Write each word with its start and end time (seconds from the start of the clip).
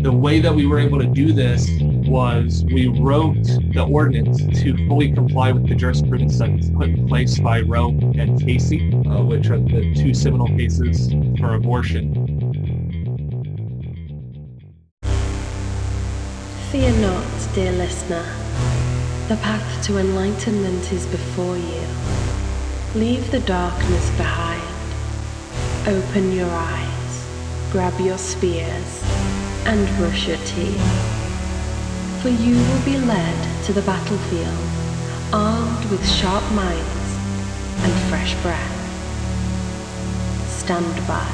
the 0.00 0.12
way 0.12 0.38
that 0.38 0.54
we 0.54 0.64
were 0.64 0.78
able 0.78 0.98
to 0.98 1.06
do 1.06 1.32
this 1.32 1.68
was 1.80 2.64
we 2.66 2.86
wrote 2.86 3.42
the 3.72 3.84
ordinance 3.90 4.38
to 4.60 4.76
fully 4.86 5.12
comply 5.12 5.50
with 5.50 5.68
the 5.68 5.74
jurisprudence 5.74 6.38
that's 6.38 6.70
put 6.70 6.88
in 6.88 7.08
place 7.08 7.40
by 7.40 7.62
Roe 7.62 7.88
and 7.88 8.40
Casey, 8.40 8.92
uh, 9.06 9.22
which 9.24 9.50
are 9.50 9.58
the 9.58 9.92
two 9.94 10.14
seminal 10.14 10.46
cases 10.46 11.12
for 11.40 11.54
abortion. 11.54 12.14
Fear 16.70 16.92
not, 17.00 17.48
dear 17.54 17.72
listener. 17.72 18.24
The 19.26 19.36
path 19.36 19.84
to 19.86 19.98
enlightenment 19.98 20.92
is 20.92 21.06
before 21.06 21.56
you. 21.56 21.86
Leave 22.94 23.28
the 23.32 23.40
darkness 23.40 24.10
behind. 24.16 24.62
Open 25.88 26.30
your 26.32 26.50
eyes, 26.50 27.26
grab 27.72 27.98
your 28.00 28.18
spears, 28.18 29.02
and 29.64 29.86
brush 29.96 30.28
your 30.28 30.38
teeth. 30.38 30.80
For 32.22 32.28
you 32.28 32.56
will 32.56 32.84
be 32.84 32.96
led 32.98 33.64
to 33.64 33.72
the 33.72 33.82
battlefield, 33.82 34.58
armed 35.32 35.90
with 35.90 36.04
sharp 36.08 36.42
minds 36.52 37.08
and 37.82 37.92
fresh 38.08 38.34
breath. 38.42 38.74
Stand 40.48 41.06
by. 41.06 41.28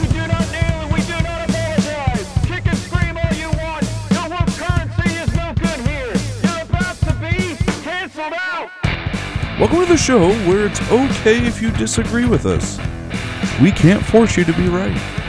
We 0.00 0.06
do 0.08 0.26
not 0.26 0.46
kneel 0.50 0.78
and 0.82 0.92
we 0.92 1.00
do 1.02 1.12
not 1.22 1.48
apologize. 1.48 2.26
Kick 2.46 2.66
and 2.66 2.78
scream 2.78 3.16
all 3.16 3.34
you 3.34 3.50
want. 3.60 3.86
Your 4.10 4.28
world 4.30 4.48
currency 4.56 5.10
is 5.20 5.34
no 5.34 5.52
good 5.54 5.80
here. 5.86 6.14
You're 6.42 6.62
about 6.62 6.96
to 6.96 7.12
be 7.20 7.56
canceled 7.82 8.32
out. 8.32 8.70
Welcome 9.60 9.80
to 9.80 9.86
the 9.86 9.98
show 9.98 10.32
where 10.48 10.66
it's 10.66 10.80
okay 10.90 11.44
if 11.46 11.60
you 11.60 11.70
disagree 11.72 12.26
with 12.26 12.46
us. 12.46 12.78
We 13.60 13.70
can't 13.70 14.04
force 14.04 14.36
you 14.36 14.44
to 14.44 14.52
be 14.54 14.68
right. 14.68 15.21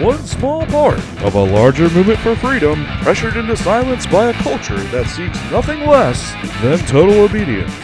One 0.00 0.24
small 0.24 0.64
part 0.64 0.98
of 1.22 1.34
a 1.34 1.44
larger 1.44 1.90
movement 1.90 2.20
for 2.20 2.34
freedom, 2.34 2.86
pressured 3.02 3.36
into 3.36 3.54
silence 3.54 4.06
by 4.06 4.30
a 4.30 4.32
culture 4.32 4.78
that 4.84 5.06
seeks 5.06 5.38
nothing 5.50 5.80
less 5.80 6.32
than 6.62 6.78
total 6.86 7.20
obedience. 7.20 7.74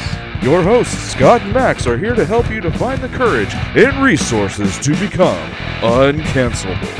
Your 0.42 0.62
hosts, 0.62 0.96
Scott 0.96 1.42
and 1.42 1.52
Max, 1.52 1.86
are 1.86 1.98
here 1.98 2.14
to 2.14 2.24
help 2.24 2.48
you 2.50 2.62
to 2.62 2.70
find 2.70 3.02
the 3.02 3.10
courage 3.10 3.52
and 3.52 4.02
resources 4.02 4.78
to 4.78 4.98
become 4.98 5.50
uncancelable. 5.82 6.96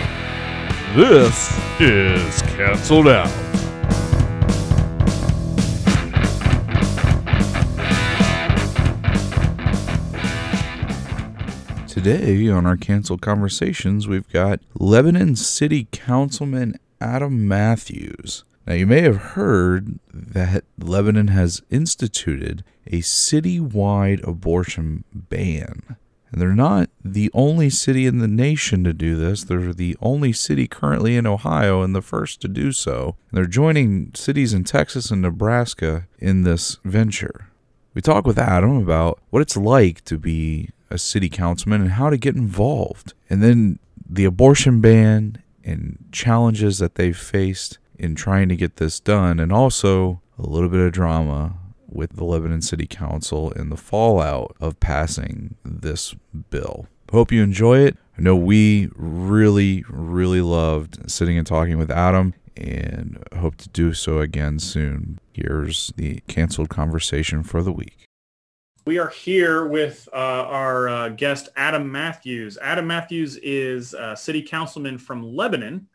This 0.94 1.50
is 1.80 2.42
Canceled 2.42 3.08
Out. 3.08 3.45
Today 12.06 12.48
on 12.48 12.66
our 12.66 12.76
canceled 12.76 13.20
conversations, 13.20 14.06
we've 14.06 14.30
got 14.30 14.60
Lebanon 14.78 15.34
City 15.34 15.88
Councilman 15.90 16.78
Adam 17.00 17.48
Matthews. 17.48 18.44
Now, 18.64 18.74
you 18.74 18.86
may 18.86 19.00
have 19.00 19.16
heard 19.16 19.98
that 20.14 20.62
Lebanon 20.78 21.26
has 21.26 21.62
instituted 21.68 22.62
a 22.86 22.98
citywide 22.98 24.24
abortion 24.24 25.02
ban. 25.12 25.96
And 26.30 26.40
they're 26.40 26.54
not 26.54 26.90
the 27.04 27.28
only 27.34 27.70
city 27.70 28.06
in 28.06 28.18
the 28.18 28.28
nation 28.28 28.84
to 28.84 28.92
do 28.92 29.16
this. 29.16 29.42
They're 29.42 29.72
the 29.72 29.96
only 30.00 30.32
city 30.32 30.68
currently 30.68 31.16
in 31.16 31.26
Ohio 31.26 31.82
and 31.82 31.92
the 31.92 32.02
first 32.02 32.40
to 32.42 32.46
do 32.46 32.70
so. 32.70 33.16
And 33.32 33.38
they're 33.38 33.46
joining 33.46 34.12
cities 34.14 34.54
in 34.54 34.62
Texas 34.62 35.10
and 35.10 35.22
Nebraska 35.22 36.06
in 36.20 36.44
this 36.44 36.78
venture. 36.84 37.48
We 37.94 38.00
talk 38.00 38.26
with 38.28 38.38
Adam 38.38 38.76
about 38.76 39.20
what 39.30 39.42
it's 39.42 39.56
like 39.56 40.04
to 40.04 40.18
be 40.18 40.68
a 40.90 40.98
city 40.98 41.28
councilman 41.28 41.80
and 41.80 41.92
how 41.92 42.10
to 42.10 42.16
get 42.16 42.36
involved. 42.36 43.14
And 43.28 43.42
then 43.42 43.78
the 44.08 44.24
abortion 44.24 44.80
ban 44.80 45.42
and 45.64 45.98
challenges 46.12 46.78
that 46.78 46.94
they've 46.94 47.16
faced 47.16 47.78
in 47.98 48.14
trying 48.14 48.48
to 48.48 48.56
get 48.56 48.76
this 48.76 49.00
done, 49.00 49.40
and 49.40 49.52
also 49.52 50.20
a 50.38 50.46
little 50.46 50.68
bit 50.68 50.80
of 50.80 50.92
drama 50.92 51.54
with 51.88 52.16
the 52.16 52.24
Lebanon 52.24 52.60
City 52.62 52.86
Council 52.86 53.52
and 53.52 53.72
the 53.72 53.76
fallout 53.76 54.54
of 54.60 54.78
passing 54.80 55.56
this 55.64 56.14
bill. 56.50 56.86
Hope 57.10 57.32
you 57.32 57.42
enjoy 57.42 57.78
it. 57.78 57.96
I 58.18 58.22
know 58.22 58.36
we 58.36 58.90
really, 58.96 59.84
really 59.88 60.40
loved 60.40 61.10
sitting 61.10 61.38
and 61.38 61.46
talking 61.46 61.78
with 61.78 61.90
Adam 61.90 62.34
and 62.56 63.22
hope 63.38 63.56
to 63.56 63.68
do 63.70 63.92
so 63.92 64.20
again 64.20 64.58
soon. 64.58 65.20
Here's 65.32 65.92
the 65.96 66.20
canceled 66.26 66.68
conversation 66.68 67.42
for 67.42 67.62
the 67.62 67.72
week. 67.72 68.05
We 68.86 68.98
are 68.98 69.08
here 69.08 69.66
with 69.66 70.08
uh, 70.12 70.16
our 70.16 70.88
uh, 70.88 71.08
guest, 71.08 71.48
Adam 71.56 71.90
Matthews. 71.90 72.56
Adam 72.62 72.86
Matthews 72.86 73.36
is 73.42 73.94
a 73.94 74.16
city 74.16 74.40
councilman 74.40 74.96
from 74.96 75.24
Lebanon. 75.24 75.88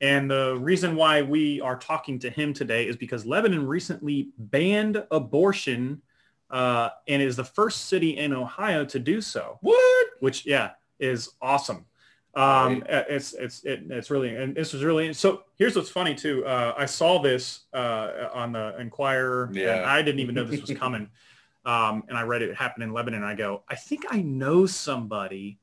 And 0.00 0.28
the 0.28 0.58
reason 0.60 0.96
why 0.96 1.22
we 1.22 1.60
are 1.60 1.78
talking 1.78 2.18
to 2.18 2.28
him 2.28 2.52
today 2.52 2.88
is 2.88 2.96
because 2.96 3.26
Lebanon 3.26 3.64
recently 3.64 4.30
banned 4.38 5.04
abortion 5.12 6.02
uh, 6.50 6.88
and 7.06 7.22
is 7.22 7.36
the 7.36 7.44
first 7.44 7.84
city 7.84 8.16
in 8.18 8.32
Ohio 8.32 8.84
to 8.86 8.98
do 8.98 9.20
so. 9.20 9.58
What? 9.60 10.06
Which, 10.18 10.44
yeah, 10.44 10.70
is 10.98 11.30
awesome. 11.40 11.86
Um, 12.34 12.82
it's 12.88 13.32
it's 13.32 13.64
it, 13.64 13.84
it's 13.88 14.10
really 14.10 14.36
and 14.36 14.54
this 14.54 14.74
was 14.74 14.84
really 14.84 15.14
so. 15.14 15.44
Here's 15.56 15.74
what's 15.74 15.88
funny 15.88 16.14
too. 16.14 16.44
Uh, 16.44 16.74
I 16.76 16.84
saw 16.84 17.22
this 17.22 17.60
uh, 17.72 18.28
on 18.34 18.52
the 18.52 18.76
Enquirer. 18.78 19.48
Yeah. 19.54 19.76
and 19.76 19.86
I 19.86 20.02
didn't 20.02 20.20
even 20.20 20.34
know 20.34 20.44
this 20.44 20.60
was 20.60 20.76
coming. 20.76 21.08
Um, 21.66 22.04
and 22.08 22.16
I 22.16 22.22
read 22.22 22.42
it, 22.42 22.50
it 22.50 22.56
happened 22.56 22.84
in 22.84 22.92
Lebanon. 22.92 23.24
I 23.24 23.34
go, 23.34 23.64
I 23.68 23.74
think 23.74 24.04
I 24.08 24.22
know 24.22 24.64
somebody 24.66 25.58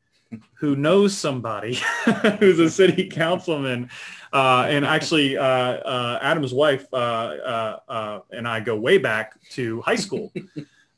who 0.55 0.75
knows 0.75 1.15
somebody 1.15 1.79
who's 2.39 2.59
a 2.59 2.69
city 2.69 3.07
councilman. 3.07 3.89
Uh, 4.31 4.65
and 4.67 4.85
actually, 4.85 5.37
uh, 5.37 5.43
uh, 5.43 6.19
Adam's 6.21 6.53
wife 6.53 6.85
uh, 6.91 6.95
uh, 6.95 7.79
uh, 7.87 8.19
and 8.31 8.47
I 8.47 8.59
go 8.59 8.77
way 8.77 8.97
back 8.97 9.39
to 9.51 9.81
high 9.81 9.95
school. 9.95 10.33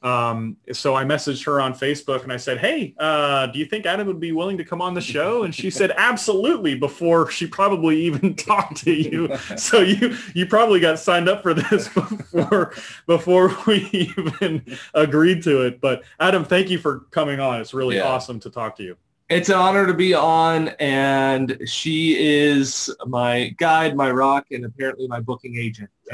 Um, 0.06 0.58
so 0.72 0.94
I 0.96 1.04
messaged 1.04 1.44
her 1.48 1.60
on 1.60 1.74
Facebook 1.74 2.22
and 2.22 2.32
I 2.32 2.38
said, 2.38 2.60
hey, 2.60 2.94
uh, 3.00 3.48
do 3.48 3.58
you 3.58 3.66
think 3.66 3.88
Adam 3.88 4.06
would 4.06 4.20
be 4.20 4.32
willing 4.32 4.56
to 4.60 4.64
come 4.64 4.80
on 4.80 4.94
the 4.94 5.02
show? 5.02 5.44
And 5.44 5.54
she 5.54 5.72
said, 5.72 5.92
absolutely, 5.98 6.76
before 6.76 7.32
she 7.32 7.48
probably 7.48 8.02
even 8.02 8.36
talked 8.52 8.78
to 8.84 8.94
you. 8.94 9.36
So 9.58 9.80
you, 9.82 10.16
you 10.36 10.46
probably 10.46 10.80
got 10.80 11.00
signed 11.00 11.28
up 11.28 11.42
for 11.42 11.54
this 11.56 11.88
before, 11.90 12.74
before 13.08 13.56
we 13.66 13.88
even 13.92 14.78
agreed 14.94 15.42
to 15.44 15.62
it. 15.64 15.82
But 15.82 16.04
Adam, 16.20 16.46
thank 16.46 16.70
you 16.70 16.78
for 16.78 17.00
coming 17.12 17.40
on. 17.40 17.62
It's 17.62 17.74
really 17.74 17.96
Yeah. 17.98 18.04
awesome 18.08 18.40
to 18.42 18.50
talk 18.52 18.76
to 18.78 18.84
you. 18.84 18.98
It's 19.28 19.50
an 19.50 19.56
honor 19.56 19.88
to 19.88 19.94
be 19.96 20.14
on, 20.14 20.68
and 20.80 21.58
she 21.66 22.16
is 22.16 22.94
my 23.08 23.56
guide, 23.58 23.96
my 23.96 24.12
rock, 24.12 24.46
and 24.52 24.66
apparently 24.66 25.08
my 25.08 25.20
booking 25.20 25.58
agent. 25.58 25.90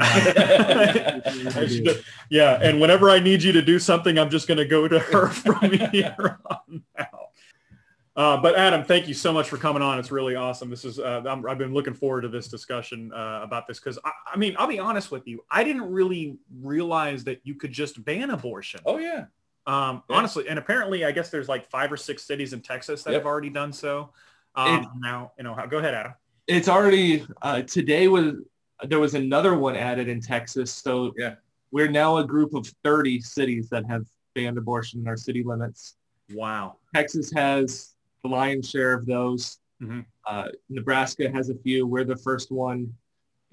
Should- 1.68 2.04
yeah, 2.30 2.58
and 2.62 2.80
whenever 2.80 3.10
I 3.10 3.18
need 3.18 3.42
you 3.42 3.52
to 3.52 3.60
do 3.60 3.78
something, 3.78 4.18
I'm 4.18 4.30
just 4.30 4.48
going 4.48 4.56
to 4.58 4.64
go 4.64 4.88
to 4.88 4.98
her 4.98 5.26
from 5.28 5.72
here 5.72 6.38
on 6.46 6.82
out. 6.98 7.08
Uh, 8.14 8.36
but 8.38 8.56
Adam, 8.56 8.84
thank 8.84 9.08
you 9.08 9.14
so 9.14 9.30
much 9.30 9.48
for 9.48 9.58
coming 9.58 9.82
on. 9.82 9.98
It's 9.98 10.10
really 10.10 10.34
awesome. 10.34 10.70
This 10.70 10.84
is 10.84 10.98
uh, 10.98 11.22
I'm, 11.26 11.46
I've 11.46 11.58
been 11.58 11.72
looking 11.74 11.94
forward 11.94 12.22
to 12.22 12.28
this 12.28 12.48
discussion 12.48 13.12
uh, 13.12 13.40
about 13.42 13.66
this 13.66 13.78
because 13.78 13.98
I, 14.04 14.10
I 14.34 14.36
mean 14.36 14.54
I'll 14.58 14.66
be 14.66 14.78
honest 14.78 15.10
with 15.10 15.26
you, 15.26 15.42
I 15.50 15.64
didn't 15.64 15.90
really 15.90 16.36
realize 16.60 17.24
that 17.24 17.40
you 17.44 17.54
could 17.54 17.72
just 17.72 18.02
ban 18.04 18.30
abortion. 18.30 18.80
Oh 18.84 18.98
yeah. 18.98 19.26
Um, 19.66 20.02
Yeah. 20.10 20.16
honestly, 20.16 20.48
and 20.48 20.58
apparently, 20.58 21.04
I 21.04 21.12
guess 21.12 21.30
there's 21.30 21.48
like 21.48 21.68
five 21.70 21.92
or 21.92 21.96
six 21.96 22.24
cities 22.24 22.52
in 22.52 22.60
Texas 22.62 23.02
that 23.04 23.12
Yep. 23.12 23.20
have 23.22 23.26
already 23.26 23.50
done 23.50 23.72
so. 23.72 24.12
Um, 24.54 24.82
It- 24.82 24.88
now, 24.98 25.32
you 25.38 25.44
know, 25.44 25.54
go 25.70 25.78
ahead, 25.78 25.94
Adam. 25.94 26.12
it's 26.48 26.68
already 26.68 27.24
uh, 27.42 27.62
today 27.62 28.08
was 28.08 28.34
there 28.88 28.98
was 28.98 29.14
another 29.14 29.56
one 29.56 29.76
added 29.76 30.08
in 30.08 30.20
Texas. 30.20 30.72
So 30.72 31.14
Yeah. 31.16 31.36
we're 31.70 31.88
now 31.90 32.16
a 32.16 32.24
group 32.26 32.52
of 32.54 32.66
30 32.82 33.20
cities 33.20 33.68
that 33.68 33.86
have 33.86 34.04
banned 34.34 34.58
abortion 34.58 35.00
in 35.00 35.06
our 35.06 35.16
city 35.16 35.44
limits. 35.44 35.96
Wow. 36.34 36.78
Texas 36.92 37.32
has 37.32 37.94
the 38.24 38.28
lion's 38.28 38.68
share 38.68 38.92
of 38.92 39.06
those. 39.06 39.58
Mhm. 39.80 40.04
Uh, 40.26 40.48
Nebraska 40.68 41.30
has 41.30 41.48
a 41.48 41.54
few. 41.54 41.86
We're 41.86 42.02
the 42.04 42.16
first 42.16 42.50
one, 42.50 42.92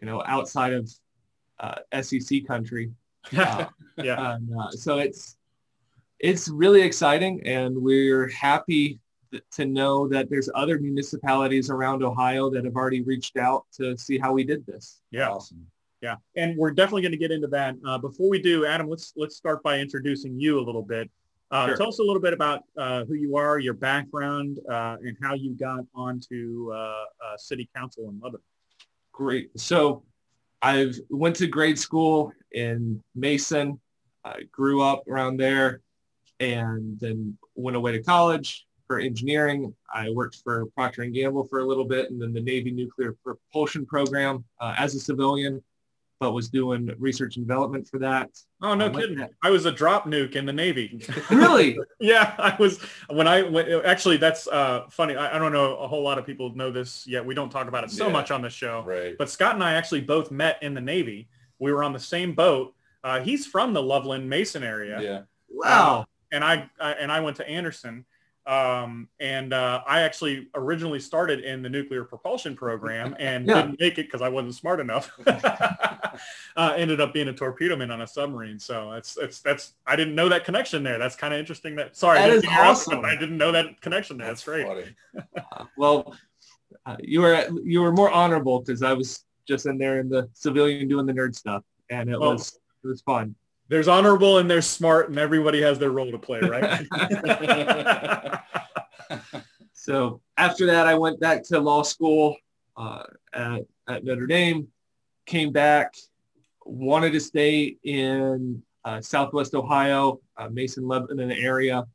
you 0.02 0.08
know, 0.08 0.24
outside 0.26 0.74
of 0.74 0.90
uh, 1.60 1.76
SEC 1.92 2.42
country. 2.42 2.92
Uh, 3.38 3.66
yeah. 3.98 4.36
and, 4.36 4.50
uh, 4.58 4.72
so 4.72 4.98
it's 4.98 5.38
it's 6.20 6.50
really 6.50 6.82
exciting, 6.82 7.42
and 7.46 7.76
we're 7.78 8.30
happy 8.30 9.00
to 9.52 9.66
know 9.66 10.08
that 10.08 10.30
there's 10.30 10.50
other 10.56 10.80
municipalities 10.80 11.70
around 11.70 12.04
Ohio 12.04 12.50
that 12.50 12.66
have 12.66 12.76
already 12.76 13.04
reached 13.04 13.38
out 13.38 13.66
to 13.74 13.98
see 13.98 14.18
how 14.18 14.34
we 14.34 14.44
did 14.44 14.66
this. 14.66 15.02
Yeah. 15.12 15.30
Awesome. 15.30 15.66
Yeah, 16.02 16.16
and 16.38 16.58
we're 16.58 16.72
definitely 16.72 17.02
going 17.02 17.12
to 17.12 17.18
get 17.18 17.32
into 17.32 17.48
that. 17.48 17.76
Uh, 17.86 17.98
before 17.98 18.30
we 18.30 18.42
do, 18.42 18.66
Adam, 18.66 18.88
let's 18.90 19.12
let's 19.18 19.36
start 19.36 19.62
by 19.64 19.80
introducing 19.80 20.40
you 20.40 20.58
a 20.60 20.64
little 20.64 20.82
bit. 20.84 21.10
Uh, 21.52 21.68
Sure. 21.68 21.78
Tell 21.78 21.88
us 21.90 22.00
a 22.00 22.04
little 22.04 22.22
bit 22.22 22.32
about 22.32 22.64
uh, 22.78 23.04
who 23.06 23.16
you 23.16 23.36
are, 23.36 23.60
your 23.60 23.74
background, 23.74 24.60
uh, 24.70 24.98
and 25.02 25.18
how 25.22 25.34
you 25.34 25.56
got 25.56 25.82
onto 25.94 26.72
uh, 26.74 26.76
uh, 26.76 27.38
city 27.38 27.70
council 27.76 28.08
in 28.08 28.20
Lebanon. 28.22 28.42
Great. 29.12 29.50
So 29.60 30.04
I 30.62 30.94
went 31.10 31.36
to 31.38 31.48
grade 31.48 31.78
school 31.78 32.32
in 32.54 33.04
Mason. 33.16 33.80
I 34.24 34.44
grew 34.52 34.82
up 34.82 35.04
around 35.08 35.38
there 35.38 35.82
and 36.40 37.00
then 37.00 37.38
went 37.56 37.76
away 37.78 37.92
to 37.94 38.02
college. 38.04 38.66
for 38.88 39.00
engineering. 39.00 39.72
I 39.94 40.10
worked 40.10 40.38
for 40.44 40.66
Procter 40.76 41.04
and 41.04 41.14
Gamble 41.14 41.44
for 41.46 41.60
a 41.60 41.66
little 41.66 41.86
bit, 41.86 42.10
and 42.10 42.20
then 42.22 42.34
the 42.34 42.42
Navy 42.42 42.72
Nuclear 42.72 43.16
Propulsion 43.24 43.86
Program 43.86 44.44
uh, 44.60 44.74
as 44.80 44.96
a 44.96 45.00
civilian, 45.00 45.62
but 46.20 46.32
was 46.32 46.50
doing 46.50 46.90
research 46.98 47.38
and 47.38 47.46
development 47.48 47.88
for 47.88 48.00
that. 48.00 48.32
Oh 48.64 48.74
no 48.74 48.88
I 48.88 48.90
kidding! 48.90 49.18
that- 49.20 49.30
I 49.44 49.52
was 49.52 49.66
a 49.68 49.72
drop 49.72 50.06
nuke 50.06 50.36
in 50.36 50.46
the 50.48 50.54
Navy. 50.54 51.06
Really? 51.30 51.78
yeah, 52.00 52.34
I 52.40 52.56
was 52.60 52.80
when 53.10 53.28
I 53.28 53.44
went. 53.44 53.70
Actually, 53.86 54.18
that's 54.18 54.48
uh, 54.48 54.88
funny. 54.90 55.16
I, 55.16 55.36
I 55.36 55.40
don't 55.40 55.52
know 55.54 55.76
a 55.78 55.88
whole 55.88 56.02
lot 56.02 56.18
of 56.18 56.26
people 56.26 56.56
know 56.56 56.72
this 56.72 57.06
yet. 57.06 57.24
We 57.24 57.36
don't 57.36 57.52
talk 57.52 57.68
about 57.68 57.84
it 57.84 57.92
so 57.92 58.08
Yeah. 58.08 58.14
much 58.14 58.32
on 58.32 58.42
the 58.42 58.50
show. 58.50 58.84
Right. 58.88 59.16
But 59.20 59.30
Scott 59.30 59.54
and 59.54 59.64
I 59.64 59.74
actually 59.74 60.02
both 60.02 60.32
met 60.32 60.58
in 60.64 60.74
the 60.74 60.82
Navy. 60.82 61.28
We 61.60 61.72
were 61.72 61.84
on 61.84 61.94
the 61.94 62.00
same 62.00 62.34
boat. 62.34 62.74
Uh, 63.04 63.20
he's 63.22 63.46
from 63.46 63.74
the 63.74 63.84
Loveland 63.84 64.28
Mason 64.28 64.64
area. 64.64 65.00
yeah. 65.00 65.22
Wow. 65.48 66.06
And 66.32 66.44
I, 66.44 66.70
I 66.80 66.92
and 66.94 67.12
I 67.12 67.20
went 67.20 67.38
to 67.38 67.48
Anderson. 67.48 68.06
Um, 68.48 69.10
and 69.20 69.54
uh, 69.54 69.82
I 69.86 70.02
actually 70.02 70.48
originally 70.56 71.00
started 71.00 71.42
in 71.42 71.62
the 71.62 71.70
nuclear 71.70 72.04
propulsion 72.04 72.56
program 72.56 73.16
and 73.20 73.46
Yeah. 73.46 73.62
didn't 73.62 73.80
make 73.80 74.00
it 74.00 74.08
because 74.08 74.24
I 74.24 74.30
wasn't 74.30 74.56
smart 74.56 74.80
enough. 74.80 75.12
uh, 75.28 76.74
ended 76.76 77.00
up 77.00 77.14
being 77.14 77.28
a 77.28 77.34
torpedo 77.34 77.76
man 77.76 77.92
on 77.92 78.02
a 78.02 78.08
submarine. 78.08 78.58
So 78.58 78.90
that's 78.92 79.14
that's 79.14 79.42
that's 79.42 79.74
I 79.86 79.96
didn't 79.96 80.16
know 80.16 80.30
that 80.30 80.46
connection 80.46 80.82
there. 80.84 80.98
That's 80.98 81.16
kind 81.16 81.34
of 81.34 81.40
interesting. 81.40 81.76
That 81.76 81.96
sorry, 81.96 82.18
That 82.18 82.26
I 82.26 82.28
didn't 82.34 82.46
interrupt, 82.46 82.68
awesome. 82.70 83.02
but 83.02 83.06
I 83.10 83.16
didn't 83.16 83.38
know 83.38 83.52
that 83.52 83.80
connection 83.82 84.18
there. 84.18 84.28
That's, 84.28 84.44
great. 84.44 84.66
funny. 84.66 84.96
Well, 85.78 86.16
uh, 86.88 86.96
you 87.00 87.22
were 87.22 87.46
you 87.64 87.82
were 87.82 87.92
more 87.92 88.10
honorable 88.10 88.62
because 88.62 88.82
I 88.82 88.94
was 88.94 89.26
just 89.48 89.66
in 89.68 89.78
there 89.78 90.00
in 90.00 90.10
the 90.10 90.28
civilian 90.34 90.88
doing 90.88 91.06
the 91.06 91.14
nerd 91.14 91.36
stuff, 91.36 91.64
and 91.92 92.10
it 92.10 92.20
Well- 92.20 92.34
was 92.34 92.60
it 92.84 92.88
was 92.88 93.02
fun. 93.02 93.36
There's 93.70 93.88
honorable 93.88 94.40
and 94.40 94.50
there's 94.50 94.68
smart, 94.68 95.10
and 95.10 95.18
everybody 95.18 95.62
has 95.62 95.80
their 95.80 95.92
role 95.92 96.12
to 96.12 96.18
play, 96.18 96.42
right? 96.42 96.86
So 99.80 100.22
after 100.38 100.68
that, 100.68 100.86
I 100.86 100.94
went 100.94 101.20
back 101.20 101.42
to 101.46 101.60
law 101.60 101.82
school 101.84 102.36
uh, 102.78 103.04
at, 103.34 103.62
at 103.88 104.04
Notre 104.04 104.28
Dame, 104.28 104.68
came 105.26 105.52
back, 105.52 105.96
wanted 106.64 107.12
to 107.14 107.20
stay 107.20 107.78
in 107.84 108.62
uh, 108.86 109.02
Southwest 109.02 109.56
Ohio, 109.56 110.20
uh, 110.38 110.50
Mason, 110.50 110.88
Lebanon 110.88 111.32
area, 111.32 111.88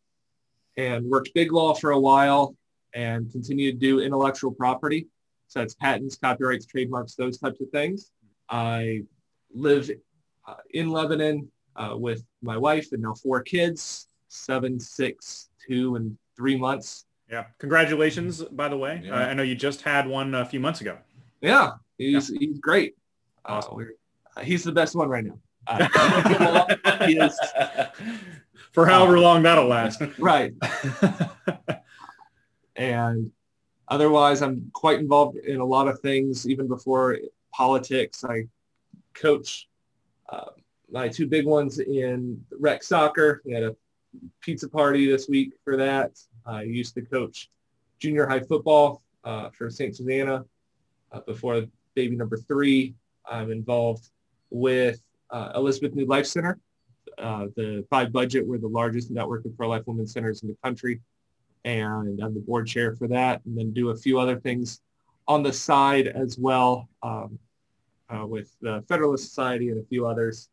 and 0.76 1.05
worked 1.05 1.35
big 1.35 1.53
law 1.53 1.73
for 1.73 1.91
a 1.91 2.00
while 2.00 2.56
and 2.94 3.31
continued 3.31 3.79
to 3.79 3.87
do 3.87 4.00
intellectual 4.00 4.50
property. 4.50 5.06
So 5.47 5.61
that's 5.61 5.75
patents, 5.75 6.17
copyrights, 6.17 6.67
trademarks, 6.67 7.15
those 7.15 7.38
types 7.38 7.61
of 7.61 7.69
things. 7.69 8.11
I 8.49 9.03
live 9.53 9.88
uh, 10.49 10.55
in 10.71 10.91
Lebanon 10.91 11.49
uh, 11.76 11.94
with 11.97 12.25
my 12.43 12.56
wife 12.56 12.93
and 12.93 13.03
now 13.03 13.15
four 13.15 13.43
kids, 13.43 14.09
seven, 14.29 14.79
six, 14.81 15.49
two, 15.67 15.97
and 15.97 16.17
three 16.37 16.56
months. 16.56 17.06
yeah. 17.31 17.44
Congratulations, 17.59 18.43
by 18.43 18.69
the 18.69 18.76
way. 18.76 19.03
Yeah. 19.05 19.15
Uh, 19.15 19.26
I 19.31 19.35
know 19.35 19.43
you 19.43 19.55
just 19.55 19.82
had 19.82 20.06
one 20.06 20.35
a 20.35 20.44
few 20.44 20.61
months 20.61 20.81
ago. 20.81 20.99
Yeah, 21.41 21.73
he's 21.99 22.29
he's 22.29 22.59
great. 22.59 22.94
Uh, 23.44 23.53
Awesome. 23.61 23.88
uh, 24.37 24.41
he's 24.43 24.65
the 24.65 24.73
best 24.73 24.94
one 24.94 25.09
right 25.09 25.25
now. 25.25 25.38
Uh, 25.67 27.06
is 27.09 27.38
For 28.73 28.85
however 28.87 29.19
long 29.19 29.43
that'll 29.43 29.67
last. 29.67 30.03
right, 30.19 30.53
and 32.76 33.31
otherwise, 33.88 34.43
I'm 34.43 34.71
quite 34.73 34.99
involved 34.99 35.37
in 35.38 35.61
a 35.61 35.65
lot 35.65 35.88
of 35.88 36.00
things. 36.00 36.49
Even 36.49 36.67
before 36.69 37.19
politics, 37.53 38.25
I 38.25 38.44
coach 39.15 39.69
uh, 40.29 40.50
my 40.94 41.08
two 41.08 41.26
big 41.26 41.44
ones 41.44 41.81
in 41.81 42.41
rec 42.61 42.82
soccer. 42.85 43.43
We 43.44 43.52
had 43.52 43.64
a 43.64 43.76
pizza 44.41 44.69
party 44.69 45.11
this 45.11 45.29
week 45.29 45.55
for 45.64 45.76
that. 45.76 46.12
I 46.46 46.62
used 46.62 46.94
to 46.94 47.02
coach 47.02 47.50
junior 47.99 48.26
high 48.26 48.41
football 48.41 49.02
uh, 49.25 49.50
for 49.50 49.69
St. 49.70 49.94
Susanna 49.94 50.44
uh, 51.11 51.20
before 51.26 51.64
baby 51.94 52.14
number 52.14 52.37
three. 52.37 52.94
I'm 53.29 53.50
involved 53.50 54.11
with 54.50 55.00
uh, 55.31 55.50
Elizabeth 55.56 55.94
New 55.96 56.06
Life 56.06 56.26
Center. 56.26 56.61
Uh, 57.19 57.47
the 57.56 57.85
five 57.90 58.12
budget, 58.12 58.47
we're 58.47 58.58
the 58.58 58.69
largest 58.69 59.11
network 59.11 59.44
of 59.44 59.56
pro-life 59.56 59.82
women's 59.87 60.12
centers 60.12 60.43
in 60.43 60.49
the 60.49 60.56
country. 60.62 61.00
And 61.64 62.23
I'm 62.23 62.35
the 62.35 62.40
board 62.40 62.69
chair 62.69 62.94
for 62.94 63.08
that 63.08 63.40
and 63.47 63.58
then 63.58 63.73
do 63.73 63.90
a 63.90 63.97
few 63.97 64.20
other 64.20 64.38
things 64.38 64.81
on 65.26 65.43
the 65.43 65.52
side 65.52 66.06
as 66.06 66.38
well 66.38 66.88
um, 67.02 67.37
uh, 68.11 68.26
with 68.26 68.55
the 68.61 68.85
Federalist 68.88 69.25
Society 69.25 69.70
and 69.70 69.81
a 69.81 69.87
few 69.87 70.06
others. 70.06 70.50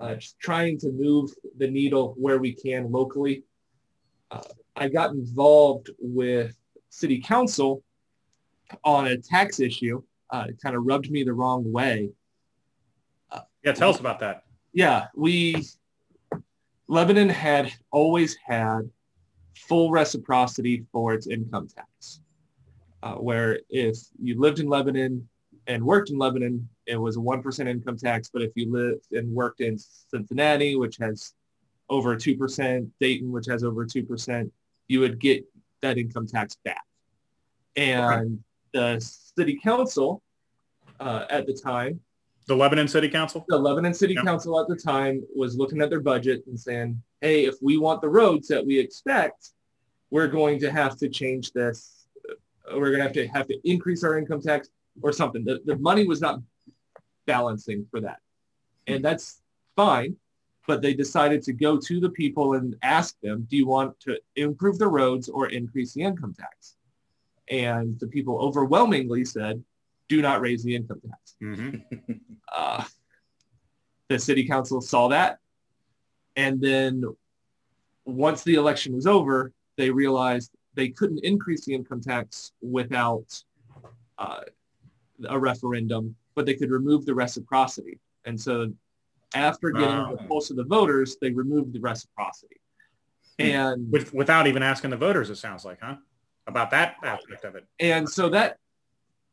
Uh, 0.00 0.14
just 0.14 0.40
trying 0.40 0.78
to 0.78 0.90
move 0.92 1.30
the 1.58 1.70
needle 1.70 2.14
where 2.16 2.38
we 2.38 2.54
can 2.54 2.90
locally. 2.90 3.44
Uh, 4.30 4.40
I 4.74 4.88
got 4.88 5.10
involved 5.10 5.90
with 5.98 6.56
city 6.88 7.20
council 7.20 7.82
on 8.82 9.08
a 9.08 9.18
tax 9.18 9.60
issue. 9.60 10.02
Uh, 10.30 10.46
it 10.48 10.56
kind 10.62 10.74
of 10.74 10.84
rubbed 10.86 11.10
me 11.10 11.22
the 11.22 11.34
wrong 11.34 11.70
way. 11.70 12.10
Yeah, 13.62 13.72
tell 13.72 13.90
us 13.90 14.00
about 14.00 14.20
that. 14.20 14.44
Yeah, 14.72 15.08
we 15.14 15.62
Lebanon 16.88 17.28
had 17.28 17.70
always 17.90 18.36
had 18.46 18.90
full 19.54 19.90
reciprocity 19.90 20.86
for 20.92 21.12
its 21.12 21.26
income 21.26 21.68
tax, 21.68 22.20
uh, 23.02 23.16
where 23.16 23.60
if 23.68 23.98
you 24.18 24.40
lived 24.40 24.60
in 24.60 24.68
Lebanon 24.68 25.28
and 25.70 25.84
worked 25.84 26.10
in 26.10 26.18
Lebanon, 26.18 26.68
it 26.86 26.96
was 26.96 27.16
a 27.16 27.20
one 27.20 27.42
percent 27.42 27.68
income 27.68 27.96
tax. 27.96 28.28
But 28.32 28.42
if 28.42 28.50
you 28.56 28.70
lived 28.70 29.12
and 29.12 29.32
worked 29.32 29.60
in 29.60 29.78
Cincinnati, 29.78 30.74
which 30.74 30.96
has 30.98 31.32
over 31.88 32.16
two 32.16 32.36
percent, 32.36 32.88
Dayton, 33.00 33.30
which 33.30 33.46
has 33.46 33.62
over 33.62 33.86
two 33.86 34.02
percent, 34.02 34.52
you 34.88 34.98
would 35.00 35.20
get 35.20 35.44
that 35.82 35.96
income 35.96 36.26
tax 36.26 36.56
back. 36.64 36.84
And 37.76 38.40
the 38.72 38.98
city 39.36 39.58
council 39.62 40.22
uh, 40.98 41.24
at 41.30 41.46
the 41.46 41.54
time 41.54 42.00
The 42.48 42.56
Lebanon 42.56 42.88
City 42.88 43.08
Council? 43.08 43.44
the 43.48 43.56
Lebanon 43.56 43.94
City 43.94 44.14
Yeah. 44.14 44.22
Council 44.22 44.60
at 44.60 44.66
the 44.66 44.76
time 44.76 45.22
was 45.36 45.56
looking 45.56 45.80
at 45.80 45.88
their 45.88 46.00
budget 46.00 46.42
and 46.48 46.58
saying, 46.58 47.00
hey, 47.20 47.44
if 47.44 47.54
we 47.62 47.78
want 47.78 48.00
the 48.00 48.08
roads 48.08 48.48
that 48.48 48.66
we 48.66 48.76
expect, 48.78 49.50
we're 50.10 50.26
going 50.26 50.58
to 50.60 50.70
have 50.70 50.96
to 50.98 51.08
change 51.08 51.52
this. 51.52 52.06
We're 52.72 52.90
going 52.94 52.98
to 52.98 53.04
have 53.04 53.12
to 53.12 53.26
have 53.28 53.46
to 53.48 53.56
increase 53.68 54.02
our 54.04 54.18
income 54.18 54.42
tax 54.42 54.68
or 55.02 55.12
something. 55.12 55.44
The, 55.44 55.60
the 55.64 55.76
money 55.76 56.06
was 56.06 56.20
not 56.20 56.40
balancing 57.26 57.86
for 57.90 58.00
that. 58.00 58.18
And 58.86 59.04
that's 59.04 59.42
fine. 59.76 60.16
But 60.66 60.82
they 60.82 60.94
decided 60.94 61.42
to 61.44 61.52
go 61.52 61.78
to 61.78 62.00
the 62.00 62.10
people 62.10 62.54
and 62.54 62.76
ask 62.82 63.18
them, 63.22 63.46
do 63.50 63.56
you 63.56 63.66
want 63.66 63.98
to 64.00 64.20
improve 64.36 64.78
the 64.78 64.86
roads 64.86 65.28
or 65.28 65.48
increase 65.48 65.94
the 65.94 66.02
income 66.02 66.34
tax? 66.38 66.76
And 67.48 67.98
the 67.98 68.06
people 68.06 68.38
overwhelmingly 68.40 69.24
said, 69.24 69.64
do 70.08 70.22
not 70.22 70.40
raise 70.40 70.62
the 70.62 70.74
income 70.74 71.00
tax 71.08 71.30
Mm-hmm. 71.42 72.12
uh, 72.52 72.84
the 74.08 74.18
city 74.18 74.46
council 74.46 74.80
saw 74.80 75.08
that. 75.08 75.38
And 76.36 76.60
then 76.60 77.04
once 78.04 78.42
the 78.42 78.54
election 78.54 78.94
was 78.94 79.06
over, 79.06 79.52
they 79.76 79.90
realized 79.90 80.52
they 80.74 80.88
couldn't 80.88 81.24
increase 81.24 81.64
the 81.64 81.74
income 81.74 82.00
tax 82.00 82.52
without 82.60 83.42
uh, 84.18 84.40
a 85.28 85.38
referendum, 85.38 86.14
but 86.34 86.46
they 86.46 86.54
could 86.54 86.70
remove 86.70 87.04
the 87.06 87.14
reciprocity. 87.14 87.98
And 88.24 88.40
so 88.40 88.72
after 89.34 89.70
getting 89.70 89.88
Oh. 89.96 90.16
the 90.16 90.22
pulse 90.28 90.50
of 90.50 90.56
the 90.56 90.64
voters, 90.64 91.16
they 91.20 91.30
removed 91.30 91.72
the 91.72 91.80
reciprocity. 91.80 92.56
And 93.38 93.90
With, 93.90 94.12
without 94.12 94.46
even 94.46 94.62
asking 94.62 94.90
the 94.90 94.96
voters, 94.96 95.30
it 95.30 95.36
sounds 95.36 95.64
like, 95.64 95.80
huh? 95.80 95.96
About 96.46 96.70
that 96.72 96.96
aspect 97.02 97.44
of 97.44 97.54
it. 97.54 97.66
and 97.78 98.08
so 98.08 98.28
that 98.30 98.58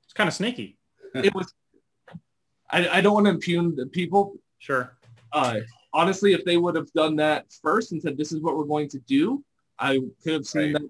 It's 0.04 0.14
kind 0.14 0.28
of 0.28 0.34
sneaky. 0.34 0.78
it 1.16 1.34
was 1.34 1.54
I, 2.70 2.88
I 2.98 3.02
don't 3.02 3.14
want 3.14 3.26
to 3.26 3.32
impugn 3.32 3.76
the 3.76 3.86
people 3.88 4.36
Sure. 4.60 4.98
uh, 5.32 5.60
honestly, 5.94 6.34
if 6.34 6.44
they 6.46 6.58
would 6.58 6.76
have 6.76 6.92
done 6.94 7.16
that 7.18 7.46
first 7.62 7.92
and 7.92 8.02
said, 8.02 8.18
this 8.18 8.32
is 8.32 8.42
what 8.42 8.58
we're 8.58 8.66
going 8.66 8.90
to 8.90 9.00
do, 9.00 9.44
I 9.80 10.00
could 10.24 10.34
have 10.34 10.46
seen 10.46 10.74
Right. 10.74 10.82
that 10.82 10.90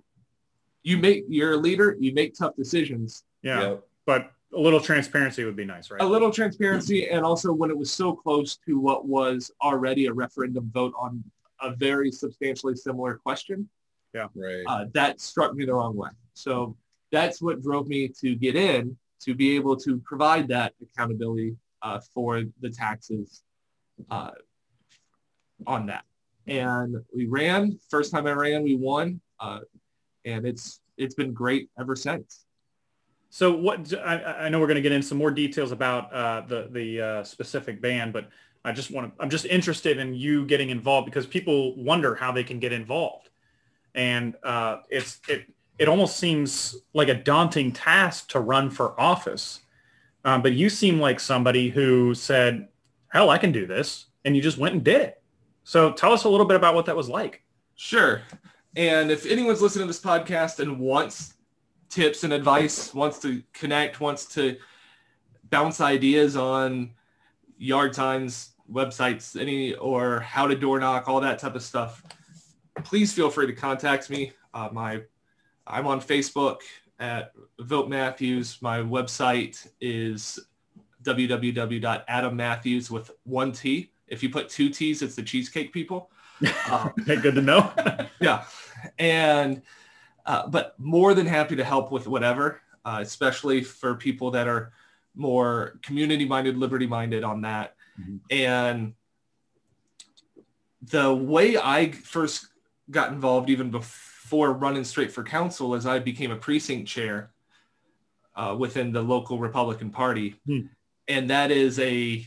you 0.84 0.98
make, 0.98 1.26
you're 1.28 1.54
a 1.54 1.58
leader, 1.58 1.96
you 2.00 2.14
make 2.14 2.34
tough 2.34 2.56
decisions. 2.56 3.24
Yeah. 3.42 3.62
Yep. 3.62 3.88
But 4.06 4.32
a 4.54 4.60
little 4.60 4.80
transparency 4.80 5.44
would 5.44 5.56
be 5.56 5.66
nice, 5.66 5.92
right? 5.92 6.02
A 6.02 6.06
little 6.06 6.32
transparency 6.32 7.10
and 7.10 7.26
also 7.26 7.52
when 7.52 7.70
it 7.70 7.78
was 7.78 7.92
so 7.92 8.14
close 8.14 8.58
to 8.68 8.80
what 8.80 9.06
was 9.06 9.52
already 9.62 10.06
a 10.06 10.14
referendum 10.14 10.70
vote 10.74 10.94
on 10.98 11.24
a 11.62 11.76
very 11.76 12.12
substantially 12.12 12.76
similar 12.76 13.16
question, 13.16 13.68
Yeah, 14.14 14.28
Right. 14.36 14.64
uh, 14.68 14.86
that 14.94 15.20
struck 15.20 15.54
me 15.54 15.66
the 15.66 15.74
wrong 15.74 15.96
way. 15.96 16.10
So 16.34 16.78
that's 17.12 17.42
what 17.42 17.62
drove 17.62 17.88
me 17.88 18.08
to 18.22 18.36
get 18.36 18.56
in 18.56 18.98
to 19.22 19.36
be 19.36 19.56
able 19.56 19.76
to 19.78 19.98
provide 20.00 20.48
that 20.50 20.74
accountability 20.82 21.58
uh, 21.82 22.00
for 22.14 22.44
the 22.62 22.70
taxes 22.70 23.44
uh, 24.10 24.32
on 25.66 25.88
that. 25.88 26.06
And 26.48 26.96
we 27.14 27.26
ran. 27.26 27.78
First 27.90 28.12
time 28.12 28.26
I 28.28 28.32
ran, 28.32 28.64
we 28.64 28.76
won, 28.76 29.20
uh, 29.40 29.60
and 30.26 30.46
it's 30.46 30.80
it's 30.98 31.14
been 31.16 31.34
great 31.34 31.70
ever 31.78 31.96
since. 31.96 32.46
So 33.38 33.56
what 33.56 33.94
I, 33.94 34.46
I 34.46 34.50
know 34.50 34.60
we're 34.60 34.66
going 34.66 34.78
to 34.78 34.82
get 34.82 34.92
into 34.92 35.06
some 35.06 35.20
more 35.20 35.30
details 35.30 35.72
about 35.72 36.12
uh, 36.12 36.42
the 36.48 36.70
the 36.72 37.02
uh, 37.02 37.24
specific 37.24 37.80
band, 37.80 38.12
but 38.12 38.30
I 38.66 38.72
just 38.72 38.90
want 38.90 39.16
to 39.16 39.22
I'm 39.22 39.30
just 39.30 39.46
interested 39.46 40.00
in 40.00 40.16
you 40.16 40.44
getting 40.48 40.72
involved 40.72 41.06
because 41.06 41.28
people 41.28 41.76
wonder 41.76 42.16
how 42.16 42.32
they 42.32 42.44
can 42.44 42.58
get 42.58 42.74
involved, 42.74 43.30
and 43.94 44.34
uh, 44.44 44.78
it's 44.90 45.22
it 45.30 45.46
it 45.78 45.88
almost 45.88 46.18
seems 46.18 46.78
like 46.96 47.10
a 47.10 47.14
daunting 47.14 47.72
task 47.72 48.30
to 48.30 48.40
run 48.40 48.72
for 48.72 49.00
office. 49.00 49.60
Um, 50.26 50.42
but 50.42 50.54
you 50.54 50.68
seem 50.68 51.00
like 51.00 51.20
somebody 51.20 51.70
who 51.70 52.16
said, 52.16 52.70
hell, 53.10 53.30
I 53.30 53.38
can 53.38 53.52
do 53.52 53.68
this. 53.68 54.08
And 54.26 54.36
you 54.36 54.42
just 54.42 54.58
went 54.58 54.74
and 54.74 54.84
did 54.84 55.02
it. 55.02 55.22
So 55.64 55.92
tell 55.92 56.12
us 56.12 56.24
a 56.24 56.30
little 56.30 56.48
bit 56.48 56.58
about 56.58 56.74
what 56.74 56.88
that 56.88 56.96
was 56.96 57.08
like. 57.08 57.44
Sure. 57.76 58.24
And 58.76 59.12
if 59.12 59.28
anyone's 59.28 59.62
listening 59.62 59.84
to 59.84 59.94
this 59.94 60.02
podcast 60.02 60.60
and 60.60 60.80
wants 60.80 61.36
tips 61.90 62.24
and 62.24 62.34
advice, 62.34 62.94
wants 62.94 63.20
to 63.20 63.42
connect, 63.54 64.00
wants 64.00 64.26
to 64.26 64.58
bounce 65.50 65.82
ideas 65.82 66.36
on 66.36 66.92
yard 67.58 67.96
signs, 67.96 68.52
websites, 68.72 69.40
any 69.40 69.74
or 69.76 70.20
how 70.20 70.48
to 70.48 70.56
door 70.56 70.80
knock, 70.80 71.08
all 71.08 71.22
that 71.22 71.40
type 71.40 71.56
of 71.56 71.64
stuff, 71.64 72.04
please 72.84 73.14
feel 73.14 73.30
free 73.30 73.48
to 73.48 73.54
contact 73.54 74.10
me. 74.10 74.34
Uh, 74.54 74.70
my 74.72 75.02
I'm 75.66 75.88
on 75.88 76.00
Facebook 76.02 76.60
at 77.00 77.34
Vote 77.60 77.90
Matthews. 77.90 78.58
My 78.62 78.80
website 78.80 79.68
is 79.82 80.40
www.adammatthews 81.04 82.90
with 82.90 83.12
one 83.24 83.52
T. 83.52 83.92
If 84.08 84.24
you 84.24 84.30
put 84.30 84.50
two 84.50 84.70
T's, 84.70 85.02
it's 85.02 85.16
the 85.16 85.24
Cheesecake 85.24 85.74
People. 85.74 86.10
Um, 86.70 86.94
Good 87.04 87.34
to 87.34 87.42
know. 87.42 87.72
yeah, 88.22 88.44
and 89.00 89.64
uh, 90.28 90.48
but 90.48 90.76
more 90.78 91.14
than 91.14 91.26
happy 91.26 91.56
to 91.56 91.64
help 91.64 91.92
with 91.92 92.06
whatever, 92.08 92.62
uh, 92.86 93.00
especially 93.02 93.64
for 93.64 93.96
people 93.96 94.30
that 94.32 94.48
are 94.48 94.72
more 95.16 95.80
community-minded, 95.82 96.56
liberty-minded 96.58 97.24
on 97.24 97.42
that. 97.42 97.76
And 98.30 98.94
the 100.84 101.12
way 101.14 101.58
I 101.58 101.92
first 101.92 102.48
got 102.92 103.12
involved, 103.12 103.50
even 103.50 103.72
before 103.72 104.54
running 104.54 104.84
straight 104.84 105.12
for 105.12 105.24
council, 105.24 105.74
is 105.74 105.86
I 105.86 106.00
became 106.00 106.32
a 106.32 106.36
precinct 106.36 106.88
chair 106.88 107.32
uh, 108.36 108.56
within 108.60 108.92
the 108.92 109.02
local 109.02 109.40
Republican 109.40 109.90
Party, 109.90 110.36
Hmm. 110.46 110.68
and 111.08 111.30
that 111.32 111.50
is 111.50 111.80
a, 111.80 112.24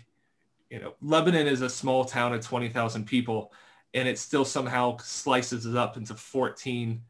you 0.71 0.81
know, 0.81 0.95
Lebanon 1.01 1.47
is 1.47 1.63
a 1.63 1.69
small 1.69 2.05
town 2.05 2.35
of 2.35 2.41
twenty 2.45 2.69
thousand 2.69 3.05
people, 3.05 3.53
and 3.95 4.09
it 4.09 4.19
still 4.19 4.45
somehow 4.45 4.97
slices 4.99 5.67
it 5.67 5.77
up 5.77 5.97
into 5.97 6.15
fourteen 6.15 7.03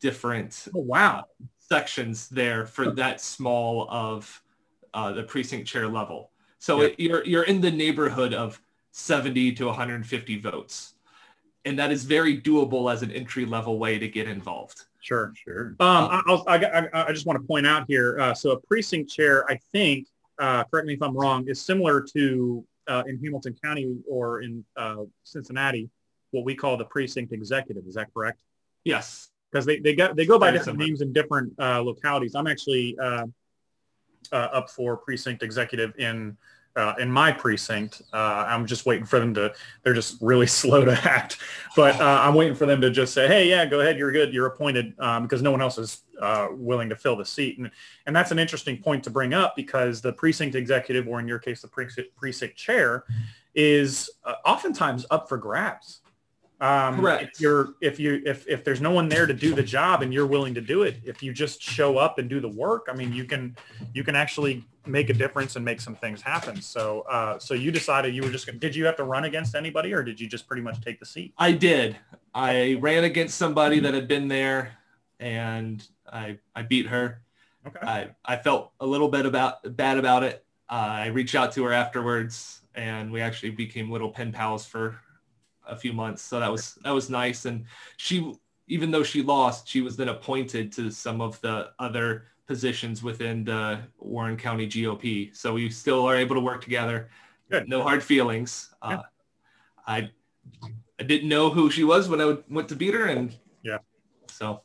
different 0.00 0.68
oh, 0.74 0.80
wow. 0.80 1.24
sections 1.58 2.28
there 2.28 2.66
for 2.66 2.90
that 2.92 3.20
small 3.20 3.88
of 3.90 4.42
uh, 4.92 5.12
the 5.12 5.22
precinct 5.22 5.66
chair 5.68 5.88
level. 5.88 6.30
So 6.58 6.80
Yeah. 6.80 6.88
it, 6.88 7.00
you're 7.00 7.24
you're 7.24 7.42
in 7.42 7.60
the 7.60 7.70
neighborhood 7.70 8.32
of 8.32 8.60
70 8.92 9.52
to 9.54 9.66
150 9.66 10.38
votes, 10.38 10.94
and 11.64 11.78
that 11.78 11.90
is 11.90 12.04
very 12.04 12.40
doable 12.40 12.92
as 12.92 13.02
an 13.02 13.10
entry 13.10 13.44
level 13.44 13.78
way 13.78 13.98
to 13.98 14.08
get 14.08 14.28
involved. 14.28 14.84
Sure. 15.00 15.34
Sure. 15.36 15.76
Um, 15.80 16.08
I, 16.10 16.22
I'll, 16.26 16.44
I, 16.46 16.56
I, 16.56 17.08
I 17.08 17.12
just 17.12 17.26
want 17.26 17.38
to 17.40 17.46
point 17.46 17.66
out 17.66 17.84
here. 17.88 18.18
Uh, 18.18 18.32
so 18.32 18.52
a 18.52 18.60
precinct 18.60 19.10
chair, 19.10 19.44
I 19.50 19.58
think, 19.72 20.08
uh, 20.38 20.64
correct 20.64 20.86
me 20.86 20.94
if 20.94 21.02
I'm 21.02 21.14
wrong, 21.14 21.46
is 21.48 21.60
similar 21.60 22.00
to 22.14 22.64
uh, 22.88 23.02
in 23.06 23.22
Hamilton 23.22 23.54
County 23.62 23.98
or 24.08 24.40
in 24.40 24.64
uh, 24.76 25.04
Cincinnati, 25.24 25.90
what 26.30 26.44
we 26.44 26.54
call 26.54 26.76
the 26.76 26.86
precinct 26.86 27.32
executive. 27.32 27.86
Is 27.86 27.94
that 27.94 28.12
correct? 28.14 28.40
Yes. 28.84 29.28
Because 29.54 29.66
they, 29.66 29.78
they 29.78 29.94
got 29.94 30.16
they 30.16 30.26
go 30.26 30.36
by 30.36 30.46
Very 30.46 30.58
different 30.58 30.78
similar. 30.78 30.88
names 30.88 31.00
in 31.00 31.12
different 31.12 31.52
uh, 31.60 31.80
localities. 31.80 32.34
I'm 32.34 32.48
actually 32.48 32.98
uh, 32.98 33.26
uh, 34.32 34.34
up 34.36 34.68
for 34.68 34.96
precinct 34.96 35.44
executive 35.44 35.94
in 35.96 36.36
uh, 36.74 36.94
in 36.98 37.08
my 37.08 37.30
precinct. 37.30 38.02
Uh, 38.12 38.46
I'm 38.48 38.66
just 38.66 38.84
waiting 38.84 39.06
for 39.06 39.20
them 39.20 39.32
to. 39.34 39.54
They're 39.84 39.94
just 39.94 40.20
really 40.20 40.46
slow 40.60 40.84
to 40.84 40.92
act, 40.92 41.38
but 41.76 42.00
uh, 42.00 42.22
I'm 42.22 42.34
waiting 42.34 42.56
for 42.56 42.66
them 42.66 42.80
to 42.80 42.90
just 42.90 43.14
say, 43.14 43.28
"Hey, 43.28 43.48
yeah, 43.48 43.64
go 43.64 43.78
ahead. 43.78 43.96
You're 43.96 44.10
good. 44.10 44.34
You're 44.34 44.46
appointed," 44.46 44.92
um, 44.98 45.22
because 45.22 45.40
no 45.40 45.52
one 45.52 45.62
else 45.62 45.78
is 45.78 46.02
uh, 46.20 46.48
willing 46.50 46.88
to 46.88 46.96
fill 46.96 47.14
the 47.14 47.24
seat. 47.24 47.58
And 47.58 47.70
and 48.06 48.16
that's 48.16 48.32
an 48.32 48.40
interesting 48.40 48.82
point 48.82 49.04
to 49.04 49.10
bring 49.10 49.34
up 49.34 49.54
because 49.54 50.00
the 50.00 50.12
precinct 50.12 50.56
executive, 50.56 51.06
or 51.06 51.20
in 51.20 51.28
your 51.28 51.38
case, 51.38 51.62
the 51.62 51.68
precinct, 51.68 52.16
precinct 52.16 52.56
chair, 52.56 53.04
is 53.54 54.10
uh, 54.24 54.34
oftentimes 54.44 55.06
up 55.12 55.28
for 55.28 55.38
grabs. 55.38 56.00
Um, 56.64 56.98
Correct. 56.98 57.22
If 57.34 57.40
you're 57.42 57.74
if 57.82 58.00
you 58.00 58.22
if 58.24 58.48
if 58.48 58.64
there's 58.64 58.80
no 58.80 58.90
one 58.90 59.06
there 59.10 59.26
to 59.26 59.34
do 59.34 59.54
the 59.54 59.62
job 59.62 60.00
and 60.00 60.14
you're 60.14 60.26
willing 60.26 60.54
to 60.54 60.62
do 60.62 60.82
it, 60.82 60.96
if 61.04 61.22
you 61.22 61.30
just 61.30 61.60
show 61.60 61.98
up 61.98 62.18
and 62.18 62.26
do 62.26 62.40
the 62.40 62.48
work, 62.48 62.86
I 62.90 62.94
mean, 62.94 63.12
you 63.12 63.26
can 63.26 63.54
you 63.92 64.02
can 64.02 64.16
actually 64.16 64.64
make 64.86 65.10
a 65.10 65.12
difference 65.12 65.56
and 65.56 65.64
make 65.64 65.82
some 65.82 65.94
things 65.94 66.22
happen. 66.22 66.62
So 66.62 67.02
uh, 67.02 67.38
so 67.38 67.52
you 67.52 67.70
decided 67.70 68.14
you 68.14 68.22
were 68.22 68.30
just 68.30 68.46
gonna, 68.46 68.58
did 68.58 68.74
you 68.74 68.86
have 68.86 68.96
to 68.96 69.04
run 69.04 69.24
against 69.24 69.54
anybody 69.54 69.92
or 69.92 70.02
did 70.02 70.18
you 70.18 70.26
just 70.26 70.46
pretty 70.46 70.62
much 70.62 70.80
take 70.80 70.98
the 70.98 71.04
seat? 71.04 71.34
I 71.36 71.52
did. 71.52 71.98
I 72.34 72.78
ran 72.80 73.04
against 73.04 73.36
somebody 73.36 73.78
that 73.80 73.92
had 73.92 74.08
been 74.08 74.28
there, 74.28 74.72
and 75.20 75.86
I 76.10 76.38
I 76.56 76.62
beat 76.62 76.86
her. 76.86 77.20
Okay. 77.66 77.86
I, 77.86 78.08
I 78.24 78.36
felt 78.36 78.72
a 78.80 78.86
little 78.86 79.10
bit 79.10 79.26
about 79.26 79.76
bad 79.76 79.98
about 79.98 80.22
it. 80.22 80.42
Uh, 80.70 81.04
I 81.04 81.06
reached 81.08 81.34
out 81.34 81.52
to 81.52 81.64
her 81.64 81.72
afterwards, 81.74 82.62
and 82.74 83.12
we 83.12 83.20
actually 83.20 83.50
became 83.50 83.90
little 83.90 84.10
pen 84.10 84.32
pals 84.32 84.64
for 84.64 84.98
a 85.66 85.76
few 85.76 85.92
months. 85.92 86.22
So 86.22 86.40
that 86.40 86.50
was 86.50 86.76
that 86.84 86.90
was 86.90 87.10
nice. 87.10 87.44
And 87.44 87.64
she, 87.96 88.34
even 88.68 88.90
though 88.90 89.02
she 89.02 89.22
lost, 89.22 89.68
she 89.68 89.80
was 89.80 89.96
then 89.96 90.08
appointed 90.08 90.72
to 90.72 90.90
some 90.90 91.20
of 91.20 91.40
the 91.40 91.70
other 91.78 92.26
positions 92.46 93.02
within 93.02 93.44
the 93.44 93.80
Warren 93.98 94.36
County 94.36 94.66
GOP. 94.66 95.34
So 95.34 95.54
we 95.54 95.70
still 95.70 96.04
are 96.04 96.16
able 96.16 96.34
to 96.34 96.40
work 96.40 96.62
together. 96.62 97.08
Good. 97.50 97.68
No 97.68 97.82
hard 97.82 98.02
feelings. 98.02 98.74
Yeah. 98.82 98.96
Uh, 98.96 99.02
I 99.86 100.10
I 100.98 101.02
didn't 101.02 101.28
know 101.28 101.50
who 101.50 101.70
she 101.70 101.84
was 101.84 102.08
when 102.08 102.20
I 102.20 102.36
went 102.48 102.68
to 102.68 102.76
beat 102.76 102.94
her, 102.94 103.06
and 103.06 103.34
Yeah. 103.62 103.78
so. 104.28 104.62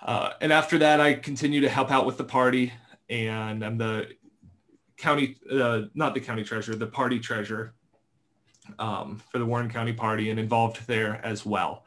Uh, 0.00 0.34
and 0.42 0.52
after 0.52 0.76
that, 0.78 1.00
I 1.00 1.14
continue 1.14 1.62
to 1.62 1.68
help 1.68 1.90
out 1.90 2.04
with 2.04 2.18
the 2.18 2.24
party, 2.24 2.72
and 3.08 3.64
I'm 3.64 3.78
the 3.78 4.08
county, 4.98 5.36
uh, 5.50 5.82
not 5.94 6.12
the 6.12 6.20
county 6.20 6.44
treasurer, 6.44 6.76
the 6.76 6.86
party 6.86 7.18
treasurer 7.18 7.74
um, 8.78 9.22
for 9.30 9.38
the 9.38 9.46
Warren 9.46 9.70
County 9.70 9.92
Party, 9.92 10.30
and 10.30 10.38
involved 10.38 10.86
there 10.86 11.20
as 11.24 11.44
well. 11.44 11.84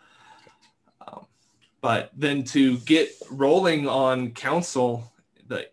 Um, 1.08 1.26
but 1.82 2.12
then 2.16 2.44
to 2.46 2.78
get 2.80 3.10
rolling 3.30 3.88
on 3.88 4.32
council, 4.32 5.12
the 5.48 5.68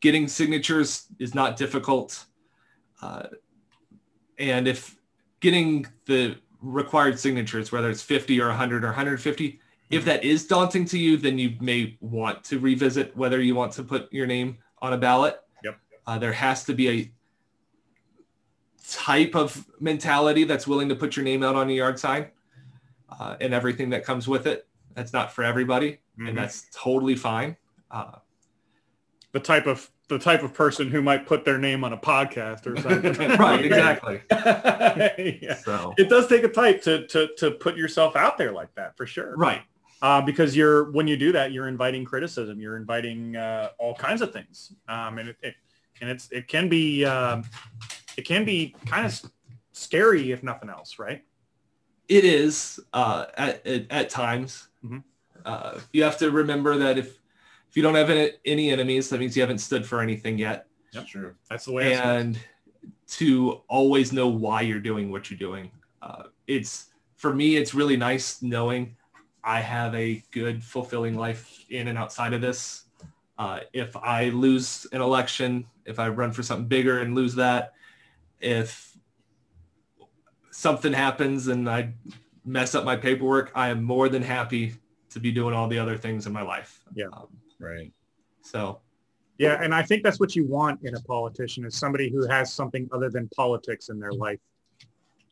getting 0.00 0.28
signatures 0.28 1.06
is 1.18 1.34
not 1.34 1.56
difficult, 1.56 2.24
uh, 3.02 3.24
and 4.38 4.68
if 4.68 4.96
getting 5.40 5.86
the 6.06 6.36
required 6.60 7.18
signatures, 7.18 7.70
whether 7.70 7.90
it's 7.90 8.02
50 8.02 8.40
or 8.40 8.48
100 8.48 8.84
or 8.84 8.88
150, 8.88 9.60
if 9.90 10.04
that 10.04 10.24
is 10.24 10.46
daunting 10.46 10.84
to 10.86 10.98
you, 10.98 11.16
then 11.16 11.38
you 11.38 11.54
may 11.60 11.96
want 12.00 12.44
to 12.44 12.58
revisit 12.58 13.16
whether 13.16 13.40
you 13.40 13.54
want 13.54 13.72
to 13.72 13.82
put 13.82 14.12
your 14.12 14.26
name 14.26 14.58
on 14.82 14.92
a 14.92 14.98
ballot. 14.98 15.40
Yep. 15.64 15.80
Uh, 16.06 16.18
there 16.18 16.32
has 16.32 16.64
to 16.64 16.74
be 16.74 16.88
a 16.88 17.12
type 18.90 19.34
of 19.34 19.66
mentality 19.80 20.44
that's 20.44 20.66
willing 20.66 20.88
to 20.88 20.94
put 20.94 21.16
your 21.16 21.24
name 21.24 21.42
out 21.42 21.54
on 21.56 21.68
a 21.68 21.72
yard 21.72 21.98
sign 21.98 22.28
uh, 23.18 23.36
and 23.40 23.52
everything 23.52 23.90
that 23.90 24.04
comes 24.04 24.26
with 24.28 24.46
it. 24.46 24.66
That's 24.94 25.12
not 25.12 25.32
for 25.32 25.44
everybody, 25.44 25.98
Mhm. 26.18 26.28
and 26.30 26.38
that's 26.38 26.66
totally 26.74 27.14
fine. 27.16 27.56
Uh, 27.90 28.12
the 29.32 29.40
type 29.40 29.66
of 29.66 29.90
the 30.08 30.18
type 30.18 30.42
of 30.42 30.54
person 30.54 30.88
who 30.90 31.02
might 31.02 31.26
put 31.26 31.44
their 31.44 31.58
name 31.58 31.84
on 31.84 31.92
a 31.92 31.96
podcast 31.98 32.66
or 32.66 32.74
something. 32.80 33.12
right, 33.38 33.62
exactly. 33.62 34.22
yeah. 35.42 35.54
So, 35.56 35.92
It 35.98 36.08
does 36.08 36.26
take 36.28 36.44
a 36.44 36.48
type 36.48 36.80
to, 36.84 37.06
to, 37.08 37.28
to 37.36 37.50
put 37.50 37.76
yourself 37.76 38.16
out 38.16 38.38
there 38.38 38.50
like 38.52 38.74
that 38.76 38.96
for 38.96 39.06
sure. 39.06 39.36
right. 39.36 39.60
Uh, 40.00 40.22
because 40.22 40.56
you're 40.56 40.90
when 40.92 41.06
you 41.06 41.16
do 41.18 41.30
that, 41.32 41.52
you're 41.52 41.68
inviting 41.68 42.04
criticism. 42.06 42.58
You're 42.58 42.76
inviting 42.78 43.36
uh, 43.36 43.68
all 43.78 43.94
kinds 43.94 44.22
of 44.22 44.32
things, 44.32 44.72
um, 44.88 45.18
and 45.18 45.28
it, 45.30 45.36
it 45.42 45.54
and 46.00 46.08
it's 46.08 46.30
it 46.30 46.46
can 46.48 46.68
be 46.68 47.04
um, 47.04 47.42
it 48.18 48.24
can 48.24 48.44
be 48.44 48.74
kind 48.84 49.06
of 49.06 49.22
scary 49.70 50.32
if 50.32 50.42
nothing 50.42 50.68
else, 50.68 50.98
right? 50.98 51.22
It 52.08 52.24
is 52.24 52.80
uh, 52.92 53.26
at, 53.36 53.64
at, 53.64 53.86
at 53.90 54.10
times. 54.10 54.68
Mhm. 54.84 55.04
Uh, 55.46 55.78
you 55.92 56.02
have 56.02 56.18
to 56.18 56.30
remember 56.32 56.76
that 56.78 56.98
if 56.98 57.16
if 57.70 57.76
you 57.76 57.82
don't 57.82 57.94
have 57.94 58.10
any, 58.10 58.32
any 58.44 58.70
enemies, 58.70 59.08
that 59.10 59.20
means 59.20 59.36
you 59.36 59.42
haven't 59.42 59.58
stood 59.58 59.86
for 59.86 60.00
anything 60.00 60.36
yet. 60.38 60.66
Yep. 60.94 61.06
True. 61.06 61.34
That's 61.48 61.66
the 61.66 61.72
way. 61.72 61.92
I 61.92 61.96
see 61.96 62.00
it. 62.00 62.04
and 62.04 62.38
to 63.18 63.60
always 63.68 64.12
know 64.12 64.26
why 64.26 64.62
you're 64.62 64.80
doing 64.80 65.12
what 65.12 65.30
you're 65.30 65.38
doing. 65.38 65.70
Uh, 66.02 66.24
it's 66.48 66.86
for 67.16 67.32
me, 67.32 67.56
it's 67.56 67.72
really 67.72 67.96
nice 67.96 68.42
knowing 68.42 68.96
I 69.44 69.60
have 69.60 69.94
a 69.94 70.22
good, 70.32 70.64
fulfilling 70.64 71.16
life 71.16 71.64
in 71.70 71.86
and 71.88 71.96
outside 71.96 72.32
of 72.32 72.40
this. 72.40 72.84
Uh, 73.38 73.60
if 73.72 73.96
I 73.96 74.30
lose 74.30 74.86
an 74.92 75.00
election, 75.02 75.66
if 75.84 75.98
I 76.00 76.08
run 76.08 76.32
for 76.32 76.42
something 76.42 76.66
bigger 76.66 77.00
and 77.00 77.14
lose 77.14 77.34
that, 77.36 77.74
if 78.40 78.96
something 80.50 80.92
happens 80.92 81.48
and 81.48 81.68
I 81.68 81.92
mess 82.44 82.74
up 82.74 82.84
my 82.84 82.96
paperwork, 82.96 83.52
I 83.54 83.68
am 83.68 83.82
more 83.82 84.08
than 84.08 84.22
happy 84.22 84.74
to 85.10 85.20
be 85.20 85.32
doing 85.32 85.54
all 85.54 85.68
the 85.68 85.78
other 85.78 85.96
things 85.96 86.26
in 86.26 86.32
my 86.32 86.42
life. 86.42 86.84
Yeah. 86.94 87.06
Um, 87.12 87.28
Right. 87.60 87.92
so 88.42 88.80
Yeah, 89.38 89.60
and 89.60 89.74
I 89.74 89.82
think 89.82 90.04
that's 90.04 90.20
what 90.20 90.36
you 90.36 90.46
want 90.46 90.80
in 90.84 90.94
a 90.94 91.00
politician 91.00 91.64
is 91.64 91.74
somebody 91.76 92.08
who 92.08 92.26
has 92.28 92.52
something 92.52 92.88
other 92.92 93.10
than 93.10 93.28
politics 93.34 93.88
in 93.88 93.98
their 93.98 94.12
life 94.12 94.38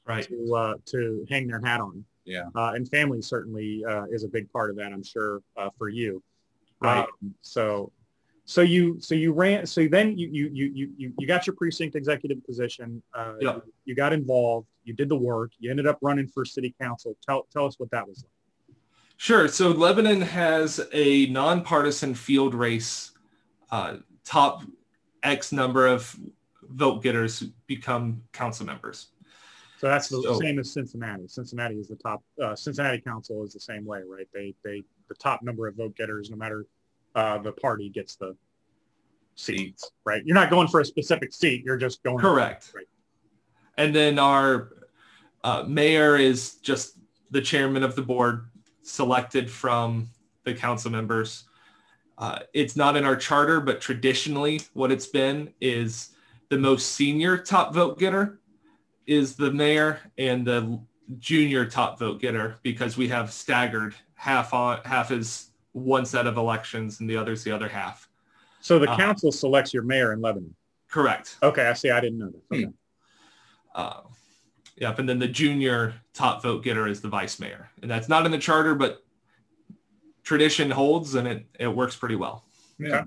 right. 0.07 0.27
to 0.27 0.55
uh, 0.55 0.75
to 0.87 1.25
hang 1.29 1.47
their 1.47 1.61
hat 1.61 1.81
on. 1.81 2.05
Yeah. 2.25 2.47
Uh, 2.55 2.73
and 2.75 2.89
family 2.89 3.23
certainly 3.23 3.85
uh, 3.85 4.05
is 4.11 4.25
a 4.25 4.29
big 4.29 4.51
part 4.53 4.71
of 4.71 4.77
that, 4.77 4.93
I'm 4.93 5.03
sure, 5.05 5.43
uh, 5.57 5.71
for 5.79 5.89
you. 5.89 6.23
Right. 6.81 7.07
Um, 7.23 7.35
so, 7.43 7.93
so 8.49 8.61
you 8.63 8.99
so 9.01 9.15
you 9.17 9.33
ran. 9.33 9.67
So 9.67 9.87
then 9.89 10.17
you 10.17 10.29
you 10.31 10.49
you 10.53 10.91
you 10.97 11.13
you 11.19 11.27
got 11.27 11.47
your 11.49 11.57
precinct 11.57 11.97
executive 11.97 12.45
position. 12.47 13.03
Uh, 13.13 13.35
Yeah. 13.41 13.55
you, 13.57 13.63
you 13.87 13.95
got 13.97 14.13
involved. 14.13 14.69
You 14.85 14.95
did 14.95 15.09
the 15.09 15.17
work. 15.17 15.51
You 15.59 15.71
ended 15.71 15.87
up 15.89 15.99
running 16.01 16.29
for 16.29 16.45
city 16.45 16.75
council. 16.81 17.17
Tell 17.27 17.47
tell 17.53 17.67
us 17.67 17.75
what 17.79 17.91
that 17.91 18.09
was 18.09 18.23
like. 18.25 18.77
Sure. 19.19 19.49
So 19.49 19.71
Lebanon 19.71 20.21
has 20.21 20.81
a 20.93 21.27
nonpartisan 21.27 22.15
field 22.15 22.55
race. 22.55 23.11
Uh, 23.71 23.97
top 24.25 24.63
X 25.25 25.51
number 25.51 25.89
of 25.89 26.15
vote 26.69 27.03
getters 27.03 27.43
become 27.67 28.23
council 28.33 28.65
members. 28.65 29.09
So 29.79 29.89
that's 29.89 30.09
the 30.09 30.23
So- 30.23 30.39
same 30.39 30.59
as 30.61 30.73
Cincinnati. 30.73 31.27
Cincinnati 31.27 31.75
is 31.75 31.89
the 31.89 31.97
top. 31.97 32.23
Uh, 32.41 32.55
Cincinnati 32.55 33.01
council 33.01 33.43
is 33.45 33.53
the 33.53 33.61
same 33.61 33.85
way, 33.85 34.03
right? 34.07 34.29
They 34.33 34.55
they 34.65 34.85
the 35.09 35.15
top 35.17 35.43
number 35.43 35.67
of 35.67 35.75
vote 35.75 35.97
getters, 35.97 36.31
no 36.31 36.37
matter 36.37 36.65
uh, 37.17 37.39
the 37.39 37.51
party, 37.51 37.89
gets 37.89 38.15
the 38.15 38.37
seats, 39.35 39.91
right? 40.05 40.23
You're 40.25 40.35
not 40.35 40.51
going 40.51 40.69
for 40.69 40.81
a 40.81 40.85
specific 40.85 41.33
seat. 41.33 41.65
You're 41.65 41.79
just 41.79 42.03
going. 42.05 42.19
Correct. 42.19 42.71
Right. 42.75 42.87
And 43.79 43.95
then 43.95 44.19
our 44.19 44.71
uh, 45.43 45.65
mayor 45.67 46.17
is 46.17 46.57
just 46.57 46.99
the 47.31 47.41
chairman 47.41 47.83
of 47.83 47.97
the 47.97 48.03
board 48.03 48.49
selected 48.83 49.51
from 49.51 50.09
the 50.45 50.55
council 50.55 50.91
members. 50.91 51.45
Uh, 52.19 52.39
it's 52.55 52.77
not 52.77 52.97
in 52.97 53.05
our 53.05 53.17
charter, 53.17 53.61
but 53.61 53.81
traditionally 53.81 54.61
what 54.75 54.93
it's 54.93 55.07
been 55.07 55.53
is 55.61 56.11
the 56.49 56.59
most 56.59 56.93
senior 56.93 57.37
top 57.37 57.75
vote 57.75 57.99
getter 57.99 58.39
is 59.07 59.37
the 59.37 59.51
mayor 59.51 60.01
and 60.17 60.47
the 60.47 60.81
junior 61.19 61.67
top 61.67 61.99
vote 61.99 62.21
getter 62.21 62.57
because 62.63 62.97
we 62.97 63.09
have 63.09 63.33
staggered 63.33 63.95
half 64.15 64.55
on 64.55 64.81
half 64.85 65.11
is 65.11 65.51
one 65.77 66.07
set 66.07 66.27
of 66.27 66.39
elections 66.39 67.01
and 67.01 67.11
the 67.11 67.17
other's 67.17 67.45
the 67.45 67.53
other 67.53 67.69
half. 67.69 68.09
So 68.61 68.79
the 68.79 68.91
Uh, 68.91 68.97
council 68.97 69.31
selects 69.31 69.75
your 69.75 69.83
mayor 69.83 70.13
in 70.15 70.21
Lebanon. 70.23 70.55
Correct. 70.91 71.37
Okay, 71.43 71.67
I 71.67 71.75
see. 71.75 71.91
I 71.91 72.01
didn't 72.01 72.19
know 72.19 72.31
that. 72.31 72.57
Okay. 72.57 72.69
Uh, 73.75 74.01
yep, 74.77 74.99
and 74.99 75.07
then 75.09 75.19
the 75.19 75.29
junior 75.29 75.93
top 76.15 76.43
vote 76.43 76.65
getter 76.65 76.87
is 76.89 77.03
the 77.03 77.09
vice 77.09 77.39
mayor, 77.39 77.69
and 77.83 77.91
that's 77.91 78.09
not 78.09 78.25
in 78.25 78.33
the 78.33 78.39
charter, 78.39 78.75
but 78.75 79.05
tradition 80.23 80.71
holds, 80.71 81.15
and 81.15 81.29
it 81.29 81.47
it 81.61 81.69
works 81.69 81.95
pretty 81.95 82.17
well. 82.17 82.45
Okay. 82.83 83.03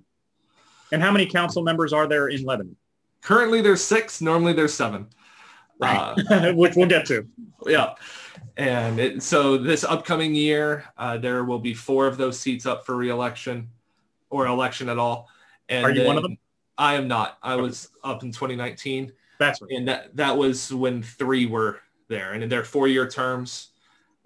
And 0.92 1.02
how 1.02 1.12
many 1.12 1.26
council 1.26 1.64
members 1.64 1.92
are 1.94 2.08
there 2.08 2.28
in 2.28 2.44
Lebanon? 2.44 2.76
Currently, 3.22 3.62
there's 3.62 3.84
six. 3.84 4.22
Normally, 4.22 4.54
there's 4.54 4.74
seven. 4.74 5.08
Uh, 5.82 6.52
Which 6.54 6.76
we'll 6.76 6.88
get 6.88 7.06
to. 7.08 7.28
yeah, 7.66 7.96
and 8.58 9.00
it, 9.00 9.24
so 9.24 9.58
this 9.58 9.84
upcoming 9.84 10.36
year, 10.36 10.86
uh, 10.98 11.18
there 11.18 11.44
will 11.44 11.60
be 11.60 11.74
four 11.74 12.08
of 12.08 12.18
those 12.18 12.40
seats 12.40 12.66
up 12.66 12.86
for 12.86 12.96
reelection 12.96 13.70
or 14.30 14.48
election 14.48 14.90
at 14.90 14.98
all. 14.98 15.30
And 15.70 15.86
Are 15.86 15.92
you 15.92 16.06
one 16.06 16.18
of 16.18 16.24
them? 16.24 16.38
I 16.78 16.96
am 16.96 17.08
not. 17.08 17.38
I 17.44 17.56
was 17.56 17.90
up 18.04 18.24
in 18.24 18.32
2019. 18.32 19.12
That's 19.40 19.62
right. 19.62 19.72
and 19.72 19.88
that 19.88 20.16
that 20.18 20.36
was 20.36 20.74
when 20.74 21.02
three 21.02 21.46
were 21.46 21.80
there, 22.10 22.34
and 22.34 22.44
in 22.44 22.50
their 22.50 22.64
four-year 22.64 23.08
terms. 23.08 23.70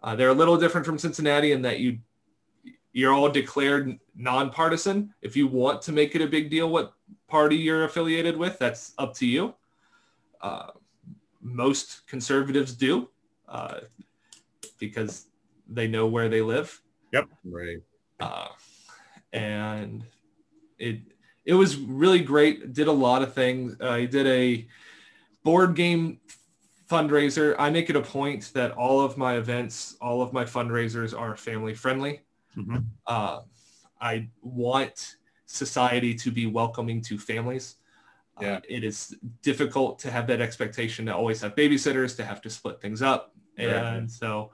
Uh, 0.01 0.15
they're 0.15 0.29
a 0.29 0.34
little 0.34 0.58
different 0.58 0.86
from 0.86 0.98
Cincinnati 0.98 1.53
in 1.53 1.62
that 1.62 1.79
you 1.79 1.98
you're 2.91 3.13
all 3.13 3.29
declared 3.29 4.00
nonpartisan. 4.15 5.13
If 5.22 5.36
you 5.36 5.48
want 5.48 5.82
to 5.84 5.91
make 5.91 6.15
it 6.15 6.22
a 6.22 6.27
big 6.27 6.50
deal, 6.50 6.70
what 6.70 6.93
party 7.27 7.55
you're 7.55 7.86
affiliated 7.86 8.38
with, 8.38 8.60
that's 8.60 8.93
up 8.98 9.13
to 9.15 9.25
you. 9.25 9.55
Uh, 10.41 10.67
most 11.41 12.05
conservatives 12.08 12.74
do 12.74 13.10
uh, 13.48 13.79
because 14.88 15.28
they 15.70 15.88
know 15.88 16.06
where 16.08 16.28
they 16.28 16.42
live 16.42 16.82
Yep. 17.13 17.30
Right. 17.46 17.78
uh, 18.20 18.50
and 19.32 20.04
it 20.78 21.00
it 21.46 21.54
was 21.54 21.75
really 21.78 22.20
great. 22.22 22.74
Did 22.74 22.88
a 22.88 22.92
lot 22.92 23.22
of 23.22 23.34
things. 23.34 23.75
Uh, 23.82 23.90
I 23.90 24.06
did 24.06 24.25
a 24.28 24.68
board 25.43 25.76
game 25.76 26.19
fundraiser. 26.89 27.56
I 27.60 27.69
make 27.69 27.89
it 27.89 27.96
a 27.96 28.02
point 28.02 28.52
that 28.54 28.72
all 28.72 29.02
of 29.02 29.17
my 29.17 29.36
events, 29.38 29.96
all 30.02 30.22
of 30.22 30.32
my 30.34 30.46
fundraisers 30.46 31.17
are 31.17 31.36
family 31.36 31.74
friendly. 31.74 32.22
Mhm. 32.58 32.86
Uh, 33.06 33.41
I 34.02 34.30
want 34.41 35.17
society 35.46 36.13
to 36.15 36.32
be 36.32 36.46
welcoming 36.48 37.02
to 37.04 37.17
families. 37.19 37.76
Yeah. 38.41 38.56
Uh, 38.56 38.62
it 38.67 38.84
is 38.84 39.15
difficult 39.41 40.00
to 40.00 40.12
have 40.12 40.26
that 40.28 40.41
expectation 40.41 41.06
to 41.08 41.13
always 41.15 41.41
have 41.41 41.56
babysitters, 41.56 42.15
to 42.17 42.26
have 42.26 42.41
to 42.41 42.50
split 42.50 42.82
things 42.82 43.02
up. 43.02 43.36
Right. 43.58 43.67
And 43.67 44.10
so 44.12 44.52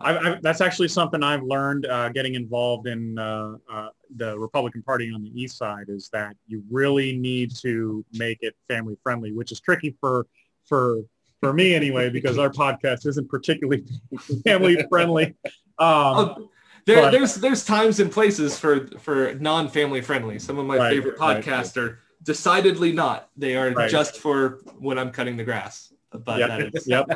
I, 0.00 0.16
I, 0.16 0.38
that's 0.42 0.60
actually 0.60 0.88
something 0.88 1.22
I've 1.22 1.42
learned 1.42 1.86
uh, 1.86 2.08
getting 2.10 2.34
involved 2.34 2.86
in 2.86 3.18
uh, 3.18 3.56
uh, 3.70 3.88
the 4.16 4.38
Republican 4.38 4.82
Party 4.82 5.12
on 5.14 5.22
the 5.22 5.30
East 5.40 5.58
Side 5.58 5.86
is 5.88 6.08
that 6.12 6.36
you 6.46 6.62
really 6.70 7.16
need 7.16 7.54
to 7.56 8.04
make 8.14 8.38
it 8.40 8.54
family 8.68 8.96
friendly, 9.02 9.32
which 9.32 9.52
is 9.52 9.60
tricky 9.60 9.96
for 10.00 10.26
for 10.64 11.00
for 11.40 11.52
me 11.52 11.74
anyway 11.74 12.10
because 12.10 12.38
our 12.38 12.50
podcast 12.50 13.06
isn't 13.06 13.28
particularly 13.28 13.84
family 14.44 14.84
friendly. 14.88 15.34
Um, 15.46 15.54
Oh, 15.78 16.50
there, 16.86 17.02
but- 17.02 17.10
there's 17.10 17.34
there's 17.36 17.64
times 17.64 18.00
and 18.00 18.10
places 18.10 18.58
for 18.58 18.86
for 18.98 19.34
non-family 19.34 20.00
friendly. 20.00 20.38
Some 20.38 20.58
of 20.58 20.66
my 20.66 20.76
Right, 20.78 20.90
favorite 20.92 21.18
right. 21.18 21.44
podcasts 21.44 21.76
are 21.76 21.98
decidedly 22.22 22.92
not. 22.92 23.28
They 23.36 23.56
are 23.56 23.70
Right. 23.72 23.90
just 23.90 24.18
for 24.18 24.60
when 24.78 24.98
I'm 24.98 25.10
cutting 25.10 25.36
the 25.36 25.44
grass. 25.44 25.92
But 26.12 26.38
Yep. 26.40 26.48
that 26.48 26.74
is, 26.74 26.88
yep, 26.88 27.06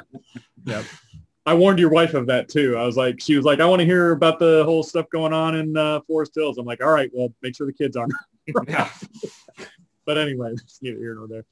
yep. 0.65 0.85
I 1.47 1.55
warned 1.55 1.79
your 1.79 1.91
wife 1.91 2.15
of 2.15 2.27
that 2.29 2.49
too. 2.49 2.77
I 2.77 2.85
was 2.85 2.97
like, 2.97 3.21
she 3.21 3.37
was 3.37 3.45
like, 3.45 3.61
I 3.61 3.67
want 3.67 3.81
to 3.81 3.87
hear 3.87 4.13
about 4.13 4.39
the 4.39 4.65
whole 4.65 4.83
stuff 4.83 5.11
going 5.11 5.33
on 5.33 5.55
in 5.57 5.77
uh, 5.77 6.01
Forest 6.07 6.33
Hills. 6.35 6.57
I'm 6.57 6.65
like, 6.65 6.83
all 6.83 6.91
right, 6.91 7.11
well, 7.13 7.33
make 7.43 7.55
sure 7.55 7.67
the 7.67 7.73
kids 7.73 7.97
aren't. 7.97 8.15
yeah. 8.69 8.91
but 10.05 10.19
anyway, 10.19 10.53
it's 10.53 10.81
neither 10.83 10.99
here 10.99 11.15
nor 11.15 11.29
there. 11.29 11.45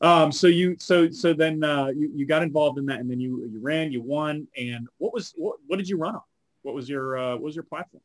Um, 0.00 0.32
so 0.32 0.48
you, 0.48 0.76
so, 0.78 1.10
so 1.10 1.32
then 1.32 1.62
uh, 1.64 1.86
you, 1.86 2.10
you 2.14 2.26
got 2.26 2.42
involved 2.42 2.78
in 2.78 2.86
that, 2.86 3.00
and 3.00 3.10
then 3.10 3.20
you, 3.20 3.48
you 3.50 3.60
ran, 3.60 3.90
you 3.90 4.02
won, 4.02 4.46
and 4.56 4.86
what 4.98 5.14
was, 5.14 5.32
what, 5.36 5.56
what 5.66 5.76
did 5.76 5.88
you 5.88 5.96
run 5.96 6.14
on? 6.14 6.22
What 6.62 6.74
was 6.74 6.88
your, 6.88 7.16
uh, 7.16 7.32
what 7.32 7.42
was 7.42 7.54
your 7.54 7.64
platform? 7.64 8.02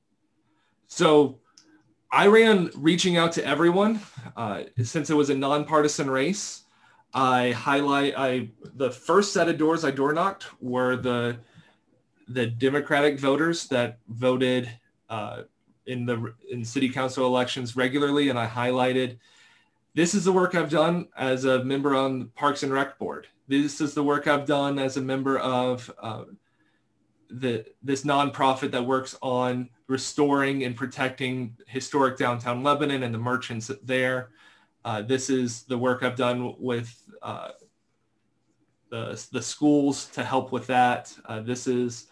So 0.88 1.40
I 2.12 2.28
ran 2.28 2.72
reaching 2.76 3.18
out 3.18 3.32
to 3.34 3.46
everyone 3.46 4.00
uh, 4.38 4.64
since 4.82 5.10
it 5.10 5.14
was 5.16 5.30
a 5.30 5.36
nonpartisan 5.36 6.10
race. 6.10 6.64
I 7.14 7.52
highlight 7.52 8.14
I 8.18 8.50
the 8.76 8.92
first 8.92 9.34
set 9.34 9.50
of 9.50 9.58
doors 9.58 9.84
I 9.84 9.92
door 9.92 10.14
knocked 10.14 10.48
were 10.62 10.96
the 10.96 11.38
the 12.28 12.46
Democratic 12.46 13.20
voters 13.20 13.68
that 13.68 13.98
voted 14.08 14.70
uh, 15.10 15.44
in 15.88 16.06
the 16.06 16.34
in 16.52 16.64
city 16.64 16.90
council 16.90 17.26
elections 17.26 17.76
regularly, 17.76 18.30
and 18.30 18.38
I 18.38 18.48
highlighted 18.48 19.18
this 19.96 20.14
is 20.14 20.24
the 20.24 20.32
work 20.32 20.54
I've 20.54 20.70
done 20.70 21.08
as 21.18 21.46
a 21.46 21.64
member 21.64 21.96
on 21.96 22.20
the 22.20 22.26
Parks 22.26 22.64
and 22.64 22.72
Rec 22.72 23.00
board. 23.00 23.28
This 23.48 23.82
is 23.82 23.96
the 23.96 24.04
work 24.04 24.28
I've 24.28 24.46
done 24.46 24.78
as 24.78 24.98
a 24.98 25.02
member 25.02 25.40
of 25.40 25.92
uh, 26.00 26.26
the 27.32 27.66
this 27.82 28.04
nonprofit 28.04 28.70
that 28.72 28.86
works 28.86 29.18
on 29.24 29.70
restoring 29.88 30.64
and 30.64 30.76
protecting 30.76 31.58
historic 31.66 32.18
downtown 32.18 32.62
Lebanon 32.62 33.02
and 33.02 33.14
the 33.14 33.20
merchants 33.20 33.72
there. 33.84 34.30
Uh, 34.90 35.04
this 35.04 35.30
is 35.30 35.62
the 35.66 35.78
work 35.78 36.02
I've 36.02 36.16
done 36.16 36.56
with 36.58 36.92
uh, 37.22 37.50
the, 38.90 39.24
the 39.32 39.40
schools 39.40 40.08
to 40.14 40.24
help 40.24 40.52
with 40.52 40.66
that. 40.66 41.16
Uh, 41.26 41.42
this 41.42 41.68
is 41.68 42.08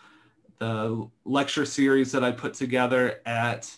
the 0.60 1.10
lecture 1.26 1.66
series 1.66 2.12
that 2.12 2.24
I 2.24 2.32
put 2.32 2.54
together 2.54 3.22
at 3.26 3.76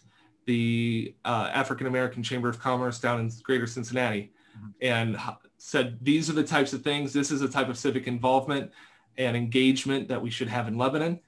the 0.48 1.16
uh, 1.24 1.50
African 1.54 1.88
American 1.88 2.22
Chamber 2.24 2.50
of 2.50 2.60
Commerce 2.60 3.00
down 3.00 3.22
in 3.22 3.32
Greater 3.42 3.68
Cincinnati 3.68 4.34
and 4.82 5.18
said 5.58 5.98
these 6.02 6.30
are 6.30 6.34
the 6.34 6.44
types 6.44 6.74
of 6.74 6.84
things, 6.84 7.14
this 7.14 7.32
is 7.32 7.40
the 7.40 7.48
type 7.48 7.70
of 7.70 7.78
civic 7.78 8.06
involvement 8.06 8.70
and 9.18 9.38
engagement 9.38 10.10
that 10.10 10.22
we 10.22 10.30
should 10.30 10.50
have 10.50 10.68
in 10.68 10.78
Lebanon. 10.78 11.22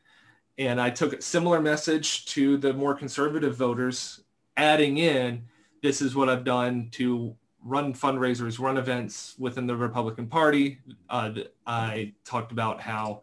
And 0.57 0.81
I 0.81 0.89
took 0.89 1.13
a 1.13 1.21
similar 1.21 1.62
message 1.62 2.25
to 2.34 2.57
the 2.57 2.73
more 2.73 2.95
conservative 2.95 3.55
voters, 3.55 4.19
adding 4.57 4.97
in, 4.97 5.45
this 5.81 6.01
is 6.01 6.15
what 6.15 6.27
I've 6.27 6.43
done 6.43 6.89
to 6.91 7.38
run 7.63 7.93
fundraisers, 7.93 8.60
run 8.60 8.78
events 8.78 9.36
within 9.38 9.67
the 9.67 9.76
Republican 9.76 10.28
Party. 10.28 10.80
Uh, 11.10 11.32
I 11.65 12.13
talked 12.26 12.52
about 12.52 12.82
how 12.82 13.21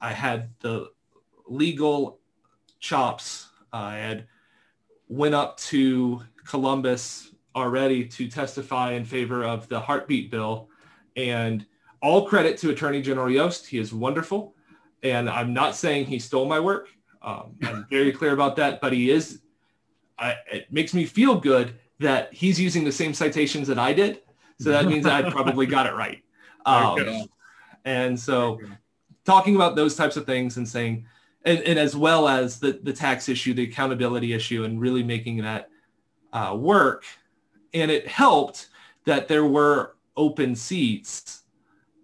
I 0.00 0.12
had 0.12 0.50
the 0.60 0.90
legal 1.46 2.18
chops. 2.80 3.48
I 3.72 3.96
had 3.96 4.26
went 5.08 5.34
up 5.34 5.56
to 5.58 6.22
Columbus 6.46 7.32
already 7.54 8.06
to 8.06 8.28
testify 8.28 8.92
in 8.92 9.04
favor 9.04 9.44
of 9.44 9.68
the 9.68 9.80
heartbeat 9.80 10.30
bill. 10.30 10.68
And 11.16 11.66
all 12.02 12.26
credit 12.26 12.58
to 12.58 12.70
Attorney 12.70 13.02
General 13.02 13.30
Yost. 13.30 13.66
He 13.66 13.78
is 13.78 13.92
wonderful. 13.92 14.54
And 15.02 15.28
I'm 15.28 15.52
not 15.52 15.74
saying 15.74 16.06
he 16.06 16.18
stole 16.18 16.46
my 16.46 16.60
work. 16.60 16.88
Um, 17.22 17.56
I'm 17.62 17.86
very 17.90 18.12
clear 18.12 18.32
about 18.32 18.56
that, 18.56 18.80
but 18.80 18.92
he 18.92 19.10
is, 19.10 19.40
I, 20.18 20.36
it 20.52 20.72
makes 20.72 20.94
me 20.94 21.04
feel 21.04 21.40
good 21.40 21.74
that 22.00 22.32
he's 22.32 22.60
using 22.60 22.84
the 22.84 22.92
same 22.92 23.14
citations 23.14 23.68
that 23.68 23.78
I 23.78 23.92
did. 23.92 24.20
So 24.58 24.70
that 24.70 24.86
means 24.86 25.06
I 25.06 25.30
probably 25.30 25.66
got 25.66 25.86
it 25.86 25.94
right. 25.94 26.22
Um, 26.66 27.28
and 27.84 28.18
so 28.18 28.58
talking 29.24 29.54
about 29.54 29.76
those 29.76 29.94
types 29.94 30.16
of 30.16 30.26
things 30.26 30.56
and 30.56 30.68
saying, 30.68 31.06
and, 31.44 31.60
and 31.60 31.78
as 31.78 31.94
well 31.94 32.26
as 32.26 32.58
the, 32.58 32.80
the 32.82 32.92
tax 32.92 33.28
issue, 33.28 33.54
the 33.54 33.62
accountability 33.62 34.32
issue, 34.32 34.64
and 34.64 34.80
really 34.80 35.04
making 35.04 35.36
that 35.42 35.68
uh, 36.32 36.56
work. 36.58 37.04
And 37.72 37.88
it 37.88 38.08
helped 38.08 38.70
that 39.04 39.28
there 39.28 39.44
were 39.44 39.94
open 40.16 40.56
seats 40.56 41.44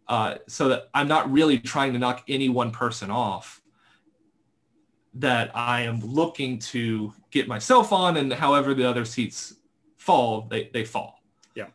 uh, 0.06 0.36
so 0.46 0.68
that 0.68 0.90
I'm 0.94 1.08
not 1.08 1.30
really 1.32 1.58
trying 1.58 1.92
to 1.94 1.98
knock 1.98 2.22
any 2.28 2.48
one 2.48 2.70
person 2.70 3.10
off 3.10 3.62
that 5.14 5.50
I 5.56 5.82
am 5.82 6.00
looking 6.00 6.58
to 6.58 7.12
get 7.30 7.48
myself 7.48 7.92
on 7.92 8.16
and 8.16 8.32
however 8.32 8.74
the 8.74 8.88
other 8.88 9.04
seats 9.04 9.56
fall, 10.02 10.48
they, 10.50 10.68
they 10.72 10.84
fall. 10.84 11.22
Yeah. 11.54 11.68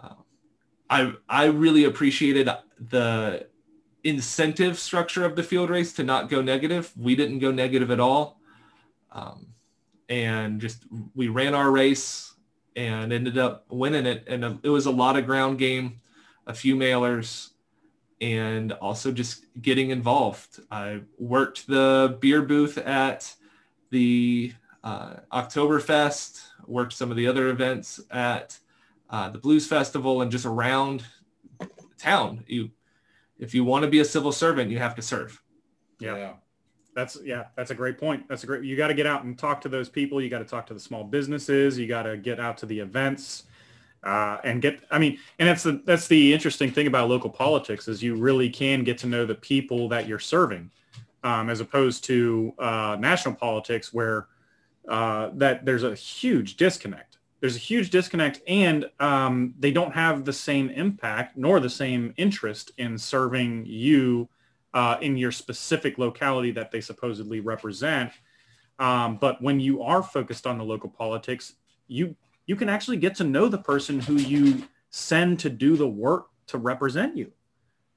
Uh, 0.00 0.14
I, 0.88 1.12
I 1.28 1.44
really 1.46 1.84
appreciated 1.84 2.48
the 2.78 3.48
incentive 4.04 4.78
structure 4.78 5.24
of 5.24 5.34
the 5.34 5.42
field 5.42 5.68
race 5.68 5.92
to 5.94 6.04
not 6.04 6.28
go 6.28 6.40
negative. 6.40 6.92
We 6.96 7.16
didn't 7.16 7.40
go 7.40 7.50
negative 7.50 7.90
at 7.90 7.98
all. 7.98 8.40
Um, 9.10 9.48
and 10.08 10.60
just, 10.60 10.84
we 11.16 11.26
ran 11.28 11.54
our 11.54 11.70
race 11.70 12.34
and 12.76 13.12
ended 13.12 13.36
up 13.36 13.66
winning 13.68 14.06
it. 14.06 14.22
And 14.28 14.60
it 14.62 14.70
was 14.70 14.86
a 14.86 14.92
lot 14.92 15.18
of 15.18 15.26
ground 15.26 15.58
game, 15.58 16.00
a 16.46 16.54
few 16.54 16.76
mailers, 16.76 17.50
and 18.20 18.72
also 18.74 19.10
just 19.10 19.44
getting 19.60 19.90
involved. 19.90 20.60
I 20.70 21.00
worked 21.18 21.66
the 21.66 22.16
beer 22.20 22.42
booth 22.42 22.78
at 22.78 23.34
the 23.90 24.52
uh, 24.84 25.14
Oktoberfest, 25.32 26.47
worked 26.68 26.92
some 26.92 27.10
of 27.10 27.16
the 27.16 27.26
other 27.26 27.48
events 27.48 28.00
at 28.10 28.58
uh, 29.10 29.30
the 29.30 29.38
Blues 29.38 29.66
Festival 29.66 30.22
and 30.22 30.30
just 30.30 30.46
around 30.46 31.04
town. 31.98 32.44
You, 32.46 32.70
if 33.38 33.54
you 33.54 33.64
want 33.64 33.84
to 33.84 33.90
be 33.90 34.00
a 34.00 34.04
civil 34.04 34.32
servant, 34.32 34.70
you 34.70 34.78
have 34.78 34.94
to 34.96 35.02
serve. 35.02 35.40
Yeah. 36.00 36.34
That's 36.94 37.16
yeah, 37.22 37.44
that's 37.54 37.70
a 37.70 37.76
great 37.76 37.96
point. 37.96 38.26
That's 38.28 38.42
a 38.42 38.46
great. 38.46 38.64
You 38.64 38.76
got 38.76 38.88
to 38.88 38.94
get 38.94 39.06
out 39.06 39.22
and 39.22 39.38
talk 39.38 39.60
to 39.60 39.68
those 39.68 39.88
people. 39.88 40.20
You 40.20 40.28
got 40.28 40.40
to 40.40 40.44
talk 40.44 40.66
to 40.66 40.74
the 40.74 40.80
small 40.80 41.04
businesses. 41.04 41.78
You 41.78 41.86
got 41.86 42.02
to 42.02 42.16
get 42.16 42.40
out 42.40 42.58
to 42.58 42.66
the 42.66 42.80
events 42.80 43.44
uh, 44.02 44.38
and 44.42 44.60
get. 44.60 44.80
I 44.90 44.98
mean, 44.98 45.18
and 45.38 45.48
that's 45.48 45.62
the 45.62 45.80
that's 45.84 46.08
the 46.08 46.34
interesting 46.34 46.72
thing 46.72 46.88
about 46.88 47.08
local 47.08 47.30
politics 47.30 47.86
is 47.86 48.02
you 48.02 48.16
really 48.16 48.50
can 48.50 48.82
get 48.82 48.98
to 48.98 49.06
know 49.06 49.24
the 49.24 49.36
people 49.36 49.88
that 49.90 50.08
you're 50.08 50.18
serving, 50.18 50.72
um, 51.22 51.50
as 51.50 51.60
opposed 51.60 52.02
to 52.04 52.52
uh, 52.58 52.96
national 52.98 53.36
politics 53.36 53.92
where 53.92 54.26
uh, 54.88 55.30
that 55.34 55.64
there's 55.64 55.84
a 55.84 55.94
huge 55.94 56.56
disconnect. 56.56 57.18
There's 57.40 57.56
a 57.56 57.60
huge 57.60 57.90
disconnect, 57.90 58.40
and 58.48 58.90
um, 58.98 59.54
they 59.58 59.70
don't 59.70 59.92
have 59.92 60.24
the 60.24 60.32
same 60.32 60.70
impact 60.70 61.36
nor 61.36 61.60
the 61.60 61.70
same 61.70 62.14
interest 62.16 62.72
in 62.78 62.98
serving 62.98 63.64
you 63.66 64.28
uh, 64.74 64.96
in 65.00 65.16
your 65.16 65.30
specific 65.30 65.98
locality 65.98 66.50
that 66.52 66.72
they 66.72 66.80
supposedly 66.80 67.40
represent. 67.40 68.12
Um, 68.78 69.16
but 69.16 69.40
when 69.40 69.60
you 69.60 69.82
are 69.82 70.02
focused 70.02 70.46
on 70.46 70.58
the 70.58 70.64
local 70.64 70.90
politics, 70.90 71.54
you 71.86 72.16
you 72.46 72.56
can 72.56 72.68
actually 72.68 72.96
get 72.96 73.14
to 73.16 73.24
know 73.24 73.48
the 73.48 73.58
person 73.58 74.00
who 74.00 74.14
you 74.14 74.64
send 74.90 75.38
to 75.40 75.50
do 75.50 75.76
the 75.76 75.86
work 75.88 76.28
to 76.46 76.58
represent 76.58 77.16
you. 77.16 77.30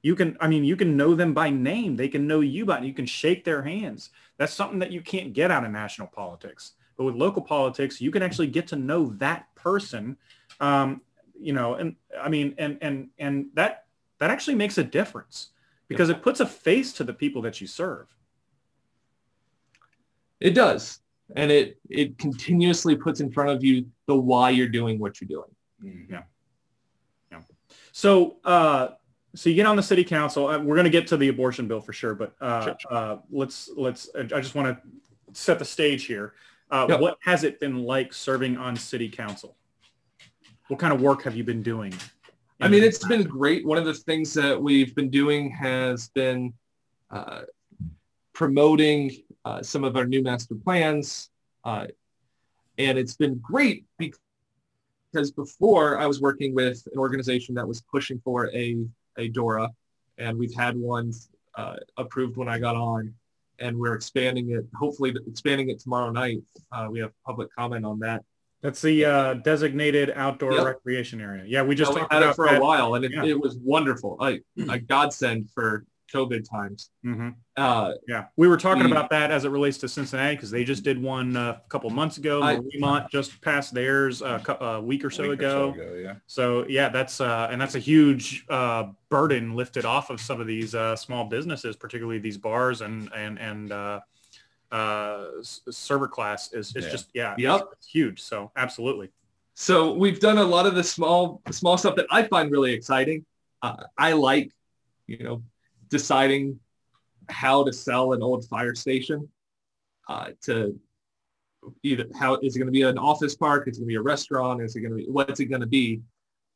You 0.02 0.14
can, 0.14 0.36
I 0.40 0.48
mean, 0.48 0.64
you 0.64 0.76
can 0.76 0.96
know 0.96 1.14
them 1.14 1.32
by 1.32 1.48
name. 1.48 1.96
They 1.96 2.08
can 2.08 2.26
know 2.26 2.40
you 2.40 2.66
by, 2.66 2.80
you 2.80 2.92
can 2.92 3.06
shake 3.06 3.44
their 3.44 3.62
hands. 3.62 4.10
That's 4.36 4.52
something 4.52 4.80
that 4.80 4.92
you 4.92 5.00
can't 5.00 5.32
get 5.32 5.50
out 5.50 5.64
of 5.64 5.70
national 5.70 6.08
politics. 6.08 6.72
But 7.02 7.06
with 7.06 7.14
local 7.16 7.42
politics, 7.42 8.00
you 8.00 8.12
can 8.12 8.22
actually 8.22 8.46
get 8.46 8.68
to 8.68 8.76
know 8.76 9.06
that 9.18 9.52
person. 9.56 10.16
Um, 10.60 11.00
you 11.40 11.52
know, 11.52 11.74
and 11.74 11.96
I 12.20 12.28
mean, 12.28 12.54
and 12.58 12.78
and 12.80 13.08
and 13.18 13.46
that 13.54 13.86
that 14.20 14.30
actually 14.30 14.54
makes 14.54 14.78
a 14.78 14.84
difference 14.84 15.48
because 15.88 16.10
it 16.10 16.22
puts 16.22 16.38
a 16.38 16.46
face 16.46 16.92
to 16.92 17.02
the 17.02 17.12
people 17.12 17.42
that 17.42 17.60
you 17.60 17.66
serve. 17.66 18.06
It 20.38 20.50
does. 20.50 21.00
And 21.34 21.50
it, 21.50 21.80
it 21.90 22.18
continuously 22.18 22.94
puts 22.94 23.18
in 23.18 23.32
front 23.32 23.50
of 23.50 23.64
you 23.64 23.86
the 24.06 24.14
why 24.14 24.50
you're 24.50 24.68
doing 24.68 25.00
what 25.00 25.20
you're 25.20 25.26
doing. 25.28 26.06
Yeah. 26.08 26.22
Yeah. 27.32 27.40
So, 27.90 28.36
uh, 28.44 28.90
so 29.34 29.50
you 29.50 29.56
get 29.56 29.66
on 29.66 29.74
the 29.74 29.82
city 29.82 30.04
council. 30.04 30.46
Uh, 30.46 30.60
we're 30.60 30.76
going 30.76 30.84
to 30.84 30.90
get 30.90 31.08
to 31.08 31.16
the 31.16 31.28
abortion 31.28 31.66
bill 31.66 31.80
for 31.80 31.92
sure, 31.92 32.14
but 32.14 32.36
uh, 32.40 32.62
Sure, 32.62 32.76
uh, 32.90 33.16
let's 33.32 33.70
let's. 33.76 34.08
I 34.14 34.22
just 34.22 34.54
want 34.54 34.68
to 34.68 34.82
set 35.32 35.58
the 35.58 35.64
stage 35.64 36.04
here. 36.04 36.34
Uh, 36.72 36.86
Yep. 36.88 37.00
What 37.00 37.18
has 37.20 37.44
it 37.44 37.60
been 37.60 37.84
like 37.84 38.14
serving 38.14 38.56
on 38.56 38.74
city 38.74 39.08
council? 39.08 39.54
What 40.68 40.80
kind 40.80 40.92
of 40.92 41.02
work 41.02 41.22
have 41.24 41.36
you 41.36 41.44
been 41.44 41.62
doing? 41.62 41.92
I 42.62 42.68
mean, 42.68 42.82
it's 42.82 43.06
been 43.06 43.24
great. 43.24 43.66
One 43.66 43.76
of 43.76 43.84
the 43.84 43.92
things 43.92 44.32
that 44.34 44.60
we've 44.60 44.94
been 44.94 45.10
doing 45.10 45.50
has 45.50 46.08
been 46.14 46.54
uh, 47.10 47.42
promoting 48.32 49.10
uh, 49.44 49.62
some 49.62 49.84
of 49.84 49.96
our 49.96 50.06
new 50.06 50.22
master 50.22 50.54
plans. 50.54 51.28
Uh, 51.64 51.88
and 52.78 52.96
it's 52.96 53.16
been 53.16 53.34
great 53.38 53.84
because 53.98 55.30
before 55.32 55.98
I 55.98 56.06
was 56.06 56.20
working 56.20 56.54
with 56.54 56.86
an 56.92 56.98
organization 56.98 57.54
that 57.56 57.68
was 57.68 57.82
pushing 57.82 58.18
for 58.24 58.50
a, 58.54 58.78
a 59.18 59.28
DORA, 59.28 59.68
and 60.16 60.38
we've 60.38 60.54
had 60.54 60.76
one 60.76 61.12
uh, 61.54 61.76
approved 61.98 62.36
when 62.36 62.48
I 62.48 62.58
got 62.58 62.76
on, 62.76 63.12
and 63.62 63.78
we're 63.78 63.94
expanding 63.94 64.50
it, 64.50 64.66
hopefully 64.74 65.14
expanding 65.26 65.70
it 65.70 65.78
tomorrow 65.80 66.10
night. 66.10 66.38
Uh, 66.72 66.88
we 66.90 66.98
have 67.00 67.12
public 67.24 67.48
comment 67.56 67.84
on 67.86 67.98
that. 68.00 68.22
That's 68.62 68.80
the 68.80 69.04
uh, 69.04 69.34
designated 69.34 70.12
outdoor 70.14 70.52
Yep. 70.54 70.64
recreation 70.64 71.20
area. 71.20 71.44
Yeah, 71.46 71.62
we 71.62 71.74
just 71.74 71.90
Yeah, 71.90 71.94
we 71.94 72.00
talked 72.02 72.12
had 72.12 72.22
it 72.22 72.34
for 72.36 72.46
that. 72.48 72.58
a 72.58 72.60
while, 72.60 72.94
and 72.94 73.04
it, 73.04 73.10
Yeah. 73.12 73.24
it 73.24 73.40
was 73.40 73.56
wonderful. 73.56 74.16
A 74.20 74.38
godsend 74.86 75.50
for 75.50 75.84
COVID 76.12 76.48
times. 76.48 76.90
Mhm. 77.04 77.34
Uh, 77.56 77.92
Yeah, 78.08 78.26
we 78.36 78.48
were 78.48 78.56
talking 78.56 78.82
The- 78.84 78.90
about 78.90 79.10
that 79.10 79.30
as 79.30 79.44
it 79.44 79.48
relates 79.50 79.78
to 79.78 79.88
Cincinnati 79.88 80.34
because 80.36 80.50
they 80.50 80.64
just 80.64 80.82
did 80.84 81.00
one 81.00 81.36
uh, 81.36 81.58
a 81.64 81.68
couple 81.68 81.88
months 81.90 82.18
ago. 82.18 82.42
I- 82.42 82.60
Fremont 82.72 83.10
just 83.10 83.40
passed 83.40 83.72
theirs 83.74 84.20
a, 84.22 84.40
cou- 84.44 84.64
a 84.64 84.80
week 84.80 85.04
or 85.04 85.10
so 85.10 85.22
Week 85.22 85.30
or 85.30 85.32
ago. 85.34 85.74
yeah. 86.00 86.14
So 86.26 86.66
yeah, 86.68 86.88
that's 86.88 87.20
uh, 87.20 87.48
and 87.50 87.60
that's 87.60 87.74
a 87.74 87.78
huge 87.78 88.44
uh, 88.48 88.84
burden 89.08 89.54
lifted 89.54 89.84
off 89.84 90.10
of 90.10 90.20
some 90.20 90.40
of 90.40 90.46
these 90.46 90.74
uh, 90.74 90.96
small 90.96 91.24
businesses, 91.24 91.76
particularly 91.76 92.18
these 92.18 92.38
bars 92.38 92.80
and 92.80 93.10
and 93.14 93.38
and 93.38 93.72
uh, 93.72 94.00
uh, 94.70 95.26
server 95.42 96.08
class 96.08 96.52
is 96.52 96.74
is 96.76 96.84
Yeah. 96.84 96.90
just 96.90 97.10
yeah, 97.14 97.34
Yep. 97.38 97.60
it's, 97.60 97.72
it's 97.72 97.86
huge. 97.88 98.22
So 98.22 98.50
absolutely, 98.56 99.10
so 99.54 99.92
we've 99.94 100.20
done 100.20 100.38
a 100.38 100.44
lot 100.44 100.66
of 100.66 100.74
the 100.74 100.82
small, 100.84 101.42
small 101.50 101.76
stuff 101.76 101.96
that 101.96 102.06
I 102.10 102.22
find 102.24 102.50
really 102.50 102.72
exciting. 102.72 103.24
Uh, 103.60 103.76
I 103.98 104.12
like, 104.14 104.50
you 105.06 105.18
know, 105.22 105.42
deciding 105.92 106.58
how 107.28 107.62
to 107.62 107.72
sell 107.72 108.14
an 108.14 108.22
old 108.22 108.48
fire 108.48 108.74
station 108.74 109.28
uh, 110.08 110.30
to 110.42 110.76
either 111.84 112.06
how 112.18 112.36
is 112.36 112.56
it 112.56 112.58
going 112.58 112.66
to 112.66 112.72
be 112.72 112.82
an 112.82 112.98
office 112.98 113.36
park? 113.36 113.68
Is 113.68 113.76
it 113.76 113.80
going 113.80 113.88
to 113.88 113.92
be 113.92 113.96
a 113.96 114.02
restaurant? 114.02 114.62
Is 114.62 114.74
it 114.74 114.80
going 114.80 114.92
to 114.92 114.96
be 114.96 115.06
what's 115.08 115.38
it 115.38 115.46
going 115.46 115.60
to 115.60 115.66
be? 115.66 116.00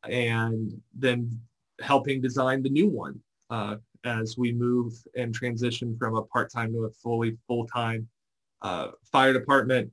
And 0.09 0.72
then 0.94 1.38
helping 1.81 2.20
design 2.20 2.62
the 2.62 2.70
new 2.70 2.88
one 2.88 3.20
uh, 3.51 3.77
as 4.05 4.37
we 4.38 4.53
move 4.53 4.94
and 5.14 5.35
transition 5.35 5.96
from 5.99 6.16
a 6.16 6.22
part-time 6.22 6.72
to 6.72 6.85
a 6.87 6.90
fully 6.90 7.37
full-time 7.46 8.09
uh, 8.62 8.88
fire 9.12 9.35
department. 9.35 9.92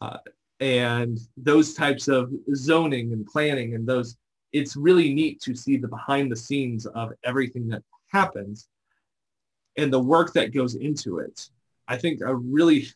Uh, 0.00 0.18
and 0.60 1.18
those 1.36 1.74
types 1.74 2.08
of 2.08 2.32
zoning 2.54 3.12
and 3.12 3.24
planning 3.26 3.74
and 3.74 3.86
those 3.86 4.16
it's 4.52 4.74
really 4.74 5.12
neat 5.12 5.40
to 5.42 5.54
see 5.54 5.76
the 5.76 5.88
behind 5.88 6.32
the 6.32 6.36
scenes 6.36 6.86
of 6.86 7.12
everything 7.24 7.68
that 7.68 7.82
happens 8.08 8.68
and 9.76 9.92
the 9.92 10.00
work 10.00 10.32
that 10.32 10.54
goes 10.54 10.74
into 10.74 11.18
it 11.18 11.50
i 11.88 11.96
think 11.96 12.20
a 12.20 12.34
really 12.34 12.86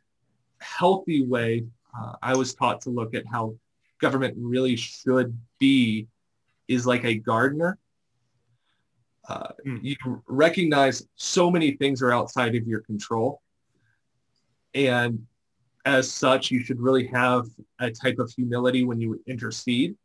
healthy 0.61 1.25
way 1.25 1.65
uh, 1.99 2.15
i 2.23 2.35
was 2.35 2.55
taught 2.55 2.81
to 2.81 2.91
look 2.91 3.15
at 3.15 3.25
how 3.27 3.55
government 4.01 4.35
really 4.39 4.77
should 4.77 5.37
be 5.59 6.07
is 6.69 6.87
like 6.87 7.05
a 7.05 7.15
gardener 7.15 7.79
uh, 9.29 9.53
Mm. 9.65 9.79
you 9.83 10.23
recognize 10.27 11.07
so 11.15 11.51
many 11.51 11.73
things 11.73 12.03
are 12.03 12.13
outside 12.13 12.57
of 12.57 12.67
your 12.67 12.81
control 12.81 13.41
and 14.75 15.25
as 15.85 16.11
such, 16.11 16.51
you 16.51 16.63
should 16.63 16.81
really 16.81 17.07
have 17.07 17.47
a 17.79 17.91
type 17.91 18.19
of 18.19 18.31
humility 18.31 18.85
when 18.85 19.01
you 19.01 19.21
intercede. 19.27 19.97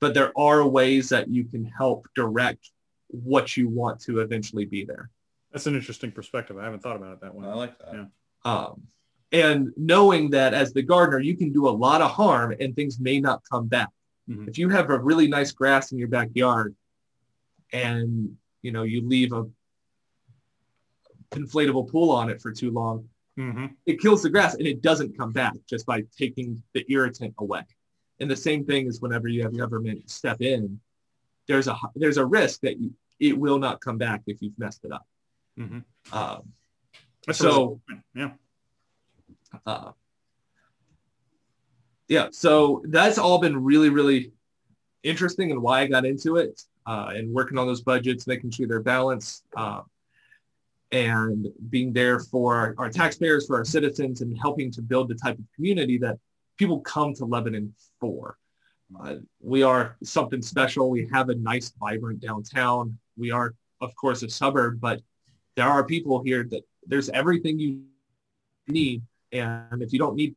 But 0.00 0.14
there 0.14 0.32
are 0.38 0.66
ways 0.66 1.08
that 1.10 1.28
you 1.28 1.44
can 1.44 1.64
help 1.64 2.06
direct 2.14 2.70
what 3.12 3.56
you 3.56 3.68
want 3.68 4.00
to 4.00 4.20
eventually 4.20 4.64
be 4.64 4.84
there. 4.84 5.10
that's 5.52 5.66
an 5.66 5.74
interesting 5.74 6.10
perspective. 6.10 6.56
I 6.58 6.64
haven't 6.64 6.82
thought 6.82 6.96
about 6.96 7.12
it 7.12 7.20
that 7.20 7.34
way. 7.34 7.46
I 7.46 7.54
like 7.54 7.78
that. 7.78 7.94
Yeah. 7.94 8.04
Um, 8.44 8.82
and 9.32 9.72
knowing 9.76 10.30
that 10.30 10.52
as 10.54 10.72
the 10.72 10.82
gardener, 10.82 11.18
you 11.20 11.36
can 11.36 11.52
do 11.52 11.68
a 11.68 11.70
lot 11.70 12.00
of 12.02 12.10
harm 12.10 12.54
and 12.58 12.74
things 12.74 12.98
may 12.98 13.20
not 13.20 13.42
come 13.50 13.66
back. 13.68 13.90
Mhm. 14.28 14.48
If 14.48 14.56
you 14.58 14.68
have 14.70 14.90
a 14.90 14.98
really 14.98 15.28
nice 15.28 15.52
grass 15.52 15.92
in 15.92 15.98
your 15.98 16.08
backyard 16.08 16.74
and, 17.72 18.36
you 18.62 18.72
know, 18.72 18.82
you 18.82 19.06
leave 19.06 19.32
a 19.32 19.44
inflatable 21.30 21.90
pool 21.90 22.10
on 22.10 22.28
it 22.30 22.40
for 22.42 22.52
too 22.52 22.70
long, 22.70 23.08
hmm 23.36 23.66
it 23.86 23.98
kills 24.00 24.22
the 24.22 24.28
grass 24.28 24.54
and 24.54 24.66
it 24.66 24.82
doesn't 24.82 25.16
come 25.16 25.32
back 25.32 25.54
just 25.68 25.86
by 25.86 26.02
taking 26.18 26.62
the 26.74 26.84
irritant 26.92 27.34
away. 27.38 27.62
And 28.20 28.30
the 28.30 28.36
same 28.36 28.64
thing 28.66 28.86
is 28.86 29.00
whenever 29.00 29.26
you 29.28 29.42
have 29.42 29.56
government 29.56 30.10
step 30.10 30.42
in, 30.42 30.78
there's 31.48 31.66
a 31.66 31.76
there's 31.96 32.18
a 32.18 32.26
risk 32.26 32.60
that 32.60 32.78
you, 32.78 32.92
it 33.22 33.38
will 33.38 33.58
not 33.58 33.80
come 33.80 33.96
back 33.98 34.20
if 34.26 34.42
you've 34.42 34.58
messed 34.58 34.84
it 34.84 34.92
up. 34.92 35.06
hmm 35.56 35.78
Um, 36.12 36.52
So- 37.32 37.80
yeah. 38.14 38.32
Uh, 39.64 39.92
yeah, 42.08 42.28
so 42.32 42.82
that's 42.88 43.16
all 43.18 43.38
been 43.38 43.62
really, 43.62 43.90
really 43.90 44.32
interesting 45.04 45.50
and 45.52 45.62
why 45.62 45.80
I 45.82 45.86
got 45.86 46.04
into 46.04 46.36
it 46.36 46.60
uh, 46.86 47.12
and 47.14 47.32
working 47.32 47.58
on 47.58 47.66
those 47.66 47.82
budgets, 47.82 48.26
making 48.26 48.50
sure 48.50 48.66
they're 48.66 48.80
balanced, 48.80 49.44
uh, 49.56 49.82
and 50.90 51.46
being 51.70 51.92
there 51.92 52.18
for 52.20 52.54
our, 52.56 52.74
our 52.76 52.90
taxpayers, 52.90 53.46
for 53.46 53.56
our 53.56 53.64
citizens, 53.64 54.20
and 54.20 54.36
helping 54.38 54.70
to 54.72 54.82
build 54.82 55.08
the 55.08 55.14
type 55.14 55.38
of 55.38 55.44
community 55.54 55.96
that 55.98 56.18
people 56.58 56.80
come 56.80 57.14
to 57.14 57.24
Lebanon 57.24 57.72
for. 58.00 58.36
Uh, 59.00 59.16
we 59.40 59.62
are 59.62 59.96
something 60.02 60.42
special. 60.42 60.90
We 60.90 61.08
have 61.12 61.28
a 61.30 61.34
nice, 61.34 61.72
vibrant 61.80 62.20
downtown. 62.20 62.98
We 63.16 63.30
are, 63.30 63.54
of 63.80 63.94
course, 63.96 64.22
a 64.22 64.28
suburb, 64.30 64.80
but 64.80 65.00
there 65.56 65.68
are 65.68 65.84
people 65.84 66.22
here 66.22 66.44
that 66.50 66.62
there's 66.86 67.08
everything 67.10 67.58
you 67.58 67.82
need. 68.68 69.02
And 69.32 69.82
if 69.82 69.92
you 69.92 69.98
don't 69.98 70.16
need, 70.16 70.34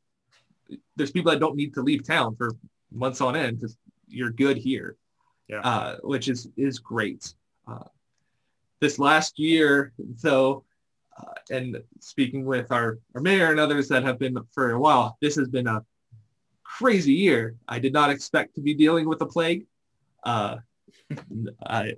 there's 0.95 1.11
people 1.11 1.31
that 1.31 1.39
don't 1.39 1.55
need 1.55 1.73
to 1.75 1.81
leave 1.81 2.05
town 2.05 2.35
for 2.35 2.51
months 2.91 3.21
on 3.21 3.35
end 3.35 3.59
because 3.59 3.77
you're 4.07 4.31
good 4.31 4.57
here, 4.57 4.95
Yeah. 5.47 5.61
uh, 5.61 5.97
which 6.03 6.27
is 6.27 6.49
is 6.55 6.79
great. 6.79 7.33
Uh, 7.67 7.87
this 8.79 8.99
last 8.99 9.39
year, 9.39 9.93
though, 9.97 10.63
uh, 11.17 11.33
and 11.49 11.81
speaking 11.99 12.45
with 12.45 12.71
our, 12.71 12.99
our 13.15 13.21
mayor 13.21 13.51
and 13.51 13.59
others 13.59 13.87
that 13.87 14.03
have 14.03 14.19
been 14.19 14.37
for 14.51 14.71
a 14.71 14.79
while, 14.79 15.17
this 15.21 15.35
has 15.35 15.47
been 15.47 15.67
a 15.67 15.83
crazy 16.63 17.13
year. 17.13 17.55
I 17.67 17.79
did 17.79 17.93
not 17.93 18.09
expect 18.09 18.55
to 18.55 18.61
be 18.61 18.73
dealing 18.73 19.07
with 19.07 19.21
a 19.21 19.25
plague. 19.25 19.65
Uh, 20.23 20.57
I 21.65 21.93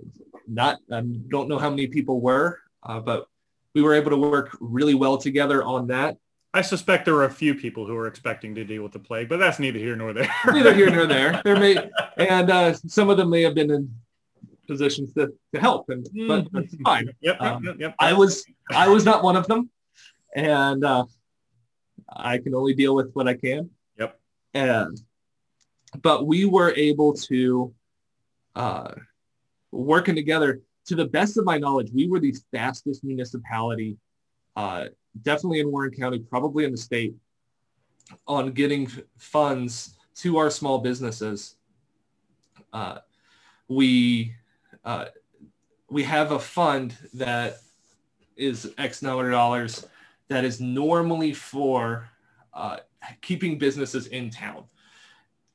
not 0.48 0.78
I 0.90 1.00
don't 1.00 1.48
know 1.48 1.58
how 1.58 1.70
many 1.70 1.86
people 1.86 2.20
were, 2.20 2.60
uh, 2.82 3.00
but 3.00 3.26
we 3.74 3.82
were 3.82 3.94
able 3.94 4.10
to 4.10 4.16
work 4.16 4.56
really 4.60 4.94
well 4.94 5.18
together 5.18 5.62
on 5.62 5.88
that. 5.88 6.16
I 6.54 6.62
suspect 6.62 7.04
there 7.04 7.14
were 7.14 7.24
a 7.24 7.30
few 7.30 7.54
people 7.54 7.86
who 7.86 7.94
were 7.94 8.06
expecting 8.06 8.54
to 8.54 8.64
deal 8.64 8.82
with 8.82 8.92
the 8.92 8.98
plague, 8.98 9.28
but 9.28 9.38
that's 9.38 9.58
neither 9.58 9.78
here 9.78 9.94
nor 9.94 10.12
there. 10.12 10.30
Neither 10.46 10.74
here 10.74 10.90
nor 10.90 11.06
there. 11.06 11.40
There 11.44 11.56
may 11.58 11.76
and 12.16 12.50
uh, 12.50 12.72
some 12.72 13.10
of 13.10 13.16
them 13.16 13.30
may 13.30 13.42
have 13.42 13.54
been 13.54 13.70
in 13.70 13.94
positions 14.66 15.12
to, 15.14 15.32
to 15.54 15.60
help, 15.60 15.90
and 15.90 16.08
but 16.26 16.46
that's 16.52 16.74
fine. 16.82 17.06
Yep, 17.06 17.16
yep, 17.20 17.40
Um, 17.40 17.64
yep, 17.64 17.76
yep. 17.78 17.94
I 17.98 18.12
was 18.12 18.44
I 18.70 18.88
was 18.88 19.04
not 19.04 19.22
one 19.22 19.36
of 19.36 19.46
them, 19.46 19.70
and 20.34 20.84
uh, 20.84 21.04
I 22.08 22.38
can 22.38 22.54
only 22.54 22.74
deal 22.74 22.94
with 22.94 23.12
what 23.12 23.28
I 23.28 23.34
can. 23.34 23.70
Yep. 23.98 24.18
And 24.54 25.00
but 26.02 26.26
we 26.26 26.44
were 26.44 26.72
able 26.74 27.12
to 27.14 27.74
uh, 28.54 28.94
working 29.70 30.14
together. 30.14 30.60
To 30.86 30.94
the 30.94 31.04
best 31.04 31.36
of 31.36 31.44
my 31.44 31.58
knowledge, 31.58 31.90
we 31.92 32.08
were 32.08 32.18
the 32.18 32.34
fastest 32.50 33.04
municipality, 33.04 33.98
uh, 34.56 34.86
definitely 35.20 35.60
in 35.60 35.70
Warren 35.70 35.90
County, 35.92 36.18
probably 36.18 36.64
in 36.64 36.70
the 36.70 36.78
state, 36.78 37.14
on 38.26 38.52
getting 38.52 38.90
funds 39.18 39.98
to 40.16 40.38
our 40.38 40.50
small 40.50 40.78
businesses. 40.78 41.56
Uh, 42.72 42.98
we 43.68 44.34
uh, 44.84 45.06
we 45.90 46.02
have 46.02 46.32
a 46.32 46.38
fund 46.38 46.94
that 47.14 47.58
is 48.36 48.72
X 48.78 49.02
number 49.02 49.26
of 49.26 49.32
dollars 49.32 49.86
that 50.28 50.44
is 50.44 50.60
normally 50.60 51.32
for 51.32 52.08
uh, 52.52 52.78
keeping 53.20 53.58
businesses 53.58 54.06
in 54.08 54.30
town. 54.30 54.64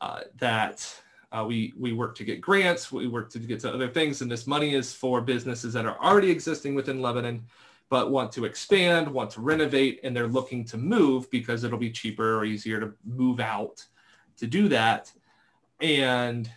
Uh, 0.02 0.22
that 0.38 1.03
uh, 1.34 1.44
we 1.44 1.74
we 1.78 1.94
work 1.94 2.16
to 2.16 2.24
get 2.24 2.40
grants, 2.42 2.92
we 2.92 3.08
work 3.08 3.30
to 3.32 3.40
get 3.40 3.60
to 3.62 3.74
other 3.74 3.90
things, 3.90 4.22
and 4.22 4.32
this 4.32 4.46
money 4.46 4.76
is 4.76 4.94
for 4.94 5.20
businesses 5.20 5.74
that 5.74 5.86
are 5.86 5.98
already 6.00 6.30
existing 6.30 6.76
within 6.76 7.02
Lebanon, 7.02 7.44
but 7.90 8.12
want 8.12 8.32
to 8.34 8.46
expand, 8.46 9.08
want 9.08 9.32
to 9.32 9.42
renovate, 9.42 10.00
and 10.04 10.16
they're 10.16 10.28
looking 10.28 10.64
to 10.66 10.78
move 10.78 11.30
because 11.32 11.64
it'll 11.64 11.80
be 11.80 11.92
cheaper 11.92 12.38
or 12.38 12.46
easier 12.46 12.80
to 12.80 12.94
move 13.04 13.40
out 13.40 13.84
to 14.38 14.46
do 14.46 14.68
that. 14.70 15.12
And 15.82 16.50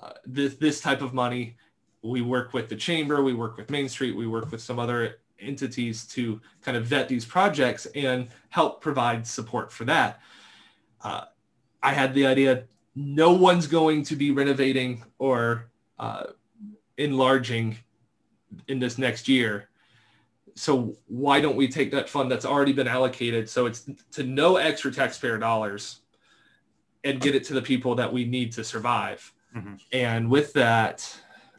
uh, 0.00 0.12
this 0.26 0.54
this 0.56 0.80
type 0.80 1.00
of 1.00 1.14
money 1.14 1.56
we 2.02 2.22
work 2.22 2.52
with 2.54 2.68
the 2.68 2.76
chamber, 2.76 3.22
we 3.22 3.34
work 3.34 3.56
with 3.56 3.70
Main 3.70 3.88
Street, 3.88 4.16
we 4.16 4.26
work 4.26 4.50
with 4.50 4.62
some 4.62 4.78
other 4.78 5.18
entities 5.38 6.06
to 6.06 6.40
kind 6.62 6.76
of 6.76 6.86
vet 6.86 7.08
these 7.08 7.24
projects 7.24 7.86
and 7.94 8.28
help 8.48 8.80
provide 8.80 9.26
support 9.26 9.72
for 9.72 9.84
that. 9.84 10.20
Uh, 11.02 11.24
I 11.82 11.92
had 11.92 12.14
the 12.14 12.26
idea 12.26 12.64
no 12.94 13.32
one's 13.32 13.66
going 13.66 14.02
to 14.04 14.16
be 14.16 14.30
renovating 14.30 15.04
or 15.18 15.70
uh, 15.98 16.24
enlarging 16.98 17.76
in 18.68 18.78
this 18.78 18.98
next 18.98 19.28
year. 19.28 19.68
So 20.54 20.96
why 21.06 21.40
don't 21.40 21.56
we 21.56 21.68
take 21.68 21.90
that 21.92 22.08
fund 22.08 22.30
that's 22.30 22.44
already 22.44 22.72
been 22.72 22.88
allocated 22.88 23.48
so 23.48 23.66
it's 23.66 23.88
to 24.12 24.24
no 24.24 24.56
extra 24.56 24.92
taxpayer 24.92 25.38
dollars 25.38 26.00
and 27.04 27.20
get 27.20 27.34
it 27.34 27.44
to 27.44 27.54
the 27.54 27.62
people 27.62 27.94
that 27.94 28.12
we 28.12 28.24
need 28.24 28.52
to 28.52 28.64
survive? 28.64 29.32
Mhm. 29.56 29.80
And 29.92 30.30
with 30.30 30.52
that, 30.54 31.16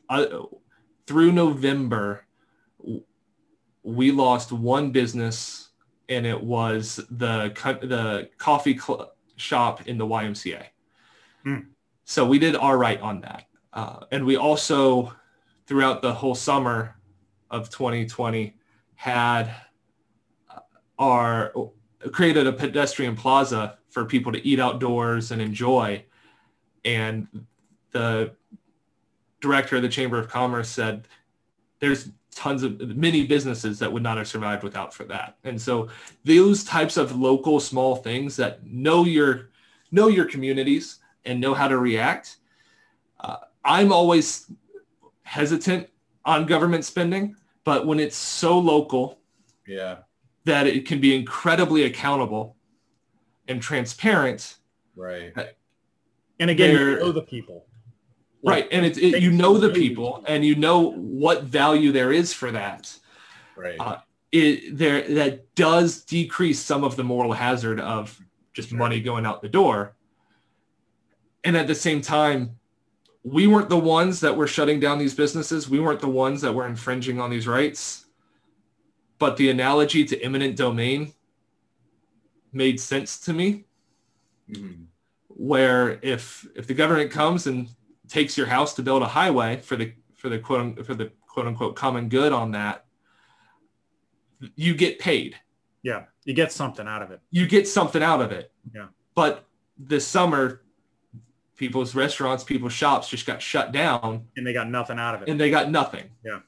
uh, 0.10 0.44
through 1.08 1.32
November, 1.32 2.26
we 3.84 4.12
lost 4.12 4.52
one 4.52 4.92
business, 4.92 5.70
and 6.10 6.26
it 6.26 6.42
was 6.42 6.98
the 7.10 7.52
the 7.82 8.30
coffee 8.38 8.78
cl- 8.78 9.14
shop 9.38 9.88
in 9.88 9.98
the 9.98 10.06
YMCA. 10.06 10.71
Hmm. 11.44 11.60
So 12.06 12.26
we 12.26 12.40
did 12.40 12.56
all 12.56 12.76
right 12.76 13.00
on 13.02 13.22
that, 13.22 13.46
uh, 13.74 14.06
and 14.12 14.26
we 14.26 14.36
also, 14.36 15.14
throughout 15.66 16.02
the 16.02 16.14
whole 16.14 16.36
summer 16.36 16.96
of 17.50 17.70
2020, 17.70 18.56
had 18.96 19.54
uh, 20.50 20.60
our 21.00 21.54
created 22.12 22.48
a 22.48 22.54
pedestrian 22.54 23.16
plaza 23.16 23.78
for 23.90 24.06
people 24.06 24.32
to 24.32 24.46
eat 24.46 24.60
outdoors 24.60 25.32
and 25.32 25.42
enjoy, 25.42 26.04
and 26.84 27.28
the 27.92 28.36
director 29.40 29.76
of 29.76 29.82
the 29.82 29.90
Chamber 29.90 30.18
of 30.18 30.28
Commerce 30.28 30.70
said 30.70 31.08
there's 31.80 32.10
tons 32.34 32.64
of 32.64 32.80
many 32.96 33.28
businesses 33.28 33.80
that 33.80 33.92
would 33.92 34.04
not 34.04 34.18
have 34.18 34.28
survived 34.28 34.64
without 34.64 34.94
for 34.94 35.04
that. 35.04 35.38
And 35.44 35.62
so 35.62 35.90
those 36.24 36.64
types 36.64 36.96
of 36.96 37.16
local 37.16 37.60
small 37.60 37.98
things 37.98 38.36
that 38.38 38.66
know 38.66 39.04
your 39.04 39.50
know 39.92 40.08
your 40.08 40.26
communities 40.26 41.00
and 41.26 41.40
know 41.40 41.54
how 41.54 41.68
to 41.68 41.78
react. 41.78 42.38
Uh, 43.20 43.38
I'm 43.64 43.92
always 43.92 44.52
hesitant 45.24 45.90
on 46.26 46.46
government 46.46 46.86
spending, 46.86 47.36
but 47.64 47.86
when 47.86 48.00
it's 48.00 48.16
so 48.16 48.58
local 48.60 49.20
Yeah. 49.68 50.00
that 50.46 50.68
it 50.68 50.86
can 50.86 51.00
be 51.00 51.16
incredibly 51.16 51.84
accountable 51.84 52.56
and 53.48 53.62
transparent, 53.62 54.58
Right. 54.96 55.34
and 56.40 56.50
again, 56.50 56.76
you 56.78 56.96
know 56.98 57.12
the 57.12 57.22
people. 57.22 57.66
right? 58.44 58.68
And 58.72 58.84
it's 58.86 58.98
it, 58.98 59.22
you 59.22 59.32
know 59.32 59.58
the 59.60 59.70
people 59.70 60.24
and 60.28 60.44
you 60.44 60.56
know 60.56 60.92
what 60.94 61.44
value 61.44 61.92
there 61.92 62.12
is 62.12 62.34
for 62.34 62.52
that. 62.52 62.98
Right. 63.56 63.76
Uh, 63.80 63.98
it 64.32 64.76
there 64.78 65.08
that 65.16 65.54
does 65.54 66.04
decrease 66.04 66.60
some 66.60 66.84
of 66.84 66.96
the 66.96 67.04
moral 67.04 67.34
hazard 67.34 67.80
of 67.80 68.20
just 68.54 68.70
Sure. 68.70 68.78
money 68.80 69.00
going 69.00 69.26
out 69.28 69.42
the 69.44 69.50
door. 69.50 69.96
And 71.44 71.58
at 71.58 71.68
the 71.68 71.76
same 71.76 72.02
time, 72.02 72.58
we 73.24 73.48
weren't 73.48 73.70
the 73.70 73.78
ones 73.78 74.20
that 74.22 74.36
were 74.36 74.48
shutting 74.48 74.80
down 74.80 74.98
these 75.00 75.14
businesses. 75.14 75.70
We 75.70 75.80
weren't 75.80 76.00
the 76.00 76.10
ones 76.10 76.42
that 76.42 76.54
were 76.54 76.66
infringing 76.68 77.20
on 77.20 77.30
these 77.30 77.48
rights. 77.48 78.06
But 79.20 79.38
the 79.38 79.50
analogy 79.50 80.04
to 80.06 80.20
eminent 80.22 80.56
domain 80.56 81.14
made 82.52 82.80
sense 82.80 83.20
to 83.22 83.34
me 83.34 83.66
Mhm. 84.50 84.86
where 85.28 86.00
if 86.02 86.46
if 86.56 86.68
the 86.68 86.74
government 86.74 87.12
comes 87.12 87.48
and 87.48 87.70
takes 88.10 88.38
your 88.38 88.48
house 88.48 88.74
to 88.74 88.84
build 88.84 89.02
a 89.04 89.08
highway 89.08 89.58
for 89.62 89.76
the 89.78 89.94
for 90.16 90.28
the 90.28 90.38
quote 90.40 90.86
for 90.86 90.94
the 90.96 91.12
quote 91.28 91.46
unquote 91.48 91.76
common 91.76 92.10
good 92.10 92.34
on 92.34 92.52
that, 92.52 92.86
you 94.56 94.74
get 94.74 95.00
paid. 95.00 95.38
Yeah, 95.84 96.06
you 96.26 96.34
get 96.34 96.52
something 96.52 96.88
out 96.88 97.02
of 97.02 97.12
it. 97.12 97.22
You 97.30 97.48
get 97.48 97.68
something 97.68 98.04
out 98.04 98.22
of 98.22 98.32
it. 98.32 98.52
Yeah. 98.74 98.88
But 99.16 99.46
this 99.78 100.06
summer, 100.06 100.62
people's 101.62 101.94
restaurants, 101.94 102.44
people's 102.44 102.74
shops 102.74 103.08
just 103.08 103.28
got 103.28 103.40
shut 103.40 103.72
down 103.72 104.26
and 104.36 104.48
they 104.48 104.52
got 104.52 104.68
nothing 104.68 104.98
out 104.98 105.14
of 105.14 105.22
it. 105.22 105.30
and 105.30 105.40
they 105.40 105.52
got 105.52 105.70
nothing. 105.70 106.06
Yeah. 106.26 106.40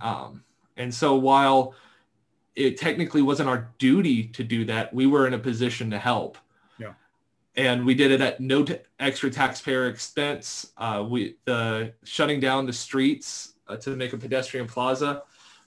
Um, 0.00 0.42
and 0.76 0.92
so 0.92 1.14
while 1.14 1.74
it 2.56 2.76
technically 2.76 3.22
wasn't 3.22 3.48
our 3.48 3.70
duty 3.78 4.24
to 4.24 4.42
do 4.42 4.64
that, 4.64 4.92
we 4.92 5.06
were 5.06 5.28
in 5.28 5.34
a 5.34 5.38
position 5.38 5.90
to 5.90 5.98
help. 6.00 6.38
Yeah. 6.76 6.94
And 7.54 7.86
we 7.86 7.94
did 7.94 8.10
it 8.10 8.20
at 8.20 8.40
no 8.40 8.64
t- 8.64 8.78
extra 8.98 9.30
taxpayer 9.30 9.86
expense. 9.88 10.72
Uh, 10.76 11.06
we 11.08 11.36
the 11.44 11.92
shutting 12.02 12.40
down 12.40 12.66
the 12.66 12.72
streets 12.72 13.54
uh, 13.68 13.76
to 13.76 13.90
make 13.90 14.12
a 14.12 14.18
pedestrian 14.18 14.66
plaza. 14.66 15.22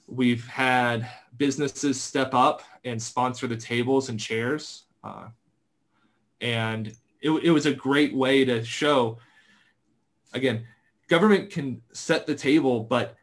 We've 0.06 0.46
had 0.46 1.08
businesses 1.38 1.98
step 1.98 2.34
up 2.34 2.62
and 2.84 3.00
sponsor 3.00 3.46
the 3.46 3.56
tables 3.56 4.10
and 4.10 4.20
chairs. 4.20 4.84
Uh, 5.02 5.28
and 6.42 6.94
it, 7.20 7.30
it 7.30 7.50
was 7.50 7.66
a 7.66 7.72
great 7.72 8.14
way 8.14 8.44
to 8.44 8.64
show, 8.64 9.18
again, 10.32 10.66
government 11.08 11.50
can 11.50 11.82
set 11.92 12.26
the 12.26 12.34
table, 12.34 12.80
but 12.84 13.16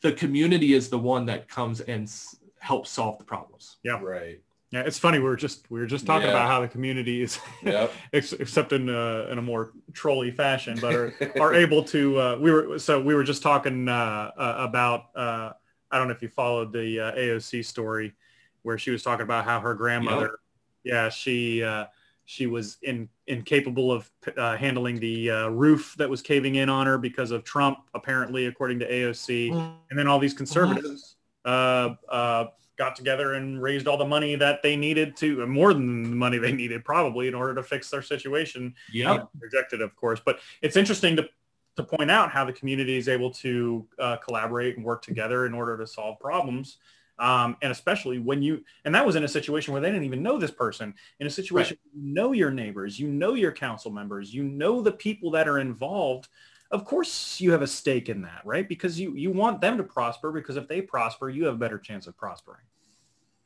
the 0.00 0.12
community 0.12 0.74
is 0.74 0.88
the 0.88 0.98
one 0.98 1.26
that 1.26 1.48
comes 1.48 1.80
and 1.80 2.04
s- 2.04 2.36
help 2.58 2.86
solve 2.86 3.18
the 3.18 3.24
problems. 3.24 3.76
Yeah. 3.84 4.00
Right. 4.02 4.40
Yeah, 4.70 4.80
it's 4.80 4.98
funny. 4.98 5.18
We 5.18 5.24
were 5.24 5.36
just 5.36 5.70
we 5.70 5.80
were 5.80 5.86
just 5.86 6.06
talking 6.06 6.24
Yeah. 6.28 6.30
about 6.30 6.48
how 6.48 6.60
the 6.62 6.68
community 6.68 7.20
is, 7.22 7.38
Yep. 7.62 7.92
ex- 8.14 8.32
except 8.32 8.72
in 8.72 8.88
uh, 8.88 9.28
in 9.30 9.36
a 9.36 9.42
more 9.42 9.72
trolly 9.92 10.30
fashion, 10.30 10.78
but 10.80 10.94
are, 10.94 11.14
are 11.40 11.52
able 11.54 11.84
to. 11.84 12.18
Uh, 12.18 12.38
we 12.40 12.50
were 12.50 12.78
so 12.78 12.98
we 12.98 13.14
were 13.14 13.22
just 13.22 13.42
talking 13.42 13.86
uh, 13.88 14.30
uh, 14.36 14.56
about. 14.60 15.14
Uh, 15.14 15.52
I 15.90 15.98
don't 15.98 16.08
know 16.08 16.14
if 16.14 16.22
you 16.22 16.28
followed 16.30 16.72
the 16.72 17.00
uh, 17.00 17.12
AOC 17.12 17.62
story, 17.66 18.14
where 18.62 18.78
she 18.78 18.90
was 18.90 19.02
talking 19.02 19.24
about 19.24 19.44
how 19.44 19.60
her 19.60 19.74
grandmother, 19.74 20.38
yeah, 20.84 21.10
she 21.10 21.62
uh, 21.62 21.84
she 22.24 22.46
was 22.46 22.78
in, 22.82 23.08
incapable 23.26 23.90
of 23.92 24.10
uh, 24.36 24.56
handling 24.56 24.98
the 24.98 25.30
uh, 25.30 25.48
roof 25.48 25.94
that 25.98 26.08
was 26.08 26.22
caving 26.22 26.56
in 26.56 26.68
on 26.68 26.86
her 26.86 26.98
because 26.98 27.30
of 27.30 27.44
Trump, 27.44 27.78
apparently, 27.94 28.46
according 28.46 28.78
to 28.78 28.90
AOC, 28.90 29.52
and 29.90 29.98
then 29.98 30.06
all 30.06 30.18
these 30.18 30.34
conservatives 30.34 31.16
uh, 31.44 31.94
uh, 32.08 32.46
got 32.76 32.96
together 32.96 33.34
and 33.34 33.60
raised 33.62 33.86
all 33.86 33.96
the 33.96 34.04
money 34.04 34.34
that 34.36 34.62
they 34.62 34.76
needed 34.76 35.16
to, 35.16 35.46
more 35.46 35.74
than 35.74 36.02
the 36.04 36.16
money 36.16 36.38
they 36.38 36.52
needed 36.52 36.84
probably 36.84 37.28
in 37.28 37.34
order 37.34 37.54
to 37.54 37.62
fix 37.62 37.90
their 37.90 38.02
situation. 38.02 38.74
Yep. 38.92 39.28
Rejected, 39.38 39.80
of 39.82 39.94
course. 39.96 40.20
But 40.24 40.38
it's 40.62 40.76
interesting 40.76 41.16
to, 41.16 41.28
to 41.76 41.82
point 41.82 42.10
out 42.10 42.30
how 42.30 42.44
the 42.44 42.52
community 42.52 42.96
is 42.96 43.08
able 43.08 43.30
to 43.30 43.86
uh, 43.98 44.16
collaborate 44.16 44.76
and 44.76 44.84
work 44.84 45.02
together 45.02 45.46
in 45.46 45.54
order 45.54 45.76
to 45.76 45.86
solve 45.86 46.18
problems. 46.18 46.78
Um, 47.22 47.56
and 47.62 47.70
especially 47.70 48.18
when 48.18 48.42
you, 48.42 48.64
and 48.84 48.92
that 48.96 49.06
was 49.06 49.14
in 49.14 49.22
a 49.22 49.28
situation 49.28 49.72
where 49.72 49.80
they 49.80 49.90
didn't 49.90 50.04
even 50.04 50.24
know 50.24 50.38
this 50.38 50.50
person. 50.50 50.92
In 51.20 51.26
a 51.28 51.30
situation, 51.30 51.78
where 51.80 51.94
you 51.94 52.12
know 52.12 52.32
your 52.32 52.50
neighbors, 52.50 52.98
you 52.98 53.06
know 53.06 53.34
your 53.34 53.52
council 53.52 53.92
members, 53.92 54.34
you 54.34 54.42
know 54.42 54.82
the 54.82 54.90
people 54.90 55.30
that 55.30 55.46
are 55.46 55.60
involved. 55.60 56.26
Of 56.72 56.84
course, 56.84 57.40
you 57.40 57.52
have 57.52 57.62
a 57.62 57.66
stake 57.66 58.08
in 58.08 58.22
that, 58.22 58.42
right? 58.44 58.68
Because 58.68 58.98
you 58.98 59.14
you 59.14 59.30
want 59.30 59.60
them 59.60 59.76
to 59.76 59.84
prosper. 59.84 60.32
Because 60.32 60.56
if 60.56 60.66
they 60.66 60.82
prosper, 60.82 61.30
you 61.30 61.44
have 61.44 61.54
a 61.54 61.58
better 61.58 61.78
chance 61.78 62.08
of 62.08 62.16
prospering. 62.16 62.64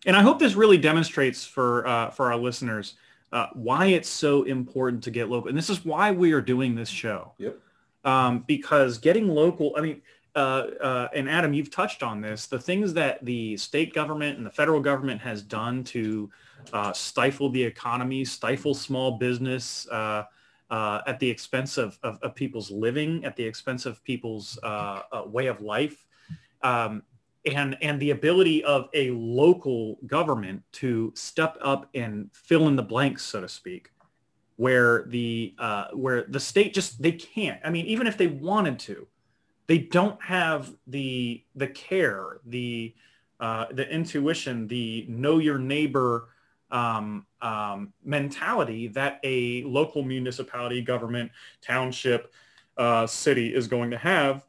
And 0.06 0.16
I 0.16 0.22
hope 0.22 0.38
this 0.38 0.54
really 0.54 0.78
demonstrates 0.78 1.44
for 1.44 1.86
uh, 1.86 2.10
for 2.10 2.32
our 2.32 2.38
listeners 2.38 2.94
uh, 3.32 3.48
why 3.52 3.86
it's 3.86 4.08
so 4.08 4.44
important 4.44 5.04
to 5.04 5.10
get 5.10 5.28
local. 5.28 5.50
And 5.50 5.58
this 5.58 5.68
is 5.68 5.84
why 5.84 6.12
we 6.12 6.32
are 6.32 6.40
doing 6.40 6.74
this 6.74 6.88
show. 6.88 7.34
Yep. 7.36 7.58
Um, 8.04 8.44
because 8.46 8.98
getting 8.98 9.28
local, 9.28 9.74
I 9.76 9.80
mean, 9.82 10.00
uh, 10.36 10.66
uh, 10.82 11.08
and 11.14 11.30
Adam, 11.30 11.54
you've 11.54 11.70
touched 11.70 12.02
on 12.02 12.20
this. 12.20 12.46
The 12.46 12.58
things 12.58 12.92
that 12.92 13.24
the 13.24 13.56
state 13.56 13.94
government 13.94 14.36
and 14.36 14.46
the 14.46 14.50
federal 14.50 14.80
government 14.80 15.18
has 15.22 15.42
done 15.42 15.82
to 15.84 16.30
uh, 16.74 16.92
stifle 16.92 17.48
the 17.48 17.62
economy, 17.62 18.22
stifle 18.22 18.74
small 18.74 19.12
business 19.16 19.88
uh, 19.88 20.24
uh, 20.70 21.00
at 21.06 21.18
the 21.20 21.30
expense 21.30 21.78
of, 21.78 21.98
of, 22.02 22.18
of 22.22 22.34
people's 22.34 22.70
living, 22.70 23.24
at 23.24 23.34
the 23.34 23.44
expense 23.44 23.86
of 23.86 24.04
people's 24.04 24.58
way 25.26 25.46
of 25.46 25.62
life. 25.62 26.06
Um, 26.62 27.02
and 27.46 27.76
and 27.80 28.00
the 28.00 28.10
ability 28.10 28.64
of 28.64 28.88
a 28.92 29.12
local 29.12 29.98
government 30.06 30.62
to 30.72 31.12
step 31.14 31.56
up 31.62 31.88
and 31.94 32.28
fill 32.32 32.66
in 32.66 32.74
the 32.74 32.82
blanks, 32.82 33.22
so 33.22 33.40
to 33.40 33.48
speak, 33.48 33.90
where 34.56 35.04
the 35.06 35.54
where 35.94 36.24
the 36.24 36.40
state 36.40 36.74
just 36.74 37.00
they 37.00 37.12
can't. 37.12 37.60
I 37.64 37.70
mean, 37.70 37.86
even 37.86 38.08
if 38.08 38.18
they 38.18 38.26
wanted 38.26 38.80
to, 38.80 39.06
they 39.66 39.78
don't 39.78 40.22
have 40.22 40.72
the 40.86 41.42
the 41.54 41.66
care, 41.66 42.38
the 42.46 42.94
uh, 43.40 43.66
the 43.70 43.88
intuition, 43.88 44.66
the 44.66 45.06
know 45.08 45.38
your 45.38 45.58
neighbor 45.58 46.28
um, 46.70 47.26
um, 47.42 47.92
mentality 48.04 48.88
that 48.88 49.20
a 49.22 49.62
local 49.64 50.02
municipality, 50.02 50.80
government, 50.82 51.30
township, 51.60 52.32
uh, 52.76 53.06
city 53.06 53.54
is 53.54 53.68
going 53.68 53.90
to 53.90 53.98
have. 53.98 54.44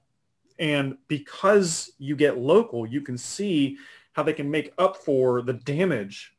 And 0.59 0.97
because 1.07 1.91
you 1.99 2.15
get 2.15 2.37
local, 2.37 2.85
you 2.87 3.01
can 3.01 3.17
see 3.17 3.77
how 4.13 4.23
they 4.23 4.33
can 4.33 4.49
make 4.49 4.73
up 4.77 4.97
for 4.97 5.41
the 5.41 5.53
damage 5.53 6.33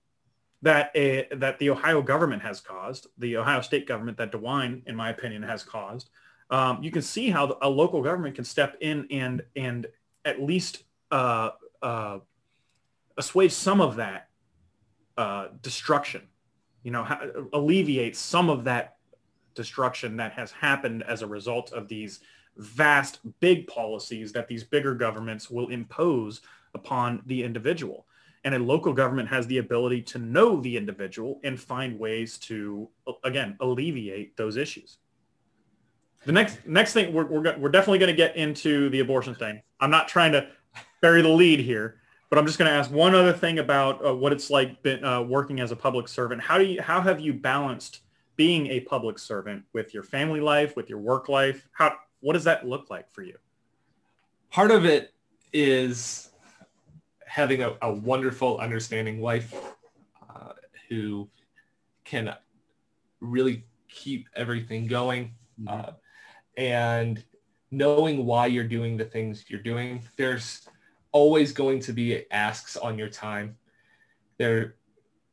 that 0.62 0.90
a, 0.96 1.28
that 1.36 1.58
the 1.58 1.70
Ohio 1.70 2.02
government 2.02 2.42
has 2.42 2.60
caused, 2.60 3.06
the 3.18 3.36
Ohio 3.36 3.60
state 3.60 3.86
government 3.86 4.18
that 4.18 4.32
DeWine, 4.32 4.84
in 4.86 4.96
my 4.96 5.10
opinion, 5.10 5.42
has 5.42 5.62
caused. 5.62 6.10
Um, 6.50 6.82
you 6.82 6.90
can 6.90 7.02
see 7.02 7.30
how 7.30 7.58
a 7.61 7.68
local 7.68 8.02
government 8.02 8.34
can 8.34 8.44
step 8.44 8.76
in 8.80 9.06
and 9.11 9.42
and 9.54 9.87
at 10.24 10.42
least 10.42 10.84
uh, 11.11 11.50
uh, 11.82 12.18
assuage 13.16 13.52
some 13.52 13.80
of 13.80 13.96
that 13.96 14.28
uh, 15.16 15.48
destruction. 15.62 16.22
You 16.82 16.92
know, 16.92 17.04
ha- 17.04 17.20
alleviate 17.52 18.16
some 18.16 18.48
of 18.48 18.64
that 18.64 18.96
destruction 19.54 20.16
that 20.16 20.32
has 20.32 20.52
happened 20.52 21.02
as 21.02 21.22
a 21.22 21.26
result 21.26 21.72
of 21.72 21.88
these 21.88 22.20
vast, 22.56 23.20
big 23.40 23.66
policies 23.66 24.32
that 24.32 24.48
these 24.48 24.64
bigger 24.64 24.94
governments 24.94 25.50
will 25.50 25.68
impose 25.68 26.40
upon 26.74 27.22
the 27.26 27.42
individual. 27.42 28.06
And 28.44 28.54
a 28.54 28.58
local 28.58 28.92
government 28.92 29.28
has 29.28 29.46
the 29.46 29.58
ability 29.58 30.02
to 30.02 30.18
know 30.18 30.61
the 30.61 30.76
individual 30.76 31.40
and 31.42 31.58
find 31.58 31.98
ways 31.98 32.38
to, 32.38 32.88
again, 33.24 33.56
alleviate 33.61 34.37
those 34.37 34.56
issues. 34.56 34.98
The 36.26 36.33
next 36.33 36.66
next 36.66 36.92
thing 36.92 37.12
we're 37.12 37.26
we're, 37.26 37.42
go- 37.42 37.57
we're 37.59 37.70
definitely 37.70 37.98
going 37.98 38.11
to 38.11 38.16
get 38.16 38.37
into 38.37 38.88
the 38.90 39.00
abortion 39.00 39.35
thing. 39.35 39.62
I'm 39.81 39.90
not 39.90 40.09
trying 40.09 40.33
to 40.33 40.48
bury 41.00 41.22
the 41.22 41.28
lead 41.28 41.61
here, 41.61 42.00
but 42.28 42.38
I'm 42.38 42.46
just 42.46 42.59
going 42.59 42.70
to 42.70 42.76
ask 42.76 42.90
one 42.90 43.14
other 43.14 43.33
thing 43.33 43.59
about 43.59 44.04
uh, 44.04 44.14
what 44.14 44.33
it's 44.33 44.50
like 44.50 44.83
been, 44.83 45.04
uh, 45.04 45.22
working 45.22 45.61
as 45.61 45.70
a 45.70 45.76
public 45.76 46.09
servant. 46.09 46.42
How 46.42 46.59
do 46.59 46.64
you 46.64 46.83
how 46.83 47.00
have 47.00 47.20
you 47.20 47.33
balanced 47.33 48.00
being 48.37 48.66
a 48.68 48.81
public 48.81 49.18
servant 49.18 49.64
with 49.72 49.94
your 49.94 50.02
family 50.02 50.40
life, 50.40 50.76
with 50.76 50.88
your 50.90 50.98
work 50.98 51.28
life? 51.28 51.68
How 51.72 51.94
what 52.20 52.33
does 52.35 52.44
that 52.44 52.66
look 52.66 52.90
like 52.90 53.11
for 53.11 53.22
you? 53.22 53.37
part 54.50 54.70
of 54.70 54.85
it 54.85 55.12
is 55.52 56.31
having 57.26 57.62
a, 57.62 57.76
a 57.83 57.92
wonderful 57.92 58.59
understanding 58.59 59.20
wife 59.20 59.54
uh, 60.35 60.52
who 60.88 61.28
can 62.04 62.35
really 63.20 63.64
keep 63.88 64.26
everything 64.35 64.87
going 64.87 65.35
uh, 65.66 65.90
and 66.58 67.24
knowing 67.70 68.26
why 68.26 68.46
you're 68.46 68.64
doing 68.64 68.96
the 68.96 69.04
things 69.04 69.44
you're 69.48 69.62
doing 69.62 70.02
there's 70.16 70.68
always 71.12 71.52
going 71.52 71.80
to 71.80 71.92
be 71.92 72.30
asks 72.30 72.76
on 72.76 72.98
your 72.98 73.08
time. 73.08 73.56
There 74.36 74.74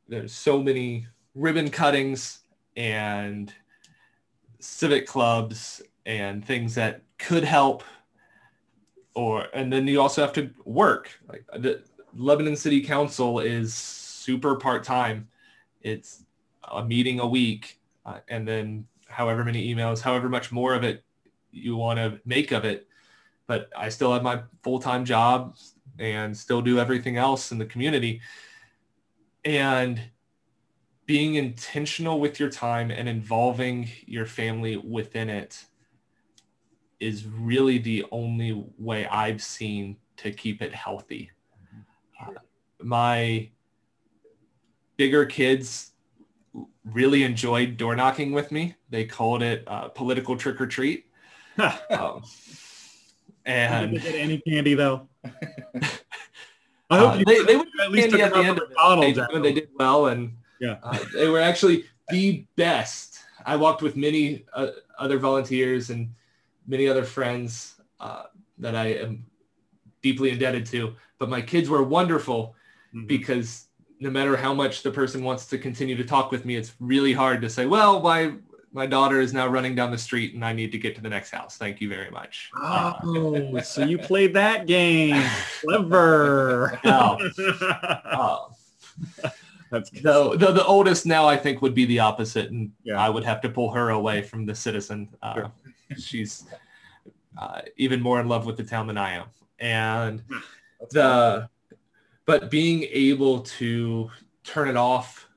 there's 0.07 0.33
so 0.33 0.61
many 0.61 1.07
ribbon 1.33 1.69
cuttings 1.69 2.39
and 2.77 3.53
civic 4.59 5.07
clubs 5.07 5.81
and 6.05 6.45
things 6.45 6.75
that 6.75 7.01
could 7.17 7.43
help 7.43 7.83
or 9.15 9.47
and 9.53 9.71
then 9.71 9.87
you 9.87 10.01
also 10.01 10.21
have 10.21 10.33
to 10.33 10.49
work. 10.63 11.09
Like 11.27 11.45
the 11.57 11.83
lebanon 12.15 12.55
city 12.55 12.81
council 12.81 13.39
is 13.39 13.73
super 13.73 14.55
part-time. 14.55 15.27
It's 15.81 16.23
a 16.63 16.83
meeting 16.83 17.19
a 17.19 17.27
week 17.27 17.79
uh, 18.05 18.19
and 18.27 18.47
then 18.47 18.87
however 19.07 19.43
many 19.43 19.73
emails 19.73 20.01
however 20.01 20.27
much 20.29 20.51
more 20.51 20.73
of 20.73 20.83
it 20.83 21.03
you 21.55 21.75
want 21.75 21.97
to 21.97 22.19
make 22.25 22.51
of 22.51 22.65
it 22.65 22.87
but 23.47 23.69
i 23.77 23.89
still 23.89 24.13
have 24.13 24.23
my 24.23 24.41
full-time 24.63 25.05
job 25.05 25.55
and 25.99 26.35
still 26.35 26.61
do 26.61 26.79
everything 26.79 27.17
else 27.17 27.51
in 27.51 27.57
the 27.57 27.65
community 27.65 28.21
and 29.45 30.01
being 31.05 31.35
intentional 31.35 32.19
with 32.19 32.39
your 32.39 32.49
time 32.49 32.89
and 32.91 33.07
involving 33.07 33.89
your 34.05 34.25
family 34.25 34.77
within 34.77 35.29
it 35.29 35.63
is 36.99 37.25
really 37.27 37.77
the 37.77 38.05
only 38.11 38.65
way 38.77 39.05
I've 39.05 39.41
seen 39.41 39.97
to 40.17 40.31
keep 40.31 40.61
it 40.61 40.73
healthy. 40.73 41.29
Uh, 42.19 42.31
my 42.81 43.49
bigger 44.97 45.25
kids 45.25 45.91
really 46.85 47.23
enjoyed 47.23 47.77
door 47.77 47.95
knocking 47.95 48.31
with 48.31 48.51
me. 48.51 48.75
They 48.89 49.05
called 49.05 49.43
it 49.43 49.63
uh, 49.67 49.89
political 49.89 50.37
trick 50.37 50.59
or 50.61 50.67
treat. 50.67 51.05
Um, 51.89 52.23
and 53.45 54.03
any 54.05 54.39
candy 54.39 54.73
though? 54.73 55.07
I 56.89 56.97
uh, 56.97 56.97
hope 56.97 57.19
you 57.19 57.25
they, 57.25 57.43
they 57.43 57.55
would 57.55 57.67
at 57.81 57.91
least 57.91 58.09
took 58.09 58.19
at 58.19 58.33
the 58.33 58.39
end 58.39 58.57
of 58.59 58.71
it. 58.71 59.31
They, 59.31 59.39
they 59.39 59.53
did 59.53 59.69
well 59.77 60.07
and 60.07 60.35
Yeah. 60.59 60.77
uh, 60.83 60.99
they 61.13 61.27
were 61.27 61.39
actually 61.39 61.85
the 62.09 62.45
best. 62.55 63.19
I 63.45 63.55
walked 63.55 63.81
with 63.81 63.95
many 63.95 64.45
uh, 64.53 64.69
other 64.97 65.19
volunteers 65.19 65.89
and 65.91 66.09
many 66.67 66.87
other 66.87 67.03
friends 67.03 67.75
uh, 67.99 68.23
that 68.57 68.75
I 68.75 68.87
am 68.93 69.25
deeply 70.01 70.31
indebted 70.31 70.65
to, 70.67 70.95
but 71.19 71.29
my 71.29 71.41
kids 71.41 71.69
were 71.69 71.83
wonderful 71.83 72.55
Mhm. 72.93 73.07
because 73.07 73.67
no 73.99 74.09
matter 74.09 74.35
how 74.35 74.53
much 74.53 74.83
the 74.83 74.91
person 74.91 75.23
wants 75.23 75.47
to 75.47 75.57
continue 75.57 75.95
to 75.95 76.03
talk 76.03 76.31
with 76.31 76.45
me, 76.45 76.55
it's 76.55 76.73
really 76.79 77.13
hard 77.13 77.41
to 77.41 77.49
say, 77.49 77.65
well, 77.65 78.01
my 78.01 78.33
my 78.75 78.85
daughter 78.85 79.21
is 79.21 79.33
now 79.33 79.47
running 79.47 79.73
down 79.73 79.89
the 79.89 79.97
street 79.97 80.33
and 80.35 80.43
I 80.43 80.51
need 80.51 80.71
to 80.73 80.77
get 80.77 80.95
to 80.95 81.01
the 81.01 81.09
next 81.09 81.31
house. 81.31 81.57
Thank 81.57 81.79
you 81.79 81.87
very 81.87 82.11
much. 82.11 82.51
Oh, 82.57 83.59
so 83.63 83.85
you 83.85 83.97
played 84.11 84.33
that 84.33 84.67
game. 84.67 85.23
Clever. 85.61 86.77
No. 86.83 87.17
Uh, 87.39 88.37
That's 89.71 89.89
good. 89.89 90.39
the, 90.39 90.65
oldest 90.65 91.05
now 91.05 91.25
I 91.25 91.37
think 91.37 91.61
would 91.61 91.73
be 91.73 91.85
the 91.85 91.99
opposite, 91.99 92.51
and 92.51 92.71
Yeah. 92.83 92.99
I 93.03 93.09
would 93.09 93.23
have 93.23 93.41
to 93.41 93.49
pull 93.49 93.71
her 93.71 93.89
away 93.91 94.21
from 94.21 94.45
the 94.45 94.53
citizen. 94.53 95.09
Uh, 95.21 95.33
Sure. 95.33 95.51
She's 95.97 96.45
uh, 97.37 97.61
even 97.77 98.01
more 98.01 98.19
in 98.19 98.27
love 98.27 98.45
with 98.45 98.57
the 98.57 98.63
town 98.63 98.87
than 98.87 98.97
I 98.97 99.11
am, 99.11 99.25
and 99.59 100.21
That's 100.79 100.93
the 100.93 101.49
but 102.25 102.49
being 102.49 102.83
able 102.91 103.41
to 103.41 104.09
turn 104.43 104.67
it 104.67 104.75
off 104.77 105.27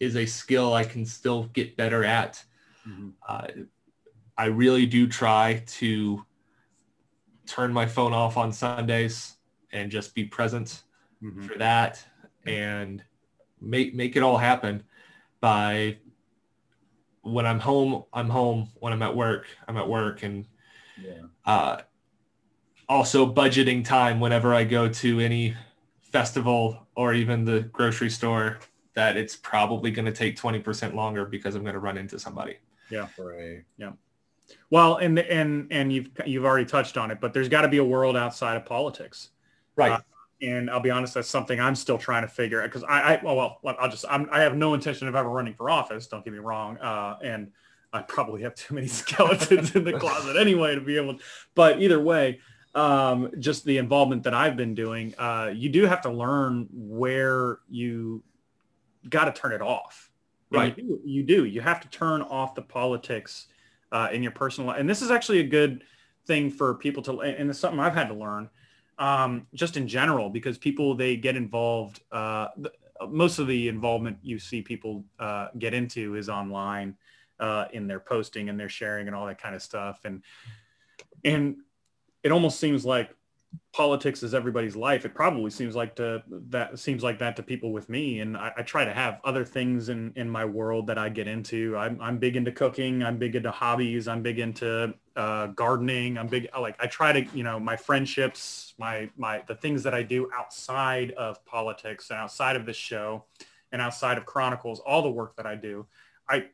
is 0.00 0.16
a 0.16 0.26
skill 0.26 0.74
I 0.74 0.84
can 0.84 1.06
still 1.06 1.44
get 1.54 1.76
better 1.78 2.04
at. 2.04 2.42
Mhm. 2.86 3.12
Uh, 3.26 3.46
I 4.36 4.46
really 4.46 4.86
do 4.86 5.06
try 5.06 5.62
to 5.66 6.24
turn 7.46 7.72
my 7.72 7.86
phone 7.86 8.12
off 8.12 8.36
on 8.36 8.52
Sundays 8.52 9.36
and 9.72 9.90
just 9.90 10.14
be 10.14 10.24
present 10.24 10.84
Mhm. 11.22 11.44
for 11.46 11.58
that 11.58 12.04
and 12.46 13.04
make 13.60 13.94
make 13.94 14.16
it 14.16 14.22
all 14.22 14.38
happen 14.38 14.82
by 15.40 15.98
when 17.22 17.44
I'm 17.46 17.60
home, 17.60 18.04
I'm 18.14 18.30
home. 18.30 18.70
When 18.76 18.92
I'm 18.94 19.02
at 19.02 19.14
work, 19.14 19.46
I'm 19.68 19.76
at 19.76 19.86
work 19.88 20.22
and 20.22 20.46
Yeah. 20.96 21.22
uh, 21.44 21.82
also 22.88 23.30
budgeting 23.32 23.84
time 23.84 24.20
whenever 24.20 24.54
I 24.54 24.64
go 24.64 24.88
to 24.88 25.20
any 25.20 25.54
festival 26.00 26.88
or 26.94 27.12
even 27.12 27.44
the 27.44 27.60
grocery 27.60 28.10
store 28.10 28.58
that 28.94 29.16
it's 29.16 29.36
probably 29.36 29.90
going 29.90 30.06
to 30.06 30.12
take 30.12 30.36
20% 30.36 30.94
longer 30.96 31.24
because 31.26 31.54
I'm 31.54 31.62
going 31.62 31.74
to 31.74 31.78
run 31.80 31.96
into 31.98 32.18
somebody. 32.18 32.58
Right. 33.18 33.64
Yeah. 33.78 33.92
Well, 34.70 34.96
and 34.96 35.18
and 35.18 35.68
and 35.70 35.92
you've 35.92 36.10
you've 36.26 36.44
already 36.44 36.66
touched 36.66 36.96
on 36.96 37.10
it, 37.10 37.20
but 37.20 37.32
there's 37.32 37.48
got 37.48 37.62
to 37.62 37.68
be 37.68 37.78
a 37.78 37.84
world 37.84 38.16
outside 38.16 38.56
of 38.56 38.66
politics. 38.66 39.30
Right. 39.76 39.92
Uh, 39.92 40.00
and 40.42 40.70
I'll 40.70 40.80
be 40.80 40.90
honest, 40.90 41.14
that's 41.14 41.28
something 41.28 41.60
I'm 41.60 41.74
still 41.74 41.98
trying 41.98 42.22
to 42.22 42.28
figure 42.28 42.62
out 42.62 42.64
because 42.64 42.84
I, 42.84 43.14
I, 43.14 43.20
well, 43.22 43.58
well, 43.62 43.76
I'll 43.78 43.90
just, 43.90 44.04
I'm, 44.08 44.28
I 44.32 44.40
have 44.40 44.56
no 44.56 44.74
intention 44.74 45.06
of 45.06 45.14
ever 45.14 45.28
running 45.28 45.54
for 45.54 45.68
office. 45.68 46.06
Don't 46.06 46.24
get 46.24 46.32
me 46.32 46.38
wrong. 46.38 46.78
Uh, 46.78 47.18
and 47.22 47.52
I 47.92 48.02
probably 48.02 48.42
have 48.42 48.54
too 48.54 48.74
many 48.74 48.86
skeletons 48.88 49.74
in 49.74 49.84
the 49.84 49.92
closet 49.92 50.36
anyway 50.36 50.74
to 50.74 50.80
be 50.80 50.96
able. 50.96 51.18
To, 51.18 51.24
but 51.54 51.82
either 51.82 52.00
way, 52.00 52.40
um, 52.74 53.30
just 53.38 53.64
the 53.64 53.78
involvement 53.78 54.22
that 54.24 54.34
I've 54.34 54.56
been 54.56 54.74
doing, 54.74 55.14
uh, 55.18 55.52
you 55.54 55.68
do 55.68 55.86
have 55.86 56.02
to 56.02 56.10
learn 56.10 56.68
where 56.72 57.58
you 57.68 58.22
got 59.08 59.24
to 59.24 59.32
turn 59.32 59.52
it 59.52 59.62
off. 59.62 60.09
Right. 60.52 60.76
You 60.76 60.84
do, 60.84 61.00
you 61.04 61.22
do. 61.22 61.44
You 61.44 61.60
have 61.60 61.80
to 61.80 61.88
turn 61.88 62.22
off 62.22 62.54
the 62.54 62.62
politics 62.62 63.46
uh, 63.92 64.08
in 64.12 64.22
your 64.22 64.32
personal 64.32 64.68
life. 64.68 64.80
And 64.80 64.88
this 64.88 65.00
is 65.00 65.10
actually 65.10 65.40
a 65.40 65.46
good 65.46 65.84
thing 66.26 66.50
for 66.50 66.74
people 66.74 67.02
to, 67.04 67.20
and 67.20 67.48
it's 67.48 67.58
something 67.58 67.78
I've 67.78 67.94
had 67.94 68.08
to 68.08 68.14
learn 68.14 68.50
um, 68.98 69.46
just 69.54 69.76
in 69.76 69.86
general, 69.86 70.28
because 70.28 70.58
people, 70.58 70.94
they 70.94 71.16
get 71.16 71.36
involved. 71.36 72.00
Uh, 72.10 72.48
most 73.08 73.38
of 73.38 73.46
the 73.46 73.68
involvement 73.68 74.18
you 74.22 74.38
see 74.38 74.60
people 74.60 75.04
uh, 75.18 75.48
get 75.58 75.72
into 75.72 76.16
is 76.16 76.28
online 76.28 76.96
uh, 77.38 77.66
in 77.72 77.86
their 77.86 78.00
posting 78.00 78.48
and 78.48 78.58
their 78.58 78.68
sharing 78.68 79.06
and 79.06 79.16
all 79.16 79.26
that 79.26 79.40
kind 79.40 79.54
of 79.54 79.62
stuff. 79.62 80.00
And, 80.04 80.22
and 81.24 81.56
it 82.22 82.32
almost 82.32 82.58
seems 82.60 82.84
like 82.84 83.10
politics 83.72 84.22
is 84.22 84.34
everybody's 84.34 84.74
life. 84.74 85.04
It 85.04 85.14
probably 85.14 85.50
seems 85.50 85.76
like 85.76 85.94
to 85.96 86.22
that 86.48 86.78
seems 86.78 87.02
like 87.02 87.18
that 87.20 87.36
to 87.36 87.42
people 87.42 87.72
with 87.72 87.88
me. 87.88 88.20
And 88.20 88.36
I, 88.36 88.52
I 88.58 88.62
try 88.62 88.84
to 88.84 88.92
have 88.92 89.20
other 89.24 89.44
things 89.44 89.88
in, 89.88 90.12
in 90.16 90.28
my 90.28 90.44
world 90.44 90.86
that 90.88 90.98
I 90.98 91.08
get 91.08 91.28
into. 91.28 91.76
I'm, 91.76 92.00
I'm 92.00 92.18
big 92.18 92.36
into 92.36 92.52
cooking. 92.52 93.02
I'm 93.02 93.16
big 93.18 93.36
into 93.36 93.50
hobbies. 93.50 94.08
I'm 94.08 94.22
big 94.22 94.38
into 94.38 94.94
uh, 95.16 95.48
gardening. 95.48 96.18
I'm 96.18 96.26
big. 96.26 96.48
Like 96.58 96.76
I 96.80 96.86
try 96.86 97.12
to, 97.12 97.36
you 97.36 97.44
know, 97.44 97.60
my 97.60 97.76
friendships, 97.76 98.74
my, 98.78 99.08
my, 99.16 99.42
the 99.46 99.54
things 99.54 99.82
that 99.84 99.94
I 99.94 100.02
do 100.02 100.30
outside 100.36 101.12
of 101.12 101.44
politics 101.44 102.10
and 102.10 102.18
outside 102.18 102.56
of 102.56 102.66
this 102.66 102.76
show 102.76 103.24
and 103.72 103.80
outside 103.80 104.18
of 104.18 104.26
Chronicles, 104.26 104.80
all 104.80 105.02
the 105.02 105.10
work 105.10 105.36
that 105.36 105.46
I 105.46 105.54
do, 105.54 105.86
I, 106.28 106.46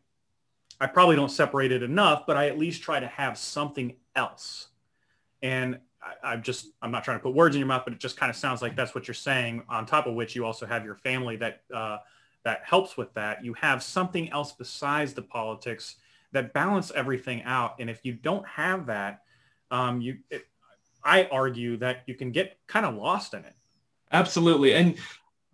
I 0.80 0.86
probably 0.86 1.16
don't 1.16 1.30
separate 1.30 1.72
it 1.72 1.82
enough, 1.82 2.26
but 2.26 2.36
I 2.36 2.48
at 2.48 2.58
least 2.58 2.82
try 2.82 3.00
to 3.00 3.06
have 3.06 3.38
something 3.38 3.96
else. 4.14 4.68
And 5.42 5.78
I, 6.06 6.32
I'm 6.32 6.42
just, 6.42 6.68
I'm 6.80 6.90
not 6.90 7.04
trying 7.04 7.18
to 7.18 7.22
put 7.22 7.34
words 7.34 7.56
in 7.56 7.60
your 7.60 7.68
mouth, 7.68 7.82
but 7.84 7.92
it 7.92 8.00
just 8.00 8.16
kind 8.16 8.30
of 8.30 8.36
sounds 8.36 8.62
like 8.62 8.76
that's 8.76 8.94
what 8.94 9.08
you're 9.08 9.14
saying. 9.14 9.64
On 9.68 9.84
top 9.86 10.06
of 10.06 10.14
which 10.14 10.36
you 10.36 10.44
also 10.44 10.66
have 10.66 10.84
your 10.84 10.94
family 10.94 11.36
that, 11.36 11.62
uh, 11.74 11.98
that 12.44 12.60
helps 12.64 12.96
with 12.96 13.12
that. 13.14 13.44
You 13.44 13.54
have 13.54 13.82
something 13.82 14.30
else 14.30 14.52
besides 14.52 15.14
the 15.14 15.22
politics 15.22 15.96
that 16.32 16.52
balance 16.52 16.92
everything 16.94 17.42
out. 17.42 17.76
And 17.80 17.90
if 17.90 18.04
you 18.04 18.12
don't 18.12 18.46
have 18.46 18.86
that, 18.86 19.22
um, 19.70 20.00
you, 20.00 20.18
it, 20.30 20.46
I 21.04 21.24
argue 21.30 21.76
that 21.78 22.02
you 22.06 22.14
can 22.14 22.30
get 22.32 22.58
kind 22.66 22.86
of 22.86 22.94
lost 22.94 23.34
in 23.34 23.44
it. 23.44 23.54
Absolutely. 24.12 24.74
And 24.74 24.96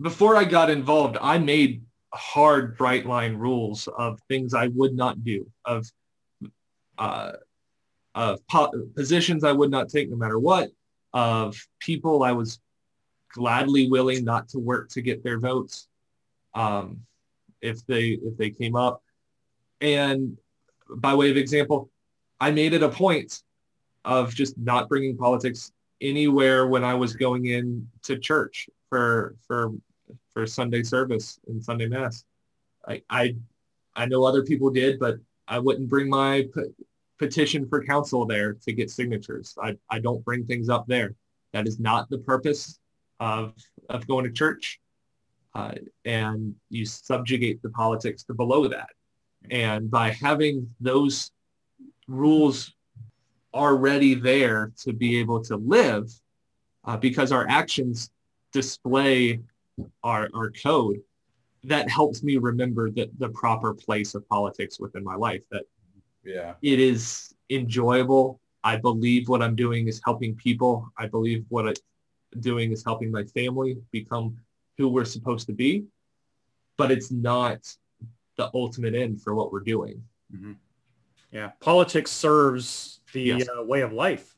before 0.00 0.36
I 0.36 0.44
got 0.44 0.70
involved, 0.70 1.16
I 1.20 1.38
made 1.38 1.82
hard 2.14 2.76
bright 2.76 3.06
line 3.06 3.36
rules 3.36 3.88
of 3.96 4.20
things 4.28 4.52
I 4.52 4.68
would 4.68 4.94
not 4.94 5.24
do, 5.24 5.50
of 5.64 5.90
uh, 6.98 7.32
of 8.14 8.46
po- 8.46 8.72
positions 8.94 9.44
I 9.44 9.52
would 9.52 9.70
not 9.70 9.88
take 9.88 10.10
no 10.10 10.16
matter 10.16 10.38
what, 10.38 10.70
of 11.12 11.56
people 11.80 12.22
I 12.22 12.32
was 12.32 12.60
gladly 13.32 13.88
willing 13.88 14.24
not 14.24 14.48
to 14.50 14.58
work 14.58 14.90
to 14.90 15.02
get 15.02 15.24
their 15.24 15.38
votes 15.38 15.88
um, 16.54 17.00
if 17.60 17.84
they 17.86 18.18
if 18.22 18.36
they 18.36 18.50
came 18.50 18.76
up. 18.76 19.02
And 19.80 20.36
by 20.96 21.14
way 21.14 21.30
of 21.30 21.36
example, 21.36 21.90
I 22.40 22.50
made 22.50 22.74
it 22.74 22.82
a 22.82 22.88
point 22.88 23.42
of 24.04 24.34
just 24.34 24.58
not 24.58 24.88
bringing 24.88 25.16
politics 25.16 25.72
anywhere 26.00 26.66
when 26.66 26.84
I 26.84 26.94
was 26.94 27.14
going 27.14 27.46
in 27.46 27.88
to 28.02 28.18
church 28.18 28.68
for 28.88 29.36
for 29.46 29.72
for 30.32 30.46
Sunday 30.46 30.82
service 30.82 31.38
and 31.46 31.62
Sunday 31.62 31.86
mass. 31.86 32.24
I 32.86 33.02
I, 33.08 33.36
I 33.94 34.06
know 34.06 34.24
other 34.24 34.42
people 34.42 34.70
did, 34.70 34.98
but 34.98 35.16
I 35.48 35.58
wouldn't 35.58 35.88
bring 35.88 36.08
my 36.08 36.48
petition 37.22 37.68
for 37.68 37.78
council 37.94 38.26
there 38.26 38.54
to 38.64 38.70
get 38.72 38.90
signatures. 38.90 39.54
I, 39.62 39.76
I 39.88 40.00
don't 40.00 40.24
bring 40.24 40.44
things 40.44 40.68
up 40.68 40.84
there. 40.88 41.14
That 41.52 41.68
is 41.68 41.78
not 41.78 42.10
the 42.10 42.18
purpose 42.18 42.80
of 43.20 43.54
of 43.88 44.06
going 44.08 44.24
to 44.24 44.32
church. 44.32 44.80
Uh, 45.54 45.74
and 46.04 46.54
you 46.70 46.84
subjugate 46.84 47.62
the 47.62 47.68
politics 47.82 48.24
to 48.24 48.34
below 48.34 48.62
that. 48.68 48.90
And 49.50 49.90
by 49.90 50.08
having 50.10 50.54
those 50.80 51.30
rules 52.08 52.74
already 53.54 54.14
there 54.14 54.72
to 54.84 54.92
be 54.92 55.10
able 55.22 55.40
to 55.44 55.56
live, 55.56 56.04
uh, 56.86 56.96
because 56.96 57.30
our 57.32 57.46
actions 57.48 58.10
display 58.52 59.40
our, 60.02 60.28
our 60.34 60.50
code, 60.50 61.00
that 61.64 61.88
helps 61.88 62.22
me 62.22 62.38
remember 62.38 62.90
that 62.90 63.10
the 63.18 63.28
proper 63.28 63.74
place 63.74 64.14
of 64.16 64.28
politics 64.28 64.80
within 64.80 65.04
my 65.04 65.14
life, 65.14 65.42
that 65.50 65.64
Yeah. 66.24 66.54
it 66.62 66.78
is 66.78 67.34
enjoyable. 67.50 68.40
I 68.64 68.76
believe 68.76 69.28
what 69.28 69.42
I'm 69.42 69.56
doing 69.56 69.88
is 69.88 70.00
helping 70.04 70.36
people. 70.36 70.88
I 70.96 71.06
believe 71.06 71.44
what 71.48 71.66
I'm 71.66 72.40
doing 72.40 72.70
is 72.72 72.84
helping 72.84 73.10
my 73.10 73.24
family 73.24 73.76
become 73.90 74.36
who 74.78 74.88
we're 74.88 75.04
supposed 75.04 75.46
to 75.48 75.52
be, 75.52 75.84
but 76.78 76.90
it's 76.90 77.10
not 77.10 77.58
the 78.36 78.50
ultimate 78.54 78.94
end 78.94 79.20
for 79.20 79.34
what 79.34 79.52
we're 79.52 79.60
doing. 79.60 80.02
Yeah. 81.32 81.50
Politics 81.60 82.10
serves 82.10 83.00
the 83.12 83.22
Yes. 83.22 83.48
uh, 83.48 83.62
way 83.62 83.80
of 83.82 83.92
life, 83.92 84.36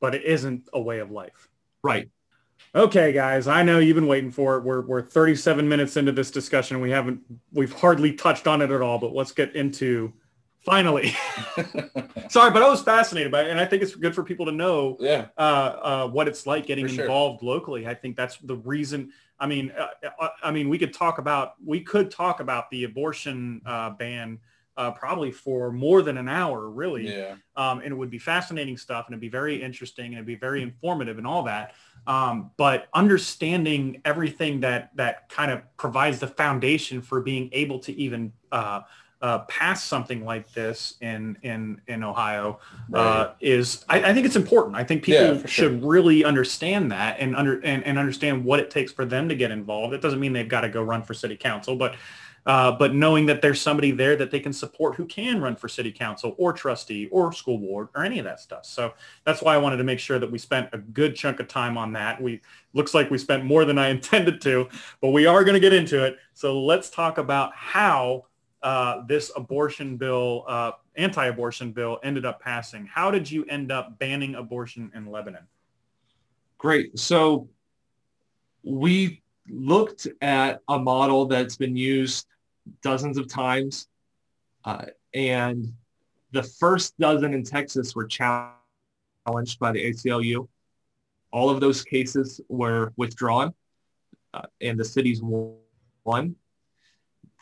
but 0.00 0.14
it 0.14 0.24
isn't 0.24 0.68
a 0.72 0.80
way 0.80 0.98
of 1.00 1.10
life. 1.10 1.48
Right. 1.82 2.08
Okay, 2.74 3.12
guys, 3.12 3.46
I 3.48 3.62
know 3.62 3.78
you've 3.78 3.94
been 3.96 4.06
waiting 4.06 4.30
for 4.30 4.56
it. 4.56 4.62
We're, 4.64 4.82
we're 4.82 5.02
37 5.02 5.68
minutes 5.68 5.96
into 5.96 6.12
this 6.12 6.30
discussion. 6.30 6.80
We 6.80 6.90
haven't, 6.90 7.20
we've 7.52 7.72
hardly 7.72 8.12
touched 8.12 8.46
on 8.46 8.62
it 8.62 8.70
at 8.70 8.80
all, 8.80 8.98
but 8.98 9.12
let's 9.12 9.32
get 9.32 9.54
into 9.56 10.12
finally. 10.64 11.14
Sorry, 12.28 12.50
but 12.50 12.62
I 12.62 12.68
was 12.68 12.82
fascinated 12.82 13.32
by 13.32 13.42
it. 13.42 13.50
And 13.50 13.58
I 13.58 13.64
think 13.66 13.82
it's 13.82 13.94
good 13.94 14.14
for 14.14 14.22
people 14.22 14.46
to 14.46 14.52
know 14.52 14.96
Yeah. 15.00 15.26
uh, 15.36 15.40
uh, 15.40 16.08
what 16.08 16.28
it's 16.28 16.46
like 16.46 16.66
getting 16.66 16.86
For 16.86 16.94
sure. 16.94 17.04
involved 17.04 17.42
locally. 17.42 17.86
I 17.86 17.94
think 17.94 18.16
that's 18.16 18.36
the 18.38 18.56
reason. 18.56 19.12
I 19.38 19.46
mean, 19.46 19.72
uh, 19.76 19.88
uh, 20.20 20.28
I 20.42 20.50
mean, 20.50 20.68
we 20.68 20.78
could 20.78 20.92
talk 20.92 21.18
about 21.18 21.54
we 21.64 21.80
could 21.80 22.10
talk 22.10 22.40
about 22.40 22.70
the 22.70 22.84
abortion 22.84 23.62
uh, 23.64 23.90
ban 23.90 24.38
uh, 24.76 24.90
probably 24.92 25.30
for 25.30 25.72
more 25.72 26.00
than 26.02 26.16
an 26.16 26.28
hour, 26.28 26.70
really. 26.70 27.14
Yeah. 27.14 27.34
Um, 27.56 27.80
and 27.80 27.88
it 27.92 27.94
would 27.94 28.10
be 28.10 28.18
fascinating 28.18 28.76
stuff, 28.76 29.06
and 29.06 29.14
it'd 29.14 29.20
be 29.20 29.28
very 29.28 29.60
interesting, 29.62 30.06
and 30.06 30.14
it'd 30.14 30.26
be 30.26 30.36
very 30.36 30.62
informative, 30.62 31.18
and 31.18 31.26
all 31.26 31.42
that. 31.44 31.74
Um, 32.06 32.50
but 32.56 32.88
understanding 32.94 34.00
everything 34.04 34.60
that 34.60 34.90
that 34.96 35.28
kind 35.28 35.50
of 35.50 35.62
provides 35.76 36.18
the 36.18 36.28
foundation 36.28 37.02
for 37.02 37.20
being 37.20 37.48
able 37.52 37.78
to 37.80 37.92
even 37.92 38.32
uh, 38.52 38.82
uh, 39.22 39.40
pass 39.40 39.84
something 39.84 40.24
like 40.24 40.50
this 40.52 40.94
in 41.00 41.36
in 41.42 41.80
in 41.88 42.02
Ohio 42.02 42.58
uh, 42.94 43.32
is 43.40 43.84
I, 43.88 44.10
I 44.10 44.14
think 44.14 44.24
it's 44.24 44.36
important. 44.36 44.76
I 44.76 44.84
think 44.84 45.02
people 45.02 45.34
Yeah, 45.34 45.34
for 45.34 45.48
sure. 45.48 45.70
should 45.70 45.84
really 45.84 46.24
understand 46.24 46.90
that 46.92 47.18
and 47.20 47.36
under 47.36 47.60
and, 47.60 47.84
and 47.84 47.98
understand 47.98 48.44
what 48.44 48.60
it 48.60 48.70
takes 48.70 48.92
for 48.92 49.04
them 49.04 49.28
to 49.28 49.34
get 49.34 49.50
involved. 49.50 49.92
It 49.92 50.00
doesn't 50.00 50.20
mean 50.20 50.32
they've 50.32 50.48
got 50.48 50.62
to 50.62 50.70
go 50.70 50.82
run 50.82 51.02
for 51.02 51.12
city 51.12 51.36
council, 51.36 51.76
but 51.76 51.96
uh, 52.46 52.72
but 52.72 52.94
knowing 52.94 53.26
that 53.26 53.42
there's 53.42 53.60
somebody 53.60 53.90
there 53.90 54.16
that 54.16 54.30
they 54.30 54.40
can 54.40 54.52
support 54.52 54.94
who 54.94 55.04
can 55.04 55.40
run 55.42 55.54
for 55.54 55.68
city 55.68 55.92
council 55.92 56.34
or 56.38 56.52
trustee 56.52 57.06
or 57.12 57.32
school 57.32 57.58
board 57.58 57.88
or 57.94 58.02
any 58.04 58.18
of 58.18 58.24
that 58.24 58.40
stuff. 58.40 58.64
So 58.64 58.94
that's 59.24 59.42
why 59.42 59.54
I 59.54 59.58
wanted 59.58 59.76
to 59.76 59.84
make 59.84 59.98
sure 59.98 60.18
that 60.18 60.30
we 60.30 60.38
spent 60.38 60.70
a 60.72 60.78
good 60.78 61.14
chunk 61.14 61.40
of 61.40 61.48
time 61.48 61.76
on 61.76 61.92
that. 61.92 62.20
We 62.20 62.40
looks 62.72 62.94
like 62.94 63.10
we 63.10 63.18
spent 63.18 63.44
more 63.44 63.66
than 63.66 63.78
I 63.78 63.88
intended 63.90 64.40
to, 64.42 64.68
but 65.02 65.10
we 65.10 65.26
are 65.26 65.44
going 65.44 65.54
to 65.54 65.60
get 65.60 65.74
into 65.74 66.02
it. 66.04 66.16
So 66.32 66.58
let's 66.64 66.88
talk 66.88 67.18
about 67.18 67.54
how 67.54 68.24
uh, 68.62 69.02
this 69.06 69.30
abortion 69.36 69.96
bill, 69.96 70.44
uh, 70.46 70.72
anti-abortion 70.96 71.72
bill 71.72 71.98
ended 72.02 72.26
up 72.26 72.40
passing. 72.40 72.86
How 72.86 73.10
did 73.10 73.30
you 73.30 73.44
end 73.46 73.72
up 73.72 73.98
banning 73.98 74.34
abortion 74.34 74.90
in 74.94 75.06
Lebanon? 75.10 75.46
Great. 76.58 76.98
So 76.98 77.48
we 78.62 79.22
looked 79.48 80.06
at 80.20 80.60
a 80.68 80.78
model 80.78 81.26
that's 81.26 81.56
been 81.56 81.76
used 81.76 82.26
dozens 82.82 83.16
of 83.16 83.28
times, 83.28 83.88
uh, 84.64 84.86
and 85.14 85.72
the 86.32 86.42
first 86.42 86.98
dozen 86.98 87.32
in 87.32 87.42
Texas 87.42 87.96
were 87.96 88.06
challenged 88.06 89.58
by 89.58 89.72
the 89.72 89.90
ACLU. 89.90 90.46
All 91.32 91.48
of 91.48 91.60
those 91.60 91.82
cases 91.82 92.40
were 92.48 92.92
withdrawn, 92.96 93.54
uh, 94.34 94.42
and 94.60 94.78
the 94.78 94.84
cities 94.84 95.22
won 95.22 96.36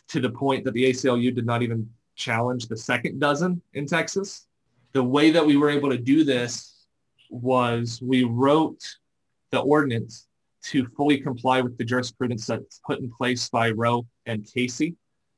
to 0.09 0.21
the 0.21 0.31
point 0.31 0.65
that 0.65 0.75
the 0.75 0.85
ACLU 0.85 1.35
did 1.35 1.47
not 1.47 1.63
even 1.63 1.89
challenge 2.17 2.67
the 2.67 2.77
second 2.77 3.21
dozen 3.21 3.63
in 3.75 3.87
Texas. 3.87 4.47
The 4.93 5.03
way 5.03 5.31
that 5.31 5.45
we 5.45 5.57
were 5.57 5.71
able 5.71 5.91
to 5.91 5.99
do 5.99 6.25
this 6.25 6.87
was 7.31 8.01
we 8.03 8.25
wrote 8.25 8.83
the 9.51 9.61
ordinance 9.61 10.27
to 10.65 10.87
fully 10.97 11.19
comply 11.19 11.61
with 11.61 11.79
the 11.79 11.85
jurisprudence 11.85 12.47
that's 12.47 12.81
put 12.87 12.99
in 12.99 13.11
place 13.11 13.49
by 13.49 13.71
Roe 13.71 14.07
and 14.27 14.47
Casey, 14.53 14.97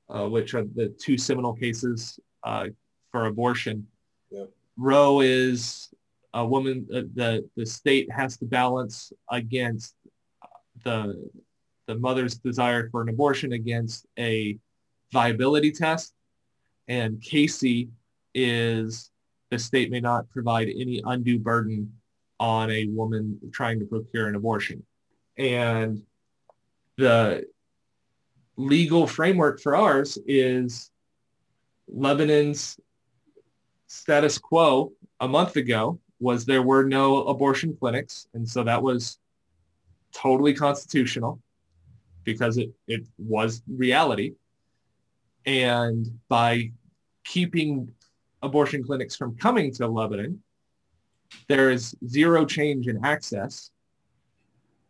uh, 0.09 0.29
which 0.29 0.55
are 0.55 0.65
the 0.65 0.89
two 0.89 1.19
seminal 1.19 1.53
cases 1.53 2.19
uh, 2.43 2.69
for 3.13 3.27
abortion. 3.27 3.87
Yep. 4.31 4.51
Roe 4.77 5.21
is 5.21 5.91
a 6.33 6.47
woman, 6.47 6.87
uh, 6.95 7.03
the, 7.15 7.49
the 7.57 7.67
state 7.67 8.11
has 8.11 8.37
to 8.39 8.45
balance 8.45 9.13
against 9.31 9.95
the, 10.85 11.31
the 11.91 11.97
mother's 11.97 12.37
desire 12.37 12.89
for 12.89 13.03
an 13.03 13.09
abortion 13.09 13.53
against 13.53 14.07
a 14.17 14.57
viability 15.13 15.73
test. 15.73 16.15
And 16.87 17.21
Casey 17.21 17.89
is 18.33 19.11
the 19.51 19.59
state 19.59 19.91
may 19.91 19.99
not 19.99 20.31
provide 20.31 20.69
any 20.69 21.03
undue 21.05 21.41
burden 21.41 21.93
on 22.39 22.71
a 22.71 22.87
woman 22.87 23.41
trying 23.53 23.81
to 23.81 23.87
procure 23.87 24.29
an 24.29 24.37
abortion. 24.37 24.85
And 25.37 26.03
the 26.97 27.47
legal 28.57 29.09
framework 29.09 29.61
for 29.61 29.75
ours 29.75 30.17
is 30.29 30.93
Lebanon's 31.89 32.79
status 33.89 34.39
quo 34.39 34.93
a 35.19 35.27
month 35.27 35.57
ago 35.57 35.99
was 36.21 36.45
there 36.45 36.63
were 36.63 36.85
no 36.85 37.25
abortion 37.25 37.77
clinics. 37.77 38.29
And 38.33 38.49
so 38.49 38.63
that 38.63 38.81
was 38.81 39.19
totally 40.13 40.55
constitutional 40.55 41.41
because 42.25 42.59
it, 42.59 42.71
it 42.87 43.03
was 43.19 43.63
reality. 43.69 44.35
And 45.47 46.07
by 46.29 46.73
keeping 47.25 47.93
abortion 48.43 48.85
clinics 48.85 49.17
from 49.17 49.37
coming 49.37 49.73
to 49.75 49.87
Lebanon, 49.87 50.43
there 51.49 51.71
is 51.71 51.95
zero 52.07 52.45
change 52.45 52.89
in 52.89 53.05
access 53.05 53.71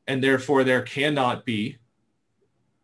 and 0.06 0.22
therefore 0.22 0.64
there 0.64 0.82
cannot 0.82 1.44
be 1.44 1.78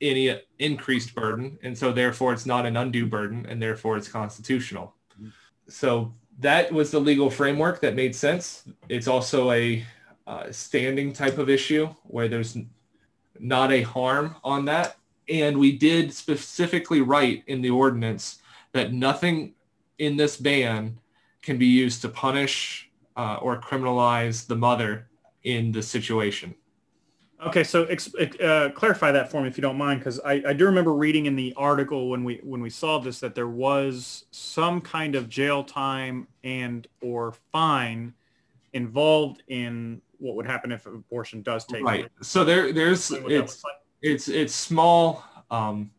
any 0.00 0.38
increased 0.58 1.14
burden. 1.14 1.58
And 1.62 1.76
so 1.76 1.90
therefore 1.90 2.32
it's 2.32 2.46
not 2.46 2.66
an 2.66 2.76
undue 2.76 3.06
burden 3.06 3.46
and 3.46 3.60
therefore 3.60 3.96
it's 3.96 4.08
constitutional. 4.08 4.94
So 5.68 6.14
that 6.38 6.70
was 6.70 6.90
the 6.90 7.00
legal 7.00 7.30
framework 7.30 7.80
that 7.80 7.94
made 7.94 8.14
sense. 8.14 8.64
It's 8.88 9.08
also 9.08 9.50
a 9.50 9.84
uh, 10.26 10.52
standing 10.52 11.12
type 11.12 11.38
of 11.38 11.48
issue 11.48 11.88
where 12.04 12.28
there's 12.28 12.58
not 13.40 13.72
a 13.72 13.82
harm 13.82 14.36
on 14.44 14.64
that. 14.66 14.96
And 15.28 15.58
we 15.58 15.76
did 15.76 16.12
specifically 16.12 17.00
write 17.00 17.42
in 17.46 17.60
the 17.60 17.70
ordinance 17.70 18.40
that 18.72 18.92
nothing 18.92 19.54
in 19.98 20.16
this 20.16 20.36
ban 20.36 20.98
can 21.42 21.58
be 21.58 21.66
used 21.66 22.02
to 22.02 22.08
punish 22.08 22.90
uh, 23.16 23.38
or 23.40 23.60
criminalize 23.60 24.46
the 24.46 24.56
mother 24.56 25.08
in 25.42 25.72
the 25.72 25.82
situation. 25.82 26.54
Okay, 27.44 27.64
so 27.64 27.84
uh, 27.84 28.70
clarify 28.70 29.12
that 29.12 29.30
for 29.30 29.42
me 29.42 29.48
if 29.48 29.58
you 29.58 29.62
don't 29.62 29.76
mind, 29.76 30.00
because 30.00 30.18
I, 30.20 30.42
I 30.48 30.52
do 30.54 30.64
remember 30.64 30.94
reading 30.94 31.26
in 31.26 31.36
the 31.36 31.52
article 31.54 32.08
when 32.08 32.24
we 32.24 32.40
when 32.42 32.62
we 32.62 32.70
saw 32.70 32.98
this 32.98 33.20
that 33.20 33.34
there 33.34 33.48
was 33.48 34.24
some 34.30 34.80
kind 34.80 35.14
of 35.14 35.28
jail 35.28 35.62
time 35.62 36.28
and 36.44 36.88
or 37.02 37.34
fine 37.52 38.14
involved 38.72 39.42
in 39.48 40.00
what 40.18 40.34
would 40.36 40.46
happen 40.46 40.72
if 40.72 40.86
abortion 40.86 41.42
does 41.42 41.64
take 41.64 41.82
right 41.84 42.00
place. 42.00 42.28
so 42.28 42.44
there 42.44 42.72
there's 42.72 43.10
it's 43.10 43.62
like. 43.64 43.74
it's 44.02 44.28
it's 44.28 44.54
small 44.54 45.24
um 45.50 45.90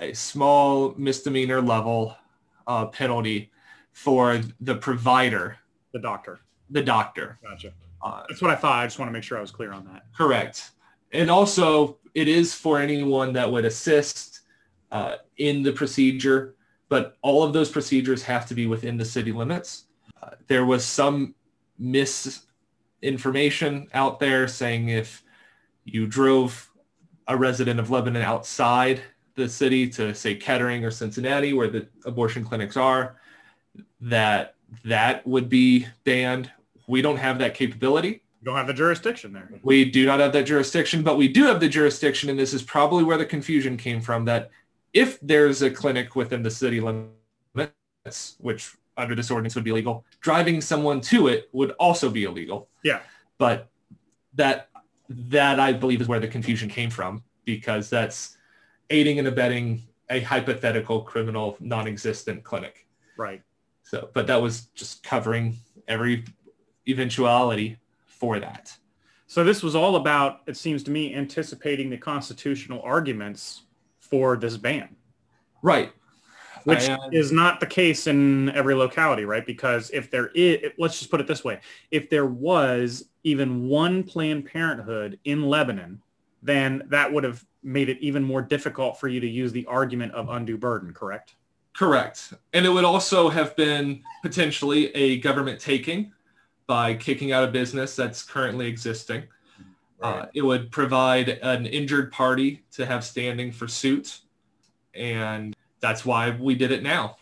a 0.00 0.12
small 0.12 0.94
misdemeanor 0.98 1.60
level 1.60 2.14
uh, 2.66 2.86
penalty 2.86 3.50
for 3.92 4.40
the 4.60 4.74
provider 4.74 5.56
the 5.92 5.98
doctor. 5.98 6.40
the 6.70 6.82
doctor 6.82 7.38
Gotcha. 7.42 7.72
uh, 8.02 8.24
That's 8.28 8.42
what 8.42 8.50
I 8.50 8.56
thought. 8.56 8.82
I 8.82 8.86
just 8.86 8.98
want 8.98 9.08
to 9.08 9.12
make 9.12 9.22
sure 9.22 9.38
I 9.38 9.40
was 9.40 9.50
clear 9.50 9.72
on 9.72 9.84
that. 9.86 10.04
correct 10.16 10.70
and 11.12 11.30
also 11.30 11.98
it 12.14 12.28
is 12.28 12.52
for 12.54 12.78
anyone 12.78 13.32
that 13.34 13.50
would 13.50 13.64
assist 13.64 14.40
uh, 14.92 15.16
in 15.38 15.62
the 15.62 15.72
procedure 15.72 16.54
but 16.88 17.16
all 17.22 17.42
of 17.42 17.52
those 17.52 17.70
procedures 17.70 18.22
have 18.22 18.46
to 18.46 18.54
be 18.54 18.66
within 18.66 18.96
the 18.96 19.04
city 19.04 19.32
limits 19.32 19.84
uh, 20.22 20.30
there 20.46 20.66
was 20.66 20.84
some 20.84 21.34
misinformation 23.02 23.88
out 23.94 24.18
there 24.20 24.48
saying 24.48 24.88
if 24.88 25.22
you 25.84 26.06
drove 26.06 26.70
a 27.28 27.36
resident 27.36 27.80
of 27.80 27.90
Lebanon 27.90 28.22
outside 28.22 29.00
the 29.34 29.48
city 29.48 29.88
to 29.90 30.14
say 30.14 30.34
Kettering 30.34 30.84
or 30.84 30.90
Cincinnati 30.90 31.52
where 31.52 31.68
the 31.68 31.88
abortion 32.04 32.44
clinics 32.44 32.76
are, 32.76 33.16
that 34.00 34.54
that 34.84 35.26
would 35.26 35.48
be 35.48 35.86
banned. 36.04 36.50
We 36.86 37.02
don't 37.02 37.18
have 37.18 37.38
that 37.40 37.54
capability. 37.54 38.22
You 38.40 38.44
don't 38.44 38.56
have 38.56 38.66
the 38.66 38.74
jurisdiction 38.74 39.32
there. 39.32 39.50
We 39.62 39.84
do 39.84 40.06
not 40.06 40.20
have 40.20 40.32
that 40.32 40.44
jurisdiction, 40.44 41.02
but 41.02 41.16
we 41.16 41.28
do 41.28 41.44
have 41.44 41.60
the 41.60 41.68
jurisdiction, 41.68 42.30
and 42.30 42.38
this 42.38 42.54
is 42.54 42.62
probably 42.62 43.04
where 43.04 43.18
the 43.18 43.26
confusion 43.26 43.76
came 43.76 44.00
from, 44.00 44.24
that 44.26 44.50
if 44.92 45.18
there's 45.20 45.62
a 45.62 45.70
clinic 45.70 46.16
within 46.16 46.42
the 46.42 46.50
city 46.50 46.80
limits, 46.80 48.36
which 48.38 48.72
under 48.96 49.14
this 49.14 49.30
ordinance 49.30 49.54
would 49.54 49.64
be 49.64 49.70
illegal, 49.70 50.04
driving 50.20 50.60
someone 50.60 51.00
to 51.00 51.28
it 51.28 51.48
would 51.52 51.72
also 51.72 52.10
be 52.10 52.24
illegal. 52.24 52.68
Yeah. 52.82 53.00
But 53.38 53.68
that 54.34 54.68
that 55.08 55.60
I 55.60 55.72
believe 55.72 56.00
is 56.00 56.08
where 56.08 56.20
the 56.20 56.28
confusion 56.28 56.68
came 56.68 56.90
from, 56.90 57.22
because 57.44 57.88
that's 57.88 58.36
aiding 58.90 59.18
and 59.18 59.28
abetting 59.28 59.82
a 60.10 60.20
hypothetical 60.20 61.02
criminal 61.02 61.56
non-existent 61.60 62.42
clinic. 62.44 62.86
Right. 63.16 63.42
So, 63.82 64.10
but 64.12 64.26
that 64.26 64.40
was 64.40 64.66
just 64.74 65.02
covering 65.02 65.58
every 65.86 66.24
eventuality 66.88 67.78
for 68.04 68.40
that. 68.40 68.76
So 69.28 69.44
this 69.44 69.62
was 69.62 69.74
all 69.74 69.96
about, 69.96 70.40
it 70.46 70.56
seems 70.56 70.82
to 70.84 70.90
me, 70.90 71.14
anticipating 71.14 71.90
the 71.90 71.96
constitutional 71.96 72.80
arguments 72.82 73.62
for 73.98 74.36
this 74.36 74.56
ban, 74.56 74.96
Right. 75.62 75.92
Which 76.66 76.88
And- 76.88 77.14
is 77.14 77.30
not 77.30 77.60
the 77.60 77.66
case 77.66 78.08
in 78.08 78.50
every 78.50 78.74
locality, 78.74 79.24
right? 79.24 79.46
Because 79.46 79.88
if 79.90 80.10
there 80.10 80.32
is, 80.34 80.72
let's 80.78 80.98
just 80.98 81.12
put 81.12 81.20
it 81.20 81.28
this 81.28 81.44
way, 81.44 81.60
if 81.92 82.10
there 82.10 82.26
was 82.26 83.08
even 83.22 83.68
one 83.68 84.02
Planned 84.02 84.46
Parenthood 84.46 85.16
in 85.22 85.44
Lebanon, 85.48 86.02
then 86.42 86.82
that 86.88 87.12
would 87.12 87.22
have 87.22 87.44
made 87.62 87.88
it 87.88 87.98
even 88.00 88.24
more 88.24 88.42
difficult 88.42 88.98
for 88.98 89.06
you 89.06 89.20
to 89.20 89.28
use 89.28 89.52
the 89.52 89.64
argument 89.66 90.12
of 90.12 90.28
undue 90.28 90.58
burden, 90.58 90.92
correct? 90.92 91.36
Correct. 91.72 92.34
And 92.52 92.66
it 92.66 92.70
would 92.70 92.84
also 92.84 93.28
have 93.28 93.54
been 93.54 94.02
potentially 94.22 94.88
a 94.96 95.20
government 95.20 95.60
taking 95.60 96.12
by 96.66 96.94
kicking 96.94 97.30
out 97.30 97.44
a 97.44 97.52
business 97.52 97.94
that's 97.94 98.24
currently 98.24 98.66
existing. 98.66 99.22
Uh, 100.02 100.26
it 100.34 100.42
would 100.42 100.72
provide 100.72 101.28
an 101.28 101.64
injured 101.64 102.10
party 102.10 102.64
to 102.72 102.84
have 102.84 103.04
standing 103.04 103.52
for 103.52 103.68
suit. 103.68 104.20
And 104.94 105.55
that's 105.86 106.04
why 106.04 106.30
we 106.30 106.56
did 106.56 106.72
it 106.72 106.82
now. 106.82 107.16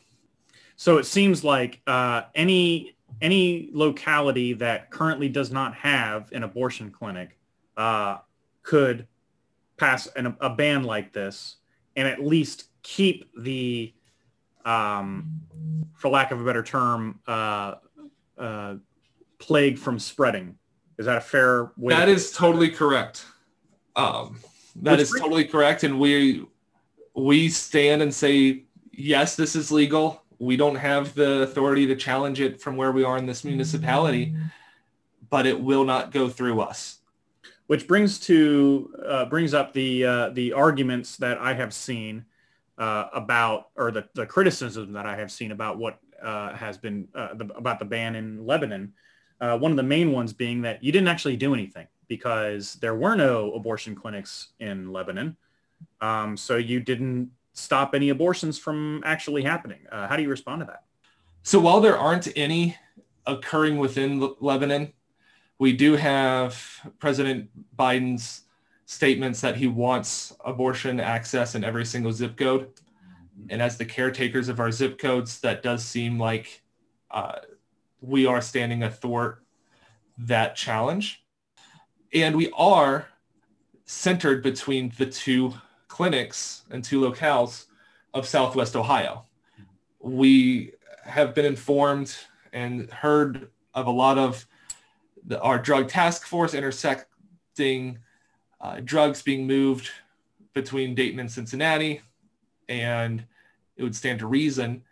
So 0.77 0.97
it 0.97 1.05
seems 1.05 1.45
like 1.45 1.83
uh, 1.87 2.23
any 2.35 2.97
any 3.21 3.69
locality 3.73 4.55
that 4.55 4.91
currently 4.91 5.29
does 5.29 5.53
not 5.53 5.75
have 5.75 6.33
an 6.33 6.43
abortion 6.43 6.91
clinic 6.91 7.39
uh, 7.77 8.19
could 8.63 9.07
pass 9.77 10.07
an, 10.17 10.35
a 10.41 10.51
ban 10.51 10.83
like 10.83 11.13
this 11.13 11.57
and 11.95 12.09
at 12.09 12.25
least 12.25 12.69
keep 12.83 13.31
the, 13.39 13.95
um, 14.65 15.41
for 15.95 16.09
lack 16.09 16.33
of 16.33 16.41
a 16.41 16.45
better 16.45 16.63
term, 16.63 17.21
uh, 17.29 17.75
uh, 18.37 18.75
plague 19.39 19.79
from 19.79 19.99
spreading. 19.99 20.57
Is 20.99 21.07
that 21.07 21.19
a 21.19 21.21
fair 21.21 21.71
way? 21.77 21.95
That 21.95 22.07
to- 22.07 22.13
is 22.13 22.33
totally 22.33 22.71
correct. 22.71 23.27
Um, 23.95 24.41
that 24.83 24.93
Which 24.93 25.01
is 25.03 25.11
brings- 25.11 25.23
totally 25.23 25.45
correct. 25.45 25.85
And 25.85 26.01
we, 26.01 26.47
we 27.15 27.49
stand 27.49 28.03
and 28.03 28.13
say, 28.13 28.65
yes, 28.93 29.37
this 29.37 29.55
is 29.57 29.71
legal. 29.71 30.23
We 30.39 30.57
don't 30.57 30.75
have 30.77 31.15
the 31.15 31.43
authority 31.43 31.87
to 31.87 31.97
challenge 31.97 32.41
it 32.41 32.61
from 32.61 32.77
where 32.77 32.93
we 32.93 33.05
are 33.05 33.17
in 33.17 33.27
this 33.27 33.45
municipality, 33.45 34.35
but 35.31 35.47
it 35.47 35.59
will 35.61 35.85
not 35.85 36.11
go 36.11 36.29
through 36.29 36.61
us. 36.61 36.99
which 37.67 37.87
brings 37.87 38.19
to 38.19 38.93
uh, 39.09 39.25
brings 39.27 39.55
up 39.55 39.73
the 39.73 40.05
uh, 40.05 40.29
the 40.31 40.53
arguments 40.53 41.17
that 41.17 41.39
I 41.39 41.55
have 41.55 41.73
seen 41.73 42.25
uh, 42.79 43.07
about 43.15 43.69
or 43.77 43.91
the, 43.91 44.07
the 44.15 44.27
criticism 44.27 44.93
that 44.93 45.07
I 45.07 45.17
have 45.17 45.31
seen 45.31 45.53
about 45.53 45.79
what 45.79 45.99
uh, 46.23 46.55
has 46.55 46.77
been 46.77 47.09
uh, 47.15 47.35
the, 47.35 47.47
about 47.57 47.79
the 47.79 47.85
ban 47.87 48.17
in 48.17 48.45
Lebanon. 48.45 48.93
Uh, 49.41 49.59
one 49.59 49.71
of 49.71 49.77
the 49.77 49.83
main 49.83 50.13
ones 50.13 50.33
being 50.33 50.63
that 50.63 50.83
you 50.85 50.93
didn't 50.93 51.09
actually 51.09 51.37
do 51.37 51.55
anything. 51.55 51.87
because 52.09 52.75
there 52.75 52.95
were 52.95 53.17
no 53.17 53.53
abortion 53.55 53.95
clinics 53.95 54.49
in 54.61 54.93
Lebanon. 54.93 55.37
Um, 56.01 56.37
so 56.37 56.57
you 56.57 56.81
didn't 56.81 57.31
stop 57.53 57.95
any 57.95 58.09
abortions 58.11 58.59
from 58.59 59.03
actually 59.05 59.43
happening. 59.43 59.81
Uh, 59.91 60.07
how 60.07 60.17
do 60.17 60.23
you 60.23 60.29
respond 60.29 60.61
to 60.61 60.67
that? 60.67 60.85
So 61.43 61.61
while 61.61 61.81
there 61.81 61.99
aren't 61.99 62.29
any 62.37 62.77
occurring 63.27 63.79
within 63.79 64.21
Le- 64.21 64.35
Lebanon, 64.41 64.93
we 65.59 65.73
do 65.73 65.95
have 65.95 66.61
President 66.99 67.49
Biden's 67.77 68.43
statements 68.87 69.41
that 69.41 69.57
he 69.57 69.67
wants 69.67 70.35
abortion 70.45 71.01
access 71.01 71.55
in 71.55 71.65
every 71.65 71.87
single 71.87 72.13
zip 72.13 72.37
code. 72.37 72.69
And 73.49 73.63
as 73.63 73.77
the 73.77 73.85
caretakers 73.85 74.49
of 74.49 74.61
our 74.61 74.71
zip 74.71 74.99
codes, 74.99 75.41
that 75.41 75.63
does 75.63 75.85
seem 75.85 76.19
like 76.19 76.63
uh, 77.11 77.39
we 78.01 78.27
are 78.27 78.41
standing 78.41 78.83
athwart 78.83 79.37
that 80.19 80.57
challenge. 80.57 81.25
And 82.13 82.37
we 82.37 82.51
are 82.57 83.09
centered 83.85 84.43
between 84.43 84.93
the 84.99 85.07
two 85.07 85.55
clinics 85.89 86.65
and 86.71 86.83
two 86.83 87.01
locales 87.01 87.67
of 88.15 88.27
Southwest 88.27 88.77
Ohio. 88.77 89.25
We 90.01 90.73
have 91.05 91.35
been 91.35 91.45
informed 91.45 92.17
and 92.53 92.91
heard 92.91 93.49
of 93.75 93.87
a 93.87 93.91
lot 93.91 94.19
of 94.19 94.47
the, 95.27 95.41
our 95.41 95.59
drug 95.59 95.89
task 95.89 96.27
force 96.27 96.55
intersecting 96.55 97.99
uh, 98.61 98.81
drugs 98.83 99.23
being 99.23 99.47
moved 99.47 99.91
between 100.55 100.95
Dayton 100.95 101.21
and 101.21 101.31
Cincinnati. 101.31 102.01
And 102.69 103.25
it 103.77 103.83
would 103.83 103.97
stand 103.97 104.21
to 104.21 104.27
reason 104.27 104.83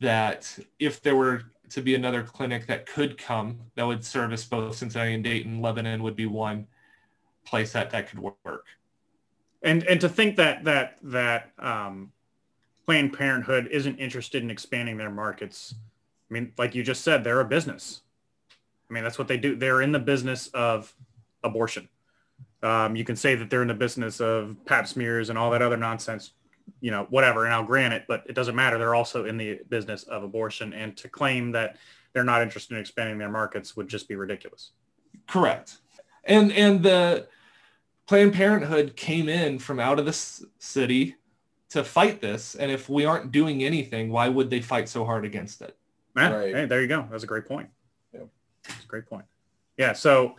that 0.00 0.58
if 0.78 1.00
there 1.00 1.16
were 1.16 1.44
to 1.70 1.80
be 1.80 1.94
another 1.94 2.22
clinic 2.22 2.66
that 2.66 2.86
could 2.86 3.16
come 3.16 3.58
that 3.74 3.84
would 3.84 4.04
service 4.04 4.44
both 4.44 4.76
Cincinnati 4.76 5.14
and 5.14 5.24
Dayton, 5.24 5.62
Lebanon 5.62 6.02
would 6.02 6.16
be 6.16 6.26
one 6.26 6.66
place 7.44 7.72
that 7.72 7.90
that 7.90 8.08
could 8.08 8.18
work. 8.18 8.66
And 9.62 9.82
and 9.84 10.00
to 10.00 10.08
think 10.08 10.36
that 10.36 10.64
that 10.64 10.98
that 11.02 11.52
um, 11.58 12.12
Planned 12.86 13.12
Parenthood 13.14 13.68
isn't 13.70 13.96
interested 13.96 14.42
in 14.42 14.50
expanding 14.50 14.96
their 14.96 15.10
markets. 15.10 15.74
I 16.30 16.34
mean, 16.34 16.52
like 16.58 16.74
you 16.74 16.82
just 16.82 17.02
said, 17.02 17.24
they're 17.24 17.40
a 17.40 17.44
business. 17.44 18.02
I 18.88 18.92
mean, 18.92 19.02
that's 19.02 19.18
what 19.18 19.28
they 19.28 19.38
do. 19.38 19.56
They're 19.56 19.82
in 19.82 19.92
the 19.92 19.98
business 19.98 20.48
of 20.48 20.94
abortion. 21.42 21.88
Um, 22.62 22.96
you 22.96 23.04
can 23.04 23.16
say 23.16 23.34
that 23.34 23.50
they're 23.50 23.62
in 23.62 23.68
the 23.68 23.74
business 23.74 24.20
of 24.20 24.56
pap 24.64 24.86
smears 24.86 25.30
and 25.30 25.38
all 25.38 25.50
that 25.50 25.62
other 25.62 25.76
nonsense, 25.76 26.32
you 26.80 26.90
know, 26.90 27.06
whatever. 27.10 27.44
And 27.44 27.54
I'll 27.54 27.64
grant 27.64 27.92
it, 27.92 28.04
but 28.08 28.24
it 28.26 28.34
doesn't 28.34 28.54
matter. 28.54 28.78
They're 28.78 28.94
also 28.94 29.26
in 29.26 29.36
the 29.36 29.60
business 29.68 30.04
of 30.04 30.22
abortion. 30.22 30.72
And 30.72 30.96
to 30.96 31.08
claim 31.08 31.52
that 31.52 31.76
they're 32.12 32.24
not 32.24 32.42
interested 32.42 32.74
in 32.74 32.80
expanding 32.80 33.18
their 33.18 33.30
markets 33.30 33.76
would 33.76 33.88
just 33.88 34.08
be 34.08 34.16
ridiculous. 34.16 34.70
Correct. 35.26 35.78
And 36.24 36.52
and 36.52 36.82
the 36.82 37.26
Planned 38.06 38.34
Parenthood 38.34 38.96
came 38.96 39.28
in 39.28 39.58
from 39.58 39.80
out 39.80 39.98
of 39.98 40.04
the 40.04 40.12
city 40.58 41.16
to 41.70 41.82
fight 41.82 42.20
this. 42.20 42.54
And 42.54 42.70
if 42.70 42.88
we 42.88 43.04
aren't 43.04 43.32
doing 43.32 43.64
anything, 43.64 44.10
why 44.10 44.28
would 44.28 44.50
they 44.50 44.60
fight 44.60 44.88
so 44.88 45.04
hard 45.04 45.24
against 45.24 45.62
it? 45.62 45.76
Yeah, 46.16 46.32
Right. 46.32 46.54
Hey, 46.54 46.66
there 46.66 46.80
you 46.82 46.86
go. 46.86 47.06
That's 47.10 47.24
a 47.24 47.26
great 47.26 47.46
point. 47.46 47.68
Yeah. 48.12 48.20
That's 48.68 48.84
a 48.84 48.86
great 48.86 49.06
point. 49.06 49.24
Yeah. 49.76 49.92
So 49.94 50.36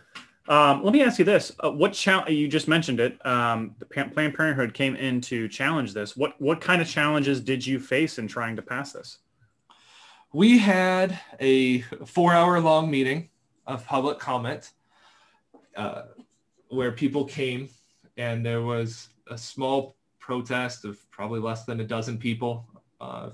um, 0.48 0.84
let 0.84 0.92
me 0.92 1.02
ask 1.02 1.18
you 1.18 1.24
this: 1.24 1.52
uh, 1.62 1.70
What 1.70 1.92
challenge 1.92 2.30
you 2.30 2.48
just 2.48 2.68
mentioned 2.68 3.00
it? 3.00 3.24
Um, 3.26 3.74
the 3.78 3.86
Pa- 3.86 4.08
Planned 4.08 4.34
Parenthood 4.34 4.72
came 4.72 4.94
in 4.96 5.20
to 5.22 5.48
challenge 5.48 5.92
this. 5.92 6.16
What 6.16 6.40
what 6.40 6.60
kind 6.60 6.80
of 6.80 6.88
challenges 6.88 7.40
did 7.40 7.66
you 7.66 7.80
face 7.80 8.18
in 8.18 8.28
trying 8.28 8.56
to 8.56 8.62
pass 8.62 8.92
this? 8.92 9.18
We 10.32 10.58
had 10.58 11.18
a 11.40 11.80
four 12.06 12.32
hour 12.32 12.60
long 12.60 12.90
meeting 12.90 13.30
of 13.66 13.84
public 13.84 14.18
comment 14.18 14.70
uh, 15.76 16.02
where 16.68 16.92
people 16.92 17.24
came 17.24 17.68
and 18.16 18.44
there 18.44 18.62
was 18.62 19.08
a 19.30 19.38
small 19.38 19.96
protest 20.18 20.84
of 20.84 20.98
probably 21.10 21.40
less 21.40 21.64
than 21.64 21.80
a 21.80 21.84
dozen 21.84 22.18
people 22.18 22.66
uh, 23.00 23.30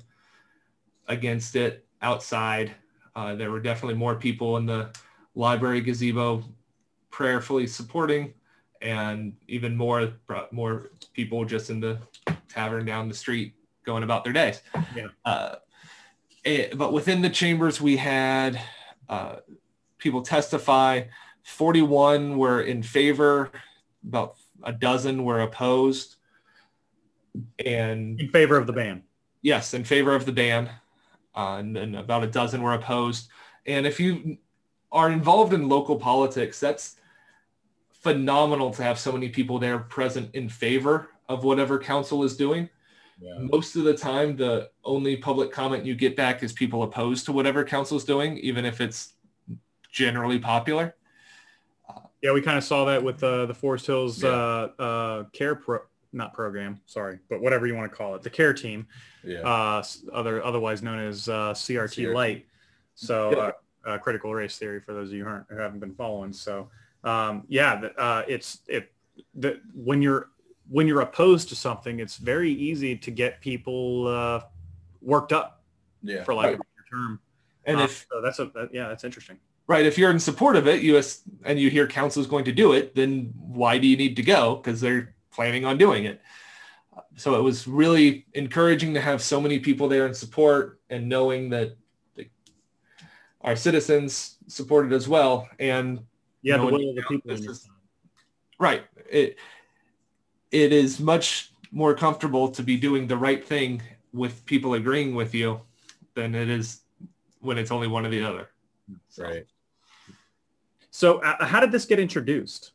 against 1.09 1.57
it 1.57 1.87
outside. 2.03 2.73
Uh, 3.15 3.35
there 3.35 3.51
were 3.51 3.61
definitely 3.61 3.95
more 3.95 4.15
people 4.15 4.57
in 4.57 4.67
the 4.67 4.91
library 5.35 5.81
gazebo 5.81 6.43
prayerfully 7.11 7.67
supporting 7.67 8.33
and 8.81 9.35
even 9.49 9.77
more 9.77 10.13
more 10.51 10.91
people 11.13 11.45
just 11.45 11.71
in 11.71 11.79
the 11.79 11.99
tavern 12.49 12.85
down 12.85 13.09
the 13.09 13.15
street 13.15 13.55
going 13.85 14.03
about 14.03 14.25
their 14.25 14.33
days. 14.33 14.61
Yeah. 14.95 15.09
Uh, 15.25 15.57
it, 16.45 16.77
but 16.77 16.93
within 16.93 17.23
the 17.23 17.31
chambers, 17.31 17.81
we 17.81 17.97
had 17.97 18.61
uh, 19.09 19.37
people 19.99 20.23
testify. 20.23 21.05
41 21.45 22.37
were 22.39 22.63
in 22.63 22.83
favor, 22.83 23.51
about 24.07 24.37
a 24.63 24.73
dozen 24.73 25.25
were 25.25 25.41
opposed. 25.43 26.17
And 27.65 28.21
In 28.21 28.29
favor 28.29 28.57
of 28.57 28.67
the 28.67 28.73
ban. 28.73 29.03
yes, 29.43 29.75
in 29.75 29.85
favor 29.85 30.15
of 30.15 30.27
the 30.27 30.33
ban, 30.33 30.71
uh, 31.35 31.57
and, 31.59 31.77
and 31.77 31.97
about 31.97 32.23
a 32.25 32.27
dozen 32.27 32.63
were 32.63 32.75
opposed. 32.75 33.29
And 33.67 33.87
if 33.87 33.99
you 33.99 34.37
are 34.91 35.11
involved 35.11 35.53
in 35.55 35.69
local 35.69 35.97
politics, 35.97 36.61
that's 36.61 36.97
phenomenal 37.91 38.71
to 38.73 38.83
have 38.83 38.99
so 38.99 39.13
many 39.13 39.29
people 39.29 39.59
there 39.59 39.79
present 39.79 40.35
in 40.35 40.49
favor 40.49 41.09
of 41.29 41.45
whatever 41.45 41.79
council 41.79 42.25
is 42.25 42.37
doing. 42.37 42.69
Most 43.39 43.77
of 43.77 43.85
the 43.85 43.95
time, 43.97 44.37
the 44.37 44.69
only 44.85 45.17
public 45.17 45.53
comment 45.53 45.87
you 45.87 45.95
get 45.95 46.17
back 46.17 46.43
is 46.43 46.53
people 46.53 46.83
opposed 46.83 47.25
to 47.27 47.33
whatever 47.33 47.65
council 47.65 47.97
is 47.97 48.05
doing, 48.05 48.37
even 48.39 48.65
if 48.65 48.81
it's 48.81 49.15
generally 49.93 50.41
popular. 50.41 50.97
Yeah, 52.23 52.33
we 52.33 52.41
kind 52.41 52.57
of 52.57 52.65
saw 52.65 52.85
that 52.85 53.03
with 53.03 53.23
uh, 53.23 53.47
the 53.47 53.55
Forest 53.55 53.87
Hills 53.87 54.23
Yeah. 54.23 54.31
uh, 54.31 54.69
uh, 54.79 55.25
care 55.33 55.57
pro, 55.57 55.81
not 56.13 56.33
program, 56.33 56.81
sorry, 56.87 57.19
but 57.29 57.41
whatever 57.41 57.67
you 57.67 57.75
want 57.75 57.91
to 57.91 57.97
call 57.97 58.15
it, 58.15 58.23
the 58.23 58.31
care 58.31 58.55
team, 58.55 58.87
Yeah. 59.25 59.41
uh, 59.41 59.83
other 60.13 60.43
otherwise 60.45 60.83
known 60.83 61.01
as 61.01 61.29
uh, 61.29 61.53
CRT 61.53 62.05
CRT. 62.05 62.15
Light. 62.15 62.47
So 62.95 63.33
Yeah. 63.33 63.93
uh, 63.93 63.99
critical 63.99 64.33
race 64.33 64.57
theory 64.57 64.81
for 64.81 64.93
those 64.93 65.09
of 65.09 65.15
you 65.15 65.25
who, 65.25 65.31
aren't, 65.31 65.47
who 65.49 65.57
haven't 65.57 65.81
been 65.81 65.95
following. 65.95 66.33
So 66.33 66.71
um, 67.03 67.45
yeah, 67.49 67.89
uh, 67.99 68.23
it's 68.29 68.61
it 68.69 68.93
the, 69.35 69.61
when 69.75 70.01
you're 70.01 70.29
when 70.69 70.87
you're 70.87 71.01
opposed 71.01 71.49
to 71.49 71.57
something, 71.57 71.99
it's 71.99 72.17
very 72.17 72.53
easy 72.53 72.97
to 72.97 73.11
get 73.11 73.41
people 73.41 74.07
uh, 74.07 74.41
worked 75.01 75.33
up 75.33 75.63
yeah. 76.03 76.23
for 76.23 76.35
like 76.35 76.55
a 76.55 76.91
term. 76.91 77.21
And 77.65 77.81
if 77.81 78.07
so 78.11 78.21
that's 78.21 78.39
a 78.39 78.47
that, 78.55 78.71
yeah, 78.73 78.89
that's 78.89 79.03
interesting. 79.03 79.39
Right, 79.67 79.85
if 79.87 79.97
you're 79.99 80.11
in 80.11 80.19
support 80.19 80.57
of 80.57 80.67
it, 80.67 80.83
you 80.83 81.01
and 81.45 81.59
you 81.59 81.71
hear 81.71 81.87
council 81.87 82.21
is 82.21 82.27
going 82.29 82.45
to 82.45 82.53
do 82.53 82.73
it, 82.73 82.95
then 82.95 83.33
why 83.37 83.79
do 83.79 83.87
you 83.87 83.97
need 83.97 84.17
to 84.17 84.23
go? 84.23 84.57
Because 84.57 84.81
they're 84.81 85.15
planning 85.31 85.65
on 85.65 85.79
doing 85.79 86.05
it. 86.05 86.21
So 87.17 87.35
it 87.39 87.43
was 87.43 87.67
really 87.69 88.27
encouraging 88.35 88.95
to 88.95 89.01
have 89.01 89.23
so 89.23 89.41
many 89.41 89.59
people 89.59 89.89
there 89.89 90.07
in 90.07 90.15
support 90.15 90.81
and 90.91 91.09
knowing 91.09 91.51
that 91.51 91.77
the, 92.15 92.29
our 93.43 93.57
citizens 93.57 94.37
supported 94.47 94.93
as 94.93 95.09
well. 95.09 95.49
And 95.59 96.01
Yeah, 96.43 96.57
the 96.57 96.65
No 96.65 96.71
one 96.71 96.73
will 96.83 96.91
of 96.91 96.97
the 96.97 97.03
people. 97.03 97.31
this 97.31 97.39
in 97.41 97.45
your 97.45 97.53
is- 97.53 97.69
right, 98.59 98.85
it 99.11 99.39
it 100.51 100.73
is 100.73 101.01
much 101.01 101.53
more 101.71 101.95
comfortable 101.95 102.51
to 102.51 102.63
be 102.63 102.77
doing 102.77 103.07
the 103.07 103.17
right 103.17 103.43
thing 103.45 103.81
with 104.13 104.45
people 104.45 104.75
agreeing 104.75 105.15
with 105.15 105.35
you 105.35 105.61
than 106.15 106.35
it 106.35 106.51
is 106.51 106.81
when 107.41 107.57
it's 107.59 107.71
only 107.71 107.89
one 107.89 108.05
or 108.05 108.11
the 108.11 108.23
other. 108.23 108.51
So- 109.09 109.23
Right. 109.25 109.47
So 110.93 111.19
uh, 111.19 111.45
how 111.45 111.59
did 111.59 111.73
this 111.73 111.85
get 111.85 111.99
introduced? 111.99 112.73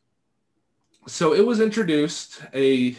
so 1.08 1.32
it 1.32 1.44
was 1.44 1.60
introduced 1.60 2.42
a 2.52 2.94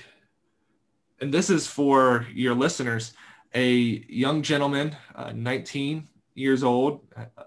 and 1.21 1.31
this 1.31 1.49
is 1.49 1.67
for 1.67 2.25
your 2.33 2.55
listeners 2.55 3.13
a 3.53 3.69
young 4.09 4.41
gentleman 4.41 4.95
uh, 5.15 5.31
19 5.31 6.07
years 6.33 6.63
old 6.63 7.01
uh, 7.15 7.43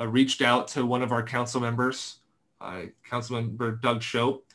uh, 0.00 0.08
reached 0.08 0.40
out 0.40 0.66
to 0.68 0.86
one 0.86 1.02
of 1.02 1.12
our 1.12 1.22
council 1.22 1.60
members 1.60 2.20
uh, 2.62 2.82
council 3.04 3.36
member 3.36 3.72
doug 3.72 4.02
shope 4.02 4.46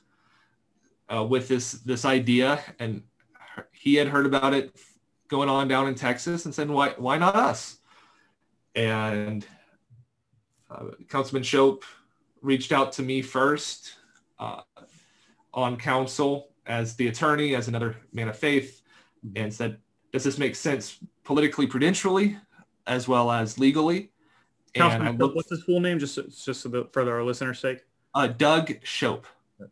uh, 1.13 1.23
with 1.23 1.47
this 1.47 1.73
this 1.73 2.03
idea 2.03 2.59
and 2.79 3.03
he 3.71 3.93
had 3.93 4.07
heard 4.07 4.25
about 4.25 4.55
it 4.55 4.75
going 5.27 5.49
on 5.49 5.67
down 5.67 5.87
in 5.87 5.93
texas 5.93 6.45
and 6.45 6.55
said 6.55 6.67
why 6.67 6.89
why 6.97 7.15
not 7.15 7.35
us 7.35 7.77
and 8.73 9.45
uh, 10.71 10.85
councilman 11.09 11.43
shope 11.43 11.85
reached 12.43 12.71
out 12.71 12.91
to 12.93 13.01
me 13.01 13.23
first 13.23 13.95
uh, 14.37 14.61
on 15.53 15.77
council 15.77 16.49
as 16.67 16.95
the 16.95 17.07
attorney, 17.07 17.55
as 17.55 17.67
another 17.67 17.95
man 18.11 18.27
of 18.29 18.37
faith, 18.37 18.81
and 19.35 19.51
said, 19.51 19.79
does 20.11 20.23
this 20.23 20.37
make 20.37 20.55
sense 20.55 20.99
politically, 21.23 21.65
prudentially, 21.65 22.37
as 22.85 23.07
well 23.07 23.31
as 23.31 23.57
legally? 23.57 24.11
And 24.75 25.19
looked, 25.19 25.35
what's 25.35 25.49
his 25.49 25.63
full 25.63 25.79
name? 25.79 25.99
Just 25.99 26.15
just 26.45 26.61
so 26.61 26.69
the, 26.69 26.87
for 26.91 27.09
our 27.09 27.23
listeners' 27.23 27.59
sake. 27.59 27.85
uh, 28.15 28.27
Doug 28.27 28.73
Shope, 28.83 29.25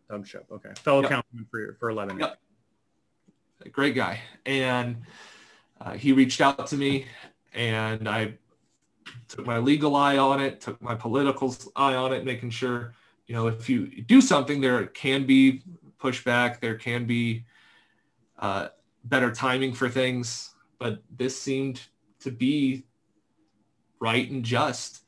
Doug 0.09 0.28
Shep. 0.28 0.45
Okay, 0.51 0.69
fellow 0.78 1.01
Yep. 1.01 1.09
councilman 1.09 1.47
for 1.49 1.76
for 1.80 1.89
eleven. 1.89 2.19
Yep. 2.19 2.39
great 3.72 3.95
guy. 3.95 4.19
And 4.45 4.97
uh, 5.80 5.93
he 5.93 6.13
reached 6.13 6.41
out 6.41 6.67
to 6.67 6.78
me 6.78 7.05
and 7.53 8.07
I 8.07 8.38
took 9.32 9.45
my 9.45 9.57
legal 9.57 9.95
eye 9.95 10.17
on 10.17 10.41
it, 10.41 10.59
took 10.59 10.82
my 10.82 10.93
political 10.93 11.55
eye 11.75 11.95
on 11.95 12.11
it, 12.11 12.25
making 12.25 12.49
sure, 12.49 12.93
you 13.27 13.36
know, 13.36 13.47
if 13.47 13.69
you 13.69 13.88
do 14.03 14.19
something, 14.19 14.59
there 14.59 14.86
can 14.88 15.25
be 15.25 15.61
pushback, 15.99 16.59
there 16.59 16.75
can 16.75 17.05
be 17.05 17.45
uh, 18.39 18.67
better 19.05 19.32
timing 19.32 19.73
for 19.73 19.88
things, 19.88 20.53
but 20.79 21.01
this 21.15 21.39
seemed 21.39 21.82
to 22.19 22.32
be 22.32 22.84
right 23.99 24.29
and 24.29 24.43
just, 24.43 25.03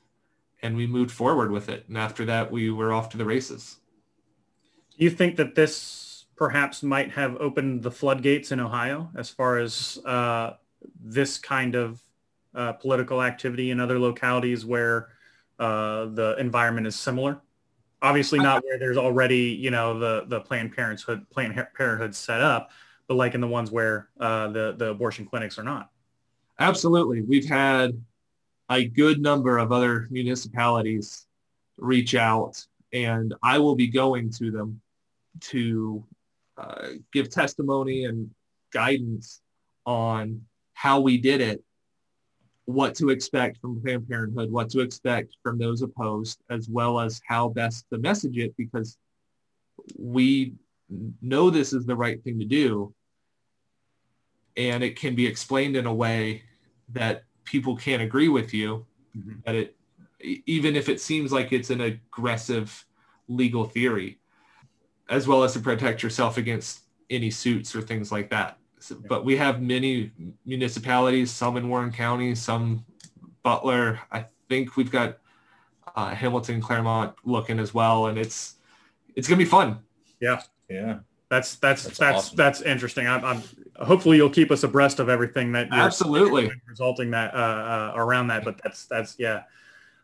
and 0.62 0.78
we 0.78 0.88
moved 0.88 1.12
forward 1.12 1.52
with 1.52 1.68
it. 1.68 1.84
And 1.90 1.98
after 1.98 2.24
that, 2.26 2.50
we 2.50 2.72
were 2.72 2.94
off 2.94 3.10
to 3.10 3.18
the 3.18 3.26
races. 3.26 3.78
Do 4.98 5.04
you 5.04 5.10
think 5.10 5.36
that 5.36 5.56
this 5.56 6.26
perhaps 6.38 6.82
might 6.82 7.12
have 7.12 7.36
opened 7.38 7.84
the 7.84 7.92
floodgates 7.92 8.52
in 8.52 8.60
Ohio 8.60 9.10
as 9.18 9.30
far 9.30 9.58
as 9.58 10.00
uh, 10.06 10.54
this 11.04 11.38
kind 11.38 11.76
of 11.76 12.02
uh, 12.56 12.74
political 12.74 13.22
activity 13.22 13.72
in 13.72 13.80
other 13.80 14.00
localities 14.00 14.66
where 14.66 15.10
uh, 15.60 16.06
the 16.06 16.36
environment 16.40 16.88
is 16.88 16.96
similar? 16.96 17.42
Obviously, 18.02 18.40
not 18.40 18.64
where 18.66 18.78
there's 18.78 18.98
already, 18.98 19.58
you 19.60 19.72
know, 19.72 19.98
the 19.98 20.26
the 20.28 20.42
Planned 20.42 20.76
Parenthood 20.76 21.30
Planned 21.30 21.56
Parenthood 21.76 22.14
set 22.14 22.42
up, 22.42 22.72
but 23.08 23.16
like 23.16 23.34
in 23.34 23.42
the 23.42 23.48
ones 23.48 23.72
where 23.72 24.10
uh, 24.20 24.48
the 24.50 24.76
the 24.78 24.90
abortion 24.90 25.26
clinics 25.26 25.58
are 25.58 25.64
not. 25.64 25.90
Absolutely, 26.60 27.22
we've 27.22 27.48
had 27.48 28.00
a 28.70 28.86
good 28.86 29.22
number 29.22 29.58
of 29.58 29.72
other 29.72 30.08
municipalities 30.12 31.28
reach 31.78 32.14
out, 32.14 32.66
and 32.92 33.34
I 33.42 33.58
will 33.58 33.76
be 33.76 33.88
going 33.88 34.32
to 34.32 34.52
them 34.52 34.82
to 35.42 36.04
uh, 36.58 36.88
give 37.12 37.30
testimony 37.30 38.06
and 38.06 38.30
guidance 38.72 39.42
on 39.86 40.42
how 40.74 41.00
we 41.00 41.18
did 41.18 41.42
it, 41.42 41.64
what 42.66 42.96
to 42.96 43.10
expect 43.10 43.60
from 43.60 43.82
Planned 43.82 44.08
Parenthood, 44.08 44.52
what 44.52 44.70
to 44.70 44.80
expect 44.80 45.36
from 45.44 45.58
those 45.58 45.82
opposed, 45.82 46.40
as 46.50 46.70
well 46.70 47.00
as 47.00 47.22
how 47.28 47.50
best 47.50 47.86
to 47.92 47.98
message 47.98 48.38
it 48.38 48.56
because 48.58 48.98
we 49.98 50.54
know 51.22 51.50
this 51.50 51.74
is 51.74 51.86
the 51.86 51.96
right 51.96 52.24
thing 52.24 52.40
to 52.40 52.46
do 52.46 52.94
and 54.56 54.84
it 54.84 54.96
can 54.96 55.16
be 55.16 55.26
explained 55.26 55.76
in 55.76 55.86
a 55.86 55.94
way 55.94 56.44
that 56.90 57.24
people 57.44 57.76
can't 57.76 58.02
agree 58.02 58.30
with 58.30 58.54
you 58.54 58.86
mm-hmm. 59.18 59.34
that 59.46 59.56
it 59.56 59.76
even 60.46 60.76
if 60.76 60.88
it 60.88 61.02
seems 61.02 61.34
like 61.34 61.52
it's 61.52 61.70
an 61.70 61.82
aggressive 61.82 62.86
legal 63.28 63.66
theory 63.66 64.20
as 65.10 65.28
well 65.28 65.44
as 65.44 65.54
to 65.54 65.60
protect 65.60 66.02
yourself 66.02 66.38
against 66.38 66.82
any 67.10 67.30
suits 67.30 67.76
or 67.76 67.82
things 67.82 68.12
like 68.12 68.30
that 68.30 68.58
so, 68.84 68.96
but 69.08 69.24
we 69.24 69.38
have 69.38 69.62
many 69.62 70.12
municipalities 70.46 71.32
some 71.32 71.58
in 71.58 71.70
warren 71.70 71.92
county 71.92 72.36
some 72.36 72.84
butler 73.44 74.00
i 74.12 74.26
think 74.50 74.76
we've 74.76 74.92
got 74.92 75.18
uh, 75.96 76.14
hamilton 76.14 76.62
clermont 76.62 77.16
looking 77.24 77.60
as 77.60 77.74
well 77.74 78.08
and 78.08 78.18
it's 78.18 78.56
it's 79.16 79.28
gonna 79.28 79.38
be 79.38 79.46
fun 79.46 79.80
yeah 80.20 80.42
yeah 80.70 81.00
that's 81.34 81.56
that's 81.56 81.84
that's 81.84 81.98
that's, 81.98 82.18
awesome. 82.18 82.36
that's 82.36 82.62
interesting. 82.62 83.08
I'm, 83.08 83.26
I'm, 83.26 83.44
hopefully 83.78 84.18
you'll 84.18 84.30
keep 84.30 84.52
us 84.52 84.62
abreast 84.62 85.00
of 85.00 85.10
everything 85.10 85.52
that 85.54 85.70
absolutely 85.72 86.52
resulting 86.68 87.10
that 87.12 87.34
uh, 87.34 87.38
uh, 87.38 87.94
around 87.96 88.28
that. 88.28 88.46
But 88.46 88.62
that's 88.64 88.86
that's 88.86 89.16
yeah. 89.18 89.44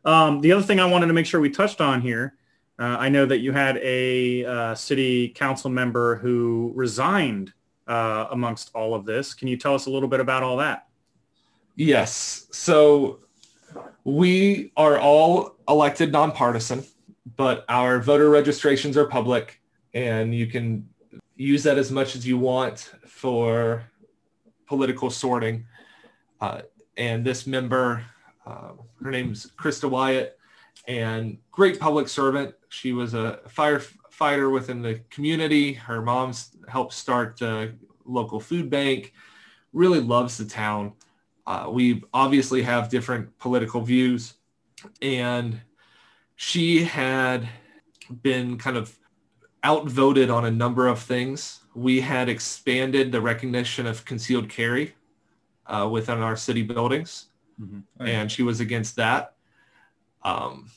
Um, 0.06 0.42
the 0.42 0.52
other 0.54 0.64
thing 0.64 0.80
I 0.80 0.86
wanted 0.86 1.06
to 1.06 1.14
make 1.14 1.28
sure 1.28 1.40
we 1.40 1.52
touched 1.52 1.82
on 1.82 2.02
here. 2.02 2.34
Uh, 2.80 2.98
I 2.98 3.10
know 3.10 3.28
that 3.28 3.40
you 3.40 3.52
had 3.52 3.78
a 3.78 4.44
uh, 4.44 4.76
city 4.76 5.30
council 5.30 5.70
member 5.70 6.16
who 6.16 6.72
resigned 6.76 7.54
uh, 7.90 8.28
amongst 8.32 8.72
all 8.74 8.94
of 8.94 9.06
this. 9.06 9.34
Can 9.34 9.48
you 9.48 9.58
tell 9.58 9.76
us 9.76 9.88
a 9.88 9.90
little 9.90 10.08
bit 10.08 10.20
about 10.20 10.44
all 10.44 10.58
that? 10.58 10.88
Yes. 11.76 12.48
So 12.52 13.20
we 14.04 14.72
are 14.78 15.00
all 15.00 15.56
elected 15.68 16.12
nonpartisan, 16.12 16.86
but 17.36 17.66
our 17.68 18.00
voter 18.00 18.30
registrations 18.30 18.96
are 18.96 19.06
public 19.06 19.60
and 19.94 20.34
you 20.34 20.48
can 20.48 20.88
use 21.36 21.64
that 21.64 21.78
as 21.78 21.92
much 21.92 22.16
as 22.16 22.28
you 22.28 22.38
want 22.38 22.92
for 23.08 23.84
political 24.68 25.10
sorting. 25.10 25.66
Uh, 26.40 26.62
and 26.98 27.26
this 27.26 27.48
member, 27.48 28.04
uh, 28.46 28.72
her 29.02 29.10
name's 29.10 29.52
Krista 29.58 29.90
Wyatt, 29.90 30.38
and 30.88 31.38
great 31.52 31.80
public 31.80 32.08
servant. 32.08 32.54
She 32.70 32.94
was 32.94 33.14
a 33.14 33.40
firefighter 34.20 34.52
within 34.52 34.82
the 34.82 35.00
community. 35.10 35.74
Her 35.74 36.02
mom's 36.02 36.56
helped 36.68 36.94
start 36.94 37.38
the 37.38 37.74
local 38.06 38.40
food 38.40 38.70
bank. 38.70 39.14
Really 39.74 40.00
loves 40.00 40.38
the 40.38 40.46
town. 40.46 40.94
Uh, 41.46 41.68
we 41.72 42.04
obviously 42.14 42.62
have 42.62 42.90
different 42.90 43.38
political 43.40 43.82
views, 43.82 44.36
and 45.02 45.60
she 46.36 46.84
had 46.84 47.48
been 48.22 48.58
kind 48.58 48.78
of 48.78 48.96
outvoted 49.64 50.30
on 50.30 50.46
a 50.46 50.52
number 50.52 50.88
of 50.88 51.00
things. 51.00 51.62
We 51.74 52.02
had 52.02 52.30
expanded 52.30 53.12
the 53.12 53.22
recognition 53.22 53.88
of 53.88 54.06
concealed 54.06 54.50
carry 54.50 54.94
uh, 55.66 55.90
within 55.92 56.20
our 56.20 56.36
city 56.36 56.64
buildings, 56.64 57.28
mm-hmm. 57.60 57.80
oh, 58.00 58.06
and 58.06 58.32
she 58.32 58.44
was 58.44 58.60
against 58.60 58.96
that, 58.98 59.34
um, 60.24 60.70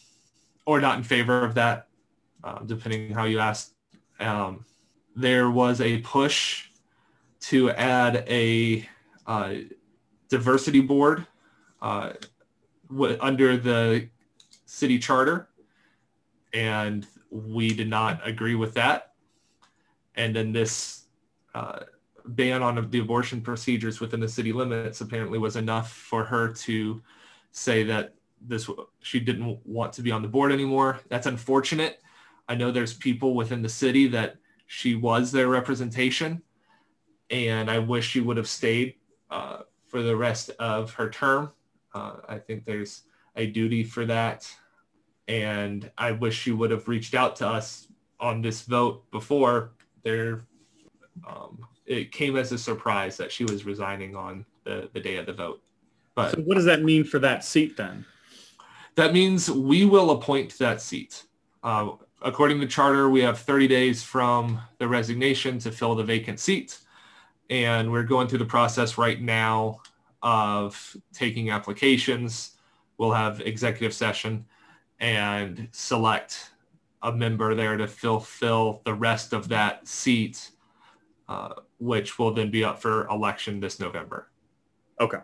or 0.66 0.80
not 0.80 0.96
in 0.96 1.04
favor 1.04 1.44
of 1.44 1.54
that, 1.54 1.88
uh, 2.44 2.60
depending 2.64 3.12
how 3.12 3.24
you 3.24 3.38
ask. 3.38 3.72
Um, 4.20 4.64
there 5.14 5.50
was 5.50 5.80
a 5.80 5.98
push 5.98 6.68
to 7.40 7.70
add 7.70 8.24
a 8.28 8.88
uh, 9.26 9.54
diversity 10.28 10.80
board 10.80 11.26
uh, 11.80 12.12
w- 12.88 13.18
under 13.20 13.56
the 13.56 14.08
city 14.64 14.98
charter, 14.98 15.48
and 16.54 17.06
we 17.30 17.74
did 17.74 17.88
not 17.88 18.26
agree 18.26 18.54
with 18.54 18.74
that. 18.74 19.12
And 20.14 20.34
then 20.34 20.52
this 20.52 21.04
uh, 21.54 21.80
ban 22.24 22.62
on 22.62 22.90
the 22.90 23.00
abortion 23.00 23.40
procedures 23.40 24.00
within 24.00 24.20
the 24.20 24.28
city 24.28 24.52
limits 24.52 25.00
apparently 25.00 25.38
was 25.38 25.56
enough 25.56 25.92
for 25.92 26.24
her 26.24 26.52
to 26.52 27.02
say 27.50 27.82
that 27.84 28.14
this 28.40 28.68
she 29.00 29.20
didn't 29.20 29.64
want 29.66 29.92
to 29.94 30.02
be 30.02 30.10
on 30.10 30.22
the 30.22 30.28
board 30.28 30.52
anymore. 30.52 31.00
That's 31.08 31.26
unfortunate. 31.26 32.00
I 32.48 32.54
know 32.54 32.70
there's 32.70 32.94
people 32.94 33.34
within 33.34 33.62
the 33.62 33.68
city 33.68 34.08
that 34.08 34.36
she 34.66 34.94
was 34.94 35.32
their 35.32 35.48
representation, 35.48 36.42
and 37.30 37.70
I 37.70 37.78
wish 37.78 38.08
she 38.08 38.20
would 38.20 38.36
have 38.36 38.48
stayed 38.48 38.94
uh, 39.30 39.60
for 39.86 40.02
the 40.02 40.16
rest 40.16 40.50
of 40.58 40.92
her 40.94 41.10
term. 41.10 41.52
Uh, 41.94 42.16
I 42.28 42.38
think 42.38 42.64
there's 42.64 43.02
a 43.36 43.46
duty 43.46 43.84
for 43.84 44.06
that 44.06 44.50
and 45.28 45.90
I 45.96 46.12
wish 46.12 46.38
she 46.38 46.52
would 46.52 46.70
have 46.70 46.88
reached 46.88 47.14
out 47.14 47.36
to 47.36 47.48
us 47.48 47.88
on 48.20 48.42
this 48.42 48.62
vote 48.62 49.10
before 49.10 49.72
there. 50.02 50.44
Um, 51.26 51.64
it 51.86 52.12
came 52.12 52.36
as 52.36 52.52
a 52.52 52.58
surprise 52.58 53.16
that 53.16 53.30
she 53.30 53.44
was 53.44 53.64
resigning 53.64 54.16
on 54.16 54.44
the, 54.64 54.88
the 54.92 55.00
day 55.00 55.16
of 55.16 55.26
the 55.26 55.32
vote. 55.32 55.62
But 56.14 56.32
so 56.32 56.40
what 56.40 56.54
does 56.54 56.64
that 56.64 56.82
mean 56.82 57.04
for 57.04 57.18
that 57.20 57.44
seat 57.44 57.76
then? 57.76 58.04
That 58.94 59.12
means 59.12 59.50
we 59.50 59.84
will 59.84 60.10
appoint 60.10 60.58
that 60.58 60.80
seat. 60.80 61.24
Uh, 61.62 61.92
according 62.24 62.60
to 62.60 62.66
the 62.66 62.70
charter, 62.70 63.08
we 63.08 63.20
have 63.22 63.38
30 63.38 63.68
days 63.68 64.02
from 64.02 64.60
the 64.78 64.88
resignation 64.88 65.58
to 65.60 65.70
fill 65.70 65.94
the 65.94 66.04
vacant 66.04 66.40
seat. 66.40 66.78
And 67.50 67.90
we're 67.90 68.04
going 68.04 68.28
through 68.28 68.38
the 68.38 68.44
process 68.44 68.96
right 68.96 69.20
now 69.20 69.80
of 70.22 70.96
taking 71.12 71.50
applications. 71.50 72.52
We'll 72.98 73.12
have 73.12 73.40
executive 73.40 73.92
session 73.92 74.46
and 75.00 75.68
select 75.72 76.52
a 77.02 77.12
member 77.12 77.54
there 77.54 77.76
to 77.76 77.88
fulfill 77.88 78.80
the 78.84 78.94
rest 78.94 79.32
of 79.32 79.48
that 79.48 79.86
seat, 79.88 80.50
uh, 81.28 81.54
which 81.78 82.18
will 82.18 82.32
then 82.32 82.50
be 82.50 82.64
up 82.64 82.80
for 82.80 83.06
election 83.08 83.58
this 83.58 83.80
November. 83.80 84.30
Okay. 85.00 85.18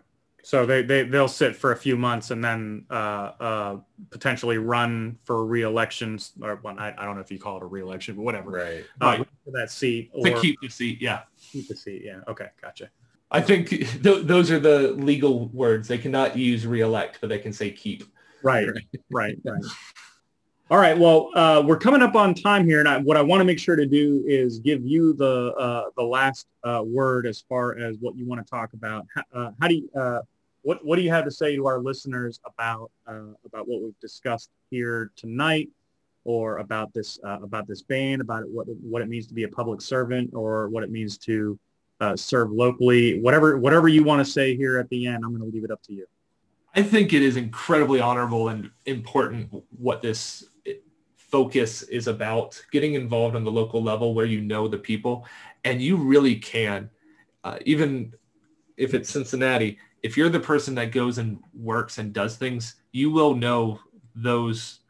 So 0.48 0.64
they, 0.64 0.80
they, 0.80 1.02
they'll 1.02 1.28
sit 1.28 1.54
for 1.54 1.72
a 1.72 1.76
few 1.76 1.94
months 1.94 2.30
and 2.30 2.42
then 2.42 2.86
uh, 2.88 3.32
uh, 3.38 3.76
potentially 4.08 4.56
run 4.56 5.18
for 5.24 5.44
re-election, 5.44 6.18
or 6.40 6.58
well, 6.64 6.74
I, 6.78 6.94
I, 6.96 7.04
don't 7.04 7.16
know 7.16 7.20
if 7.20 7.30
you 7.30 7.38
call 7.38 7.58
it 7.58 7.62
a 7.62 7.66
re-election, 7.66 8.16
but 8.16 8.22
whatever. 8.22 8.52
Right. 8.52 8.84
Uh, 8.98 9.06
right. 9.06 9.28
For 9.44 9.50
that 9.50 9.70
seat. 9.70 10.10
Or, 10.14 10.24
to 10.24 10.40
keep 10.40 10.58
the 10.62 10.70
seat, 10.70 11.02
yeah. 11.02 11.24
Keep 11.52 11.68
the 11.68 11.76
seat, 11.76 12.00
yeah. 12.02 12.20
Okay, 12.26 12.46
gotcha. 12.62 12.88
I 13.30 13.42
think 13.42 13.68
th- 14.02 14.26
those 14.26 14.50
are 14.50 14.58
the 14.58 14.92
legal 14.92 15.48
words. 15.48 15.86
They 15.86 15.98
cannot 15.98 16.34
use 16.38 16.66
re-elect, 16.66 17.18
but 17.20 17.28
they 17.28 17.40
can 17.40 17.52
say 17.52 17.70
keep. 17.70 18.04
Right, 18.42 18.68
right, 19.10 19.36
right. 19.44 19.62
All 20.70 20.78
right. 20.78 20.96
Well, 20.96 21.30
uh, 21.34 21.62
we're 21.62 21.78
coming 21.78 22.00
up 22.00 22.14
on 22.14 22.32
time 22.32 22.64
here, 22.64 22.78
and 22.78 22.88
I, 22.88 22.96
what 22.96 23.18
I 23.18 23.22
want 23.22 23.42
to 23.42 23.44
make 23.44 23.58
sure 23.58 23.76
to 23.76 23.86
do 23.86 24.24
is 24.26 24.60
give 24.60 24.82
you 24.82 25.12
the 25.12 25.52
uh, 25.58 25.90
the 25.94 26.02
last 26.02 26.46
uh, 26.64 26.82
word 26.86 27.26
as 27.26 27.42
far 27.46 27.78
as 27.78 27.98
what 28.00 28.16
you 28.16 28.26
want 28.26 28.46
to 28.46 28.50
talk 28.50 28.72
about. 28.72 29.04
How, 29.14 29.22
uh, 29.34 29.50
how 29.60 29.68
do 29.68 29.74
you, 29.74 29.90
uh, 29.94 30.20
what 30.68 30.84
what 30.84 30.96
do 30.96 31.02
you 31.02 31.08
have 31.08 31.24
to 31.24 31.30
say 31.30 31.56
to 31.56 31.66
our 31.66 31.80
listeners 31.80 32.40
about 32.44 32.90
uh, 33.06 33.32
about 33.46 33.66
what 33.66 33.80
we've 33.80 33.98
discussed 34.00 34.50
here 34.68 35.10
tonight, 35.16 35.70
or 36.24 36.58
about 36.58 36.92
this 36.92 37.18
about 37.24 37.66
this 37.66 37.80
ban, 37.80 38.20
about 38.20 38.46
what 38.50 38.66
what 38.82 39.00
it 39.00 39.08
means 39.08 39.26
to 39.28 39.32
be 39.32 39.44
a 39.44 39.48
public 39.48 39.80
servant, 39.80 40.34
or 40.34 40.68
what 40.68 40.84
it 40.84 40.90
means 40.90 41.16
to 41.16 41.58
serve 42.16 42.52
locally? 42.52 43.18
Whatever 43.18 43.56
whatever 43.56 43.88
you 43.88 44.04
want 44.04 44.22
to 44.22 44.30
say 44.30 44.54
here 44.56 44.76
at 44.76 44.90
the 44.90 45.06
end, 45.06 45.24
I'm 45.24 45.34
going 45.34 45.40
to 45.40 45.48
leave 45.48 45.64
it 45.64 45.70
up 45.70 45.82
to 45.84 45.94
you. 45.94 46.06
I 46.74 46.82
think 46.82 47.14
it 47.14 47.22
is 47.22 47.38
incredibly 47.38 48.02
honorable 48.02 48.50
and 48.50 48.70
important 48.84 49.48
what 49.70 50.02
this 50.02 50.44
focus 51.16 51.80
is 51.84 52.08
about 52.08 52.62
getting 52.72 52.92
involved 52.92 53.36
on 53.36 53.42
the 53.42 53.50
local 53.50 53.82
level 53.82 54.12
where 54.12 54.26
you 54.26 54.42
know 54.42 54.68
the 54.68 54.76
people 54.76 55.26
and 55.64 55.80
you 55.80 55.96
really 55.96 56.36
can 56.36 56.90
uh, 57.44 57.58
even 57.64 58.12
if 58.76 58.94
it's 58.94 59.10
cincinnati 59.10 59.78
if 60.02 60.16
you're 60.16 60.28
the 60.28 60.40
person 60.40 60.74
that 60.76 60.92
goes 60.92 61.18
and 61.18 61.38
works 61.54 61.98
and 61.98 62.12
does 62.12 62.36
things 62.36 62.76
you 62.92 63.10
will 63.10 63.34
know 63.34 63.80
those 64.14 64.80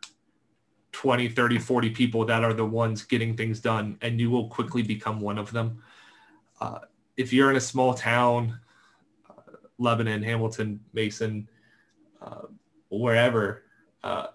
20 0.92 1.28
30 1.28 1.58
40 1.58 1.90
people 1.90 2.24
that 2.24 2.44
are 2.44 2.54
the 2.54 2.64
ones 2.64 3.02
getting 3.04 3.36
things 3.36 3.60
done 3.60 3.96
and 4.00 4.20
you 4.20 4.30
will 4.30 4.48
quickly 4.48 4.82
become 4.82 5.20
one 5.20 5.38
of 5.38 5.50
them 5.52 5.82
uh, 6.60 6.80
if 7.16 7.32
you're 7.32 7.50
in 7.50 7.56
a 7.56 7.60
small 7.60 7.94
town 7.94 8.58
uh, 9.30 9.52
lebanon 9.78 10.22
hamilton 10.22 10.80
mason 10.92 11.48
uh, 12.22 12.42
wherever 12.90 13.62
uh, 14.02 14.28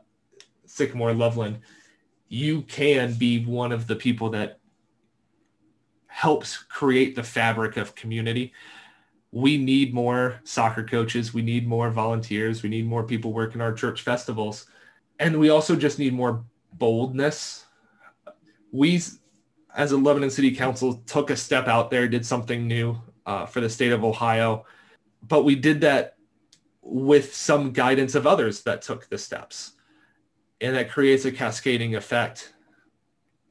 sycamore 0.66 1.14
loveland 1.14 1.60
you 2.30 2.64
can 2.64 3.14
be 3.14 3.46
one 3.46 3.72
of 3.72 3.86
the 3.86 3.96
people 3.96 4.30
that 4.32 4.60
helps 6.14 6.58
create 6.58 7.16
the 7.16 7.24
fabric 7.24 7.76
of 7.76 7.96
community. 7.96 8.54
We 9.34 9.58
need 9.58 9.96
more 9.96 10.40
soccer 10.44 10.84
coaches. 10.84 11.34
We 11.34 11.42
need 11.42 11.68
more 11.68 11.90
volunteers. 11.90 12.62
We 12.62 12.70
need 12.70 12.86
more 12.86 13.04
people 13.04 13.34
working 13.34 13.62
our 13.62 13.74
church 13.74 14.04
festivals. 14.04 14.68
And 15.18 15.40
we 15.40 15.50
also 15.50 15.76
just 15.76 15.98
need 15.98 16.14
more 16.14 16.46
boldness. 16.74 17.66
We, 18.72 19.02
as 19.76 19.92
a 19.92 19.98
Lebanon 19.98 20.30
City 20.30 20.56
Council, 20.56 21.02
took 21.08 21.32
a 21.32 21.36
step 21.36 21.68
out 21.68 21.90
there, 21.90 22.08
did 22.08 22.24
something 22.24 22.68
new 22.68 23.02
uh, 23.26 23.48
for 23.48 23.60
the 23.60 23.72
state 23.72 23.92
of 23.92 24.04
Ohio. 24.04 24.66
But 25.28 25.46
we 25.46 25.56
did 25.56 25.82
that 25.82 26.16
with 26.84 27.34
some 27.34 27.72
guidance 27.72 28.14
of 28.14 28.28
others 28.28 28.62
that 28.64 28.84
took 28.84 29.10
the 29.10 29.18
steps 29.18 29.72
and 30.62 30.76
that 30.76 30.92
creates 30.92 31.26
a 31.26 31.32
cascading 31.32 31.96
effect 31.96 32.54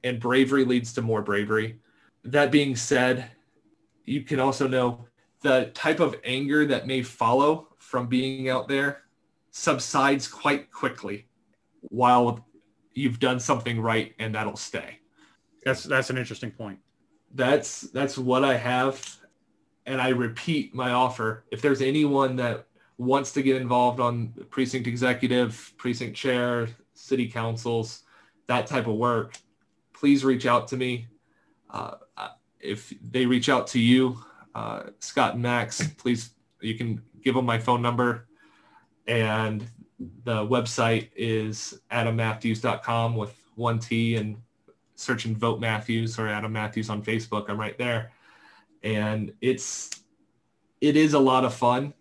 and 0.05 0.21
bravery 0.21 0.65
leads 0.65 0.93
to 0.93 1.03
more 1.03 1.23
bravery 1.23 1.81
that 2.25 2.53
being 2.53 2.77
said 2.77 3.31
you 4.05 4.21
can 4.21 4.39
also 4.39 4.69
know 4.69 5.07
the 5.43 5.71
type 5.75 6.01
of 6.01 6.17
anger 6.25 6.67
that 6.67 6.87
may 6.87 7.03
follow 7.03 7.69
from 7.79 8.07
being 8.07 8.49
out 8.49 8.69
there 8.69 9.03
subsides 9.51 10.27
quite 10.27 10.71
quickly 10.73 11.27
while 11.83 12.47
you've 12.95 13.19
done 13.19 13.39
something 13.39 13.81
right 13.81 14.15
and 14.19 14.35
that'll 14.35 14.57
stay. 14.57 14.99
That's 15.65 15.85
that's 15.85 16.11
an 16.11 16.19
interesting 16.19 16.51
point. 16.51 16.79
that's 17.35 17.83
that's 17.93 18.19
what 18.19 18.45
i 18.45 18.55
have 18.57 19.17
and 19.87 20.01
i 20.01 20.09
repeat 20.09 20.75
my 20.75 20.93
offer. 20.93 21.45
If 21.51 21.63
there's 21.63 21.83
anyone 21.83 22.37
that 22.37 22.67
wants 22.99 23.33
to 23.33 23.43
get 23.43 23.57
involved 23.61 24.01
on 24.01 24.33
precinct 24.51 24.87
executive 24.87 25.73
precinct 25.77 26.17
chair 26.17 26.69
city 26.95 27.27
councils 27.29 28.03
that 28.47 28.67
type 28.67 28.87
of 28.87 28.95
work 28.95 29.37
please 29.93 30.25
reach 30.25 30.47
out 30.47 30.69
to 30.69 30.77
me. 30.77 31.07
Uh, 31.71 31.95
if 32.61 32.93
they 33.11 33.25
reach 33.25 33.49
out 33.49 33.67
to 33.69 33.79
you 33.79 34.19
uh, 34.55 34.85
scott 34.99 35.39
max 35.39 35.87
please 35.99 36.35
you 36.63 36.75
can 36.75 37.03
give 37.23 37.35
them 37.35 37.45
my 37.45 37.59
phone 37.59 37.83
number. 37.83 38.27
And 39.07 39.67
the 40.25 40.47
website 40.47 41.11
is 41.17 41.81
adammatthews.com 41.91 43.17
with 43.17 43.37
one 43.55 43.79
t 43.79 44.17
and 44.17 44.37
search 44.95 45.25
and 45.25 45.37
vote 45.37 45.61
matthews 45.61 46.19
or 46.19 46.29
adam 46.29 46.53
matthews 46.53 46.89
on 46.89 47.03
facebook. 47.03 47.49
I'm 47.49 47.59
right 47.59 47.77
there. 47.77 48.13
And 48.83 49.33
it's 49.41 49.91
it 50.81 50.97
is 50.97 51.15
a 51.15 51.19
lot 51.19 51.45
of 51.45 51.55
fun 51.55 51.95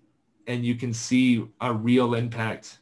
and 0.47 0.65
you 0.65 0.75
can 0.75 0.93
see 0.93 1.45
a 1.59 1.71
real 1.71 2.15
impact 2.15 2.79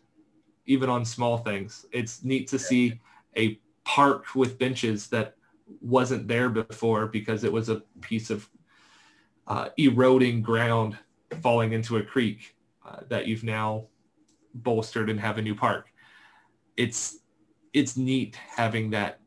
even 0.66 0.90
on 0.90 1.04
small 1.04 1.38
things. 1.38 1.86
It's 1.92 2.24
neat 2.24 2.48
to 2.50 2.60
see 2.60 3.00
a 3.36 3.60
park 3.84 4.36
with 4.36 4.58
benches 4.60 5.08
that 5.08 5.36
wasn't 5.82 6.28
there 6.28 6.50
before 6.50 7.08
because 7.08 7.44
it 7.44 7.52
was 7.52 7.70
a 7.70 7.82
piece 8.02 8.30
of 8.30 8.50
uh, 9.50 9.70
eroding 9.78 10.42
ground 10.42 10.98
falling 11.42 11.74
into 11.74 11.98
a 11.98 12.04
creek 12.04 12.56
uh, 12.88 12.98
that 13.10 13.28
you've 13.28 13.44
now 13.44 13.86
bolstered 14.54 15.10
and 15.10 15.20
have 15.20 15.38
a 15.38 15.42
new 15.42 15.54
park 15.54 15.92
it's 16.78 17.20
it's 17.74 17.98
neat 17.98 18.36
having 18.36 18.90
that 18.90 19.20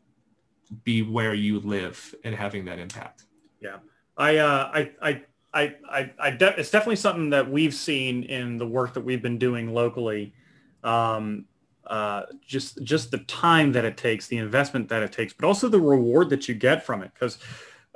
be 0.84 1.02
where 1.02 1.34
you 1.34 1.60
live 1.60 2.14
and 2.24 2.34
having 2.34 2.64
that 2.64 2.78
impact 2.78 3.24
Yeah, 3.60 3.78
I, 4.16 4.38
uh, 4.38 4.70
I, 4.74 4.90
I, 5.00 5.22
I, 5.54 5.74
I, 5.88 6.10
I 6.18 6.30
de- 6.30 6.58
it's 6.58 6.70
definitely 6.70 6.96
something 6.96 7.30
that 7.30 7.48
we've 7.50 7.74
seen 7.74 8.24
in 8.24 8.58
the 8.58 8.66
work 8.66 8.94
that 8.94 9.02
we've 9.02 9.22
been 9.22 9.38
doing 9.38 9.72
locally. 9.72 10.34
Um, 10.82 11.44
uh, 11.86 12.22
just, 12.46 12.82
just 12.82 13.10
the 13.10 13.18
time 13.18 13.72
that 13.72 13.84
it 13.84 13.96
takes, 13.96 14.26
the 14.26 14.38
investment 14.38 14.88
that 14.88 15.02
it 15.02 15.12
takes, 15.12 15.32
but 15.32 15.46
also 15.46 15.68
the 15.68 15.80
reward 15.80 16.30
that 16.30 16.48
you 16.48 16.54
get 16.54 16.84
from 16.84 17.02
it. 17.02 17.12
Because 17.14 17.38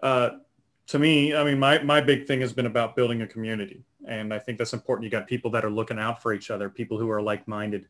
uh, 0.02 0.30
to 0.86 0.98
me, 0.98 1.34
I 1.34 1.42
mean, 1.44 1.58
my, 1.58 1.82
my 1.82 2.00
big 2.00 2.26
thing 2.26 2.40
has 2.40 2.52
been 2.52 2.66
about 2.66 2.94
building 2.96 3.22
a 3.22 3.26
community, 3.26 3.84
and 4.06 4.32
I 4.32 4.38
think 4.38 4.58
that's 4.58 4.72
important. 4.72 5.04
You 5.04 5.10
got 5.10 5.26
people 5.26 5.50
that 5.52 5.64
are 5.64 5.70
looking 5.70 5.98
out 5.98 6.22
for 6.22 6.32
each 6.32 6.50
other, 6.50 6.70
people 6.70 6.98
who 6.98 7.10
are 7.10 7.20
like-minded. 7.20 7.86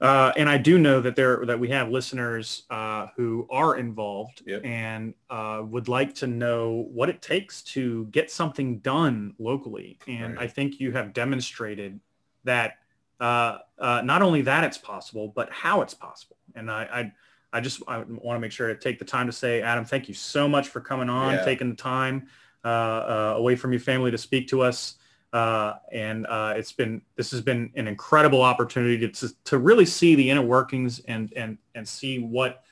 Uh, 0.00 0.32
and 0.36 0.48
I 0.48 0.58
do 0.58 0.78
know 0.78 1.00
that 1.00 1.14
there 1.14 1.46
that 1.46 1.58
we 1.58 1.68
have 1.68 1.88
listeners 1.88 2.64
uh, 2.68 3.06
who 3.16 3.46
are 3.48 3.76
involved 3.76 4.42
Yep. 4.44 4.62
and 4.64 5.14
uh, 5.30 5.62
would 5.64 5.86
like 5.88 6.14
to 6.16 6.26
know 6.26 6.88
what 6.92 7.08
it 7.08 7.22
takes 7.22 7.62
to 7.74 8.06
get 8.06 8.30
something 8.30 8.80
done 8.80 9.34
locally. 9.38 9.98
And 10.08 10.34
Right. 10.34 10.44
I 10.44 10.48
think 10.48 10.80
you 10.80 10.90
have 10.92 11.12
demonstrated 11.12 12.00
that 12.42 12.78
uh, 13.20 13.58
uh, 13.78 14.02
not 14.04 14.20
only 14.20 14.42
that 14.42 14.64
it's 14.64 14.76
possible, 14.78 15.32
but 15.34 15.48
how 15.50 15.80
it's 15.80 15.94
possible. 15.94 16.36
And 16.56 16.70
I, 16.70 17.12
I, 17.54 17.60
just 17.60 17.82
I 17.86 17.98
want 17.98 18.36
to 18.36 18.40
make 18.40 18.52
sure 18.52 18.68
to 18.68 18.74
take 18.74 18.98
the 18.98 19.04
time 19.04 19.26
to 19.26 19.32
say, 19.32 19.62
Adam, 19.62 19.84
thank 19.84 20.08
you 20.08 20.14
so 20.14 20.48
much 20.48 20.68
for 20.68 20.80
coming 20.80 21.08
on, 21.08 21.34
Yeah. 21.34 21.44
taking 21.44 21.70
the 21.70 21.76
time 21.76 22.26
uh, 22.64 22.68
uh, 22.68 23.34
away 23.36 23.54
from 23.54 23.72
your 23.72 23.80
family 23.80 24.10
to 24.10 24.18
speak 24.18 24.48
to 24.48 24.60
us. 24.62 24.96
Uh, 25.32 25.74
and 25.92 26.26
uh, 26.26 26.54
it's 26.56 26.72
been 26.72 27.00
this 27.16 27.30
has 27.30 27.40
been 27.40 27.70
an 27.76 27.88
incredible 27.88 28.42
opportunity 28.42 29.08
to, 29.08 29.28
to 29.44 29.58
really 29.58 29.84
see 29.86 30.14
the 30.14 30.30
inner 30.30 30.42
workings 30.42 31.00
and 31.06 31.32
and 31.34 31.58
and 31.74 31.86
see 31.88 32.18
what 32.20 32.62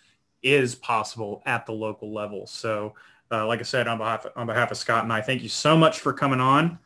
is 0.43 0.75
possible 0.75 1.43
at 1.47 1.67
the 1.67 1.73
local 1.73 2.13
level. 2.13 2.47
So, 2.47 2.95
uh, 3.33 3.47
like 3.47 3.61
I 3.61 3.65
said, 3.65 3.89
on 3.89 3.99
behalf 3.99 4.27
on 4.37 4.47
behalf 4.47 4.71
of 4.71 4.77
Scott 4.77 5.03
and 5.05 5.13
I, 5.13 5.21
thank 5.21 5.43
you 5.43 5.49
so 5.49 5.77
much 5.77 5.99
for 6.01 6.13
coming 6.13 6.41
on. 6.41 6.79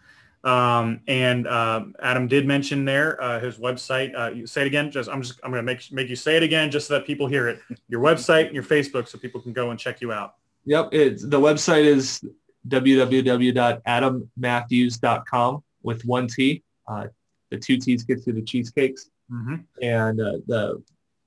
Um, 0.46 1.00
and 1.08 1.46
um, 1.48 1.96
Adam 2.00 2.28
did 2.28 2.46
mention 2.46 2.84
there 2.84 3.20
uh, 3.20 3.40
his 3.40 3.58
website. 3.58 4.16
Uh, 4.16 4.30
you 4.30 4.46
say 4.46 4.60
it 4.60 4.68
again. 4.68 4.92
Just 4.92 5.10
I'm 5.10 5.20
just 5.20 5.40
I'm 5.42 5.50
going 5.50 5.60
to 5.60 5.66
make 5.66 5.90
make 5.90 6.08
you 6.08 6.14
say 6.14 6.36
it 6.36 6.44
again 6.44 6.70
just 6.70 6.86
so 6.86 6.94
that 6.94 7.04
people 7.04 7.26
hear 7.26 7.48
it. 7.48 7.58
Your 7.88 8.00
website 8.00 8.46
and 8.46 8.54
your 8.54 8.62
Facebook, 8.62 9.08
so 9.08 9.18
people 9.18 9.40
can 9.40 9.52
go 9.52 9.70
and 9.70 9.80
check 9.80 10.00
you 10.00 10.12
out. 10.12 10.36
Yep. 10.64 10.90
It's 10.92 11.24
the 11.24 11.40
website 11.40 11.84
is 11.84 12.24
www.adammatthews.com 12.68 15.64
with 15.82 16.04
one 16.04 16.28
T. 16.28 16.62
Uh, 16.86 17.08
the 17.50 17.58
two 17.58 17.76
T's 17.76 18.04
get 18.04 18.22
to 18.22 18.32
the 18.32 18.42
cheesecakes. 18.42 19.10
Mm-hmm. 19.32 19.56
And 19.82 20.20
uh, 20.20 20.38
the 20.46 20.80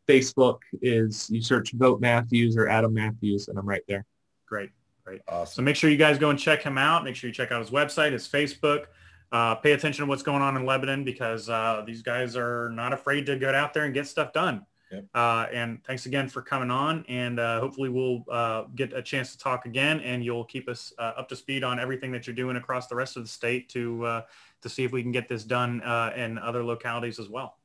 Facebook 0.07 0.59
is 0.81 1.29
you 1.29 1.41
search 1.41 1.73
Vote 1.73 1.99
Matthews 1.99 2.55
or 2.55 2.69
Adam 2.69 2.93
Matthews, 2.93 3.49
and 3.49 3.59
I'm 3.59 3.67
right 3.67 3.83
there. 3.89 4.05
Great, 4.47 4.69
great. 5.03 5.19
Awesome. 5.27 5.55
So 5.55 5.61
make 5.61 5.75
sure 5.75 5.89
you 5.89 5.97
guys 5.97 6.17
go 6.17 6.29
and 6.29 6.39
check 6.39 6.63
him 6.63 6.77
out. 6.77 7.03
Make 7.03 7.17
sure 7.17 7.27
you 7.27 7.33
check 7.33 7.51
out 7.51 7.59
his 7.59 7.69
website, 7.69 8.13
his 8.13 8.25
Facebook. 8.25 8.85
Uh, 9.31 9.55
pay 9.55 9.73
attention 9.73 10.05
to 10.05 10.09
what's 10.09 10.23
going 10.23 10.41
on 10.41 10.57
in 10.57 10.65
Lebanon 10.65 11.03
because 11.03 11.49
uh, 11.49 11.83
these 11.85 12.01
guys 12.01 12.35
are 12.35 12.69
not 12.69 12.93
afraid 12.93 13.25
to 13.27 13.37
get 13.37 13.53
out 13.53 13.73
there 13.73 13.85
and 13.85 13.93
get 13.93 14.07
stuff 14.07 14.33
done. 14.33 14.65
Yep. 14.91 15.05
Uh, 15.13 15.45
and 15.53 15.83
thanks 15.83 16.07
again 16.07 16.27
for 16.27 16.41
coming 16.41 16.71
on. 16.71 17.05
And 17.07 17.39
uh, 17.39 17.59
hopefully 17.59 17.89
we'll 17.89 18.23
uh, 18.29 18.63
get 18.75 18.91
a 18.93 19.01
chance 19.01 19.31
to 19.33 19.37
talk 19.37 19.65
again, 19.65 19.99
and 19.99 20.23
you'll 20.25 20.45
keep 20.45 20.67
us 20.67 20.93
uh, 20.97 21.13
up 21.17 21.29
to 21.29 21.35
speed 21.35 21.63
on 21.63 21.79
everything 21.79 22.11
that 22.13 22.25
you're 22.25 22.35
doing 22.35 22.57
across 22.57 22.87
the 22.87 22.95
rest 22.95 23.17
of 23.17 23.23
the 23.23 23.29
state 23.29 23.69
to 23.69 24.05
uh, 24.05 24.21
to 24.61 24.69
see 24.69 24.83
if 24.83 24.91
we 24.91 25.03
can 25.03 25.11
get 25.11 25.29
this 25.29 25.43
done 25.43 25.81
uh, 25.83 26.11
in 26.15 26.37
other 26.39 26.63
localities 26.63 27.19
as 27.19 27.29
well. 27.29 27.57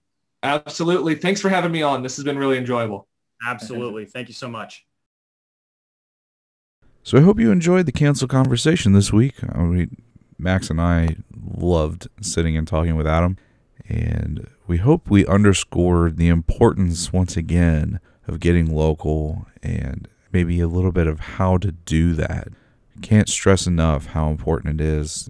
Absolutely. 0.42 1.14
Thanks 1.14 1.40
for 1.40 1.48
having 1.48 1.72
me 1.72 1.82
on. 1.82 2.02
This 2.02 2.16
has 2.16 2.24
been 2.24 2.36
really 2.38 2.58
enjoyable. 2.58 3.08
Absolutely. 3.46 4.04
Thank 4.04 4.28
you 4.28 4.34
so 4.34 4.48
much. 4.48 4.86
So 7.02 7.18
I 7.18 7.22
hope 7.22 7.40
you 7.40 7.50
enjoyed 7.50 7.86
the 7.86 7.92
cancel 7.92 8.28
conversation 8.28 8.92
this 8.92 9.12
week. 9.12 9.34
I 9.52 9.58
mean, 9.62 10.02
Max 10.38 10.70
and 10.70 10.80
I 10.80 11.16
loved 11.46 12.08
sitting 12.20 12.56
and 12.56 12.66
talking 12.66 12.96
with 12.96 13.06
Adam, 13.06 13.36
and 13.88 14.48
we 14.66 14.78
hope 14.78 15.10
we 15.10 15.26
underscored 15.26 16.16
the 16.16 16.28
importance 16.28 17.12
once 17.12 17.36
again 17.36 18.00
of 18.26 18.40
getting 18.40 18.74
local 18.74 19.46
and 19.62 20.08
maybe 20.32 20.60
a 20.60 20.68
little 20.68 20.92
bit 20.92 21.06
of 21.06 21.20
how 21.20 21.58
to 21.58 21.72
do 21.72 22.14
that. 22.14 22.48
Can't 23.02 23.28
stress 23.28 23.66
enough 23.66 24.06
how 24.06 24.30
important 24.30 24.80
it 24.80 24.84
is, 24.84 25.28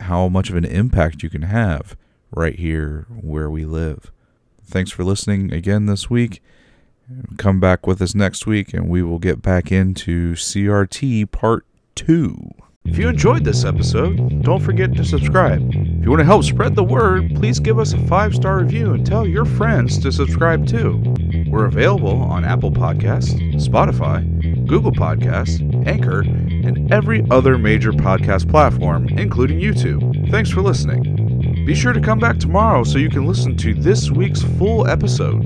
how 0.00 0.28
much 0.28 0.48
of 0.48 0.56
an 0.56 0.64
impact 0.64 1.22
you 1.22 1.30
can 1.30 1.42
have 1.42 1.96
right 2.30 2.58
here 2.58 3.06
where 3.20 3.50
we 3.50 3.64
live. 3.64 4.10
Thanks 4.64 4.90
for 4.90 5.04
listening 5.04 5.52
again 5.52 5.86
this 5.86 6.08
week. 6.08 6.42
Come 7.38 7.58
back 7.58 7.86
with 7.86 8.00
us 8.00 8.14
next 8.14 8.46
week 8.46 8.72
and 8.72 8.88
we 8.88 9.02
will 9.02 9.18
get 9.18 9.42
back 9.42 9.72
into 9.72 10.34
CRT 10.34 11.30
Part 11.32 11.66
2. 11.96 12.52
If 12.86 12.96
you 12.96 13.08
enjoyed 13.08 13.44
this 13.44 13.64
episode, 13.64 14.42
don't 14.42 14.62
forget 14.62 14.94
to 14.94 15.04
subscribe. 15.04 15.60
If 15.70 16.02
you 16.02 16.10
want 16.10 16.20
to 16.20 16.24
help 16.24 16.44
spread 16.44 16.74
the 16.74 16.82
word, 16.82 17.34
please 17.34 17.60
give 17.60 17.78
us 17.78 17.92
a 17.92 17.98
five 18.06 18.34
star 18.34 18.58
review 18.58 18.94
and 18.94 19.06
tell 19.06 19.26
your 19.26 19.44
friends 19.44 19.98
to 19.98 20.10
subscribe 20.10 20.66
too. 20.66 21.02
We're 21.48 21.66
available 21.66 22.22
on 22.22 22.44
Apple 22.44 22.70
Podcasts, 22.72 23.38
Spotify, 23.56 24.66
Google 24.66 24.92
Podcasts, 24.92 25.60
Anchor, 25.86 26.20
and 26.20 26.90
every 26.90 27.22
other 27.30 27.58
major 27.58 27.92
podcast 27.92 28.50
platform, 28.50 29.08
including 29.10 29.60
YouTube. 29.60 30.30
Thanks 30.30 30.48
for 30.48 30.62
listening. 30.62 31.64
Be 31.66 31.74
sure 31.74 31.92
to 31.92 32.00
come 32.00 32.18
back 32.18 32.38
tomorrow 32.38 32.84
so 32.84 32.96
you 32.96 33.10
can 33.10 33.26
listen 33.26 33.58
to 33.58 33.74
this 33.74 34.10
week's 34.10 34.42
full 34.58 34.88
episode. 34.88 35.42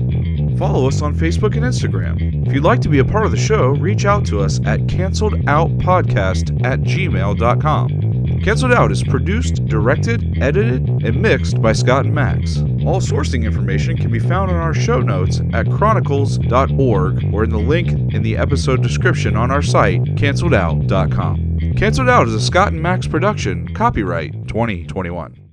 Follow 0.57 0.87
us 0.87 1.01
on 1.01 1.13
Facebook 1.13 1.55
and 1.55 1.65
Instagram. 1.65 2.47
If 2.47 2.53
you'd 2.53 2.63
like 2.63 2.81
to 2.81 2.89
be 2.89 2.99
a 2.99 3.05
part 3.05 3.25
of 3.25 3.31
the 3.31 3.37
show, 3.37 3.69
reach 3.69 4.05
out 4.05 4.25
to 4.27 4.39
us 4.39 4.59
at 4.65 4.79
canceledOutPodcast 4.81 6.65
at 6.65 6.81
gmail.com. 6.81 8.41
Canceled 8.43 8.73
Out 8.73 8.91
is 8.91 9.03
produced, 9.03 9.65
directed, 9.65 10.37
edited, 10.41 10.87
and 10.87 11.21
mixed 11.21 11.61
by 11.61 11.73
Scott 11.73 12.05
and 12.05 12.13
Max. 12.13 12.57
All 12.85 13.01
sourcing 13.01 13.43
information 13.43 13.97
can 13.97 14.11
be 14.11 14.19
found 14.19 14.51
on 14.51 14.57
our 14.57 14.73
show 14.73 15.01
notes 15.01 15.41
at 15.53 15.69
chronicles.org 15.71 17.33
or 17.33 17.43
in 17.43 17.49
the 17.49 17.57
link 17.57 17.89
in 18.13 18.21
the 18.21 18.37
episode 18.37 18.83
description 18.83 19.35
on 19.35 19.51
our 19.51 19.61
site, 19.61 20.03
canceledout.com. 20.15 21.73
Canceled 21.75 22.09
Out 22.09 22.27
is 22.27 22.35
a 22.35 22.41
Scott 22.41 22.71
and 22.71 22.81
Max 22.81 23.07
production, 23.07 23.73
copyright 23.73 24.47
2021. 24.47 25.44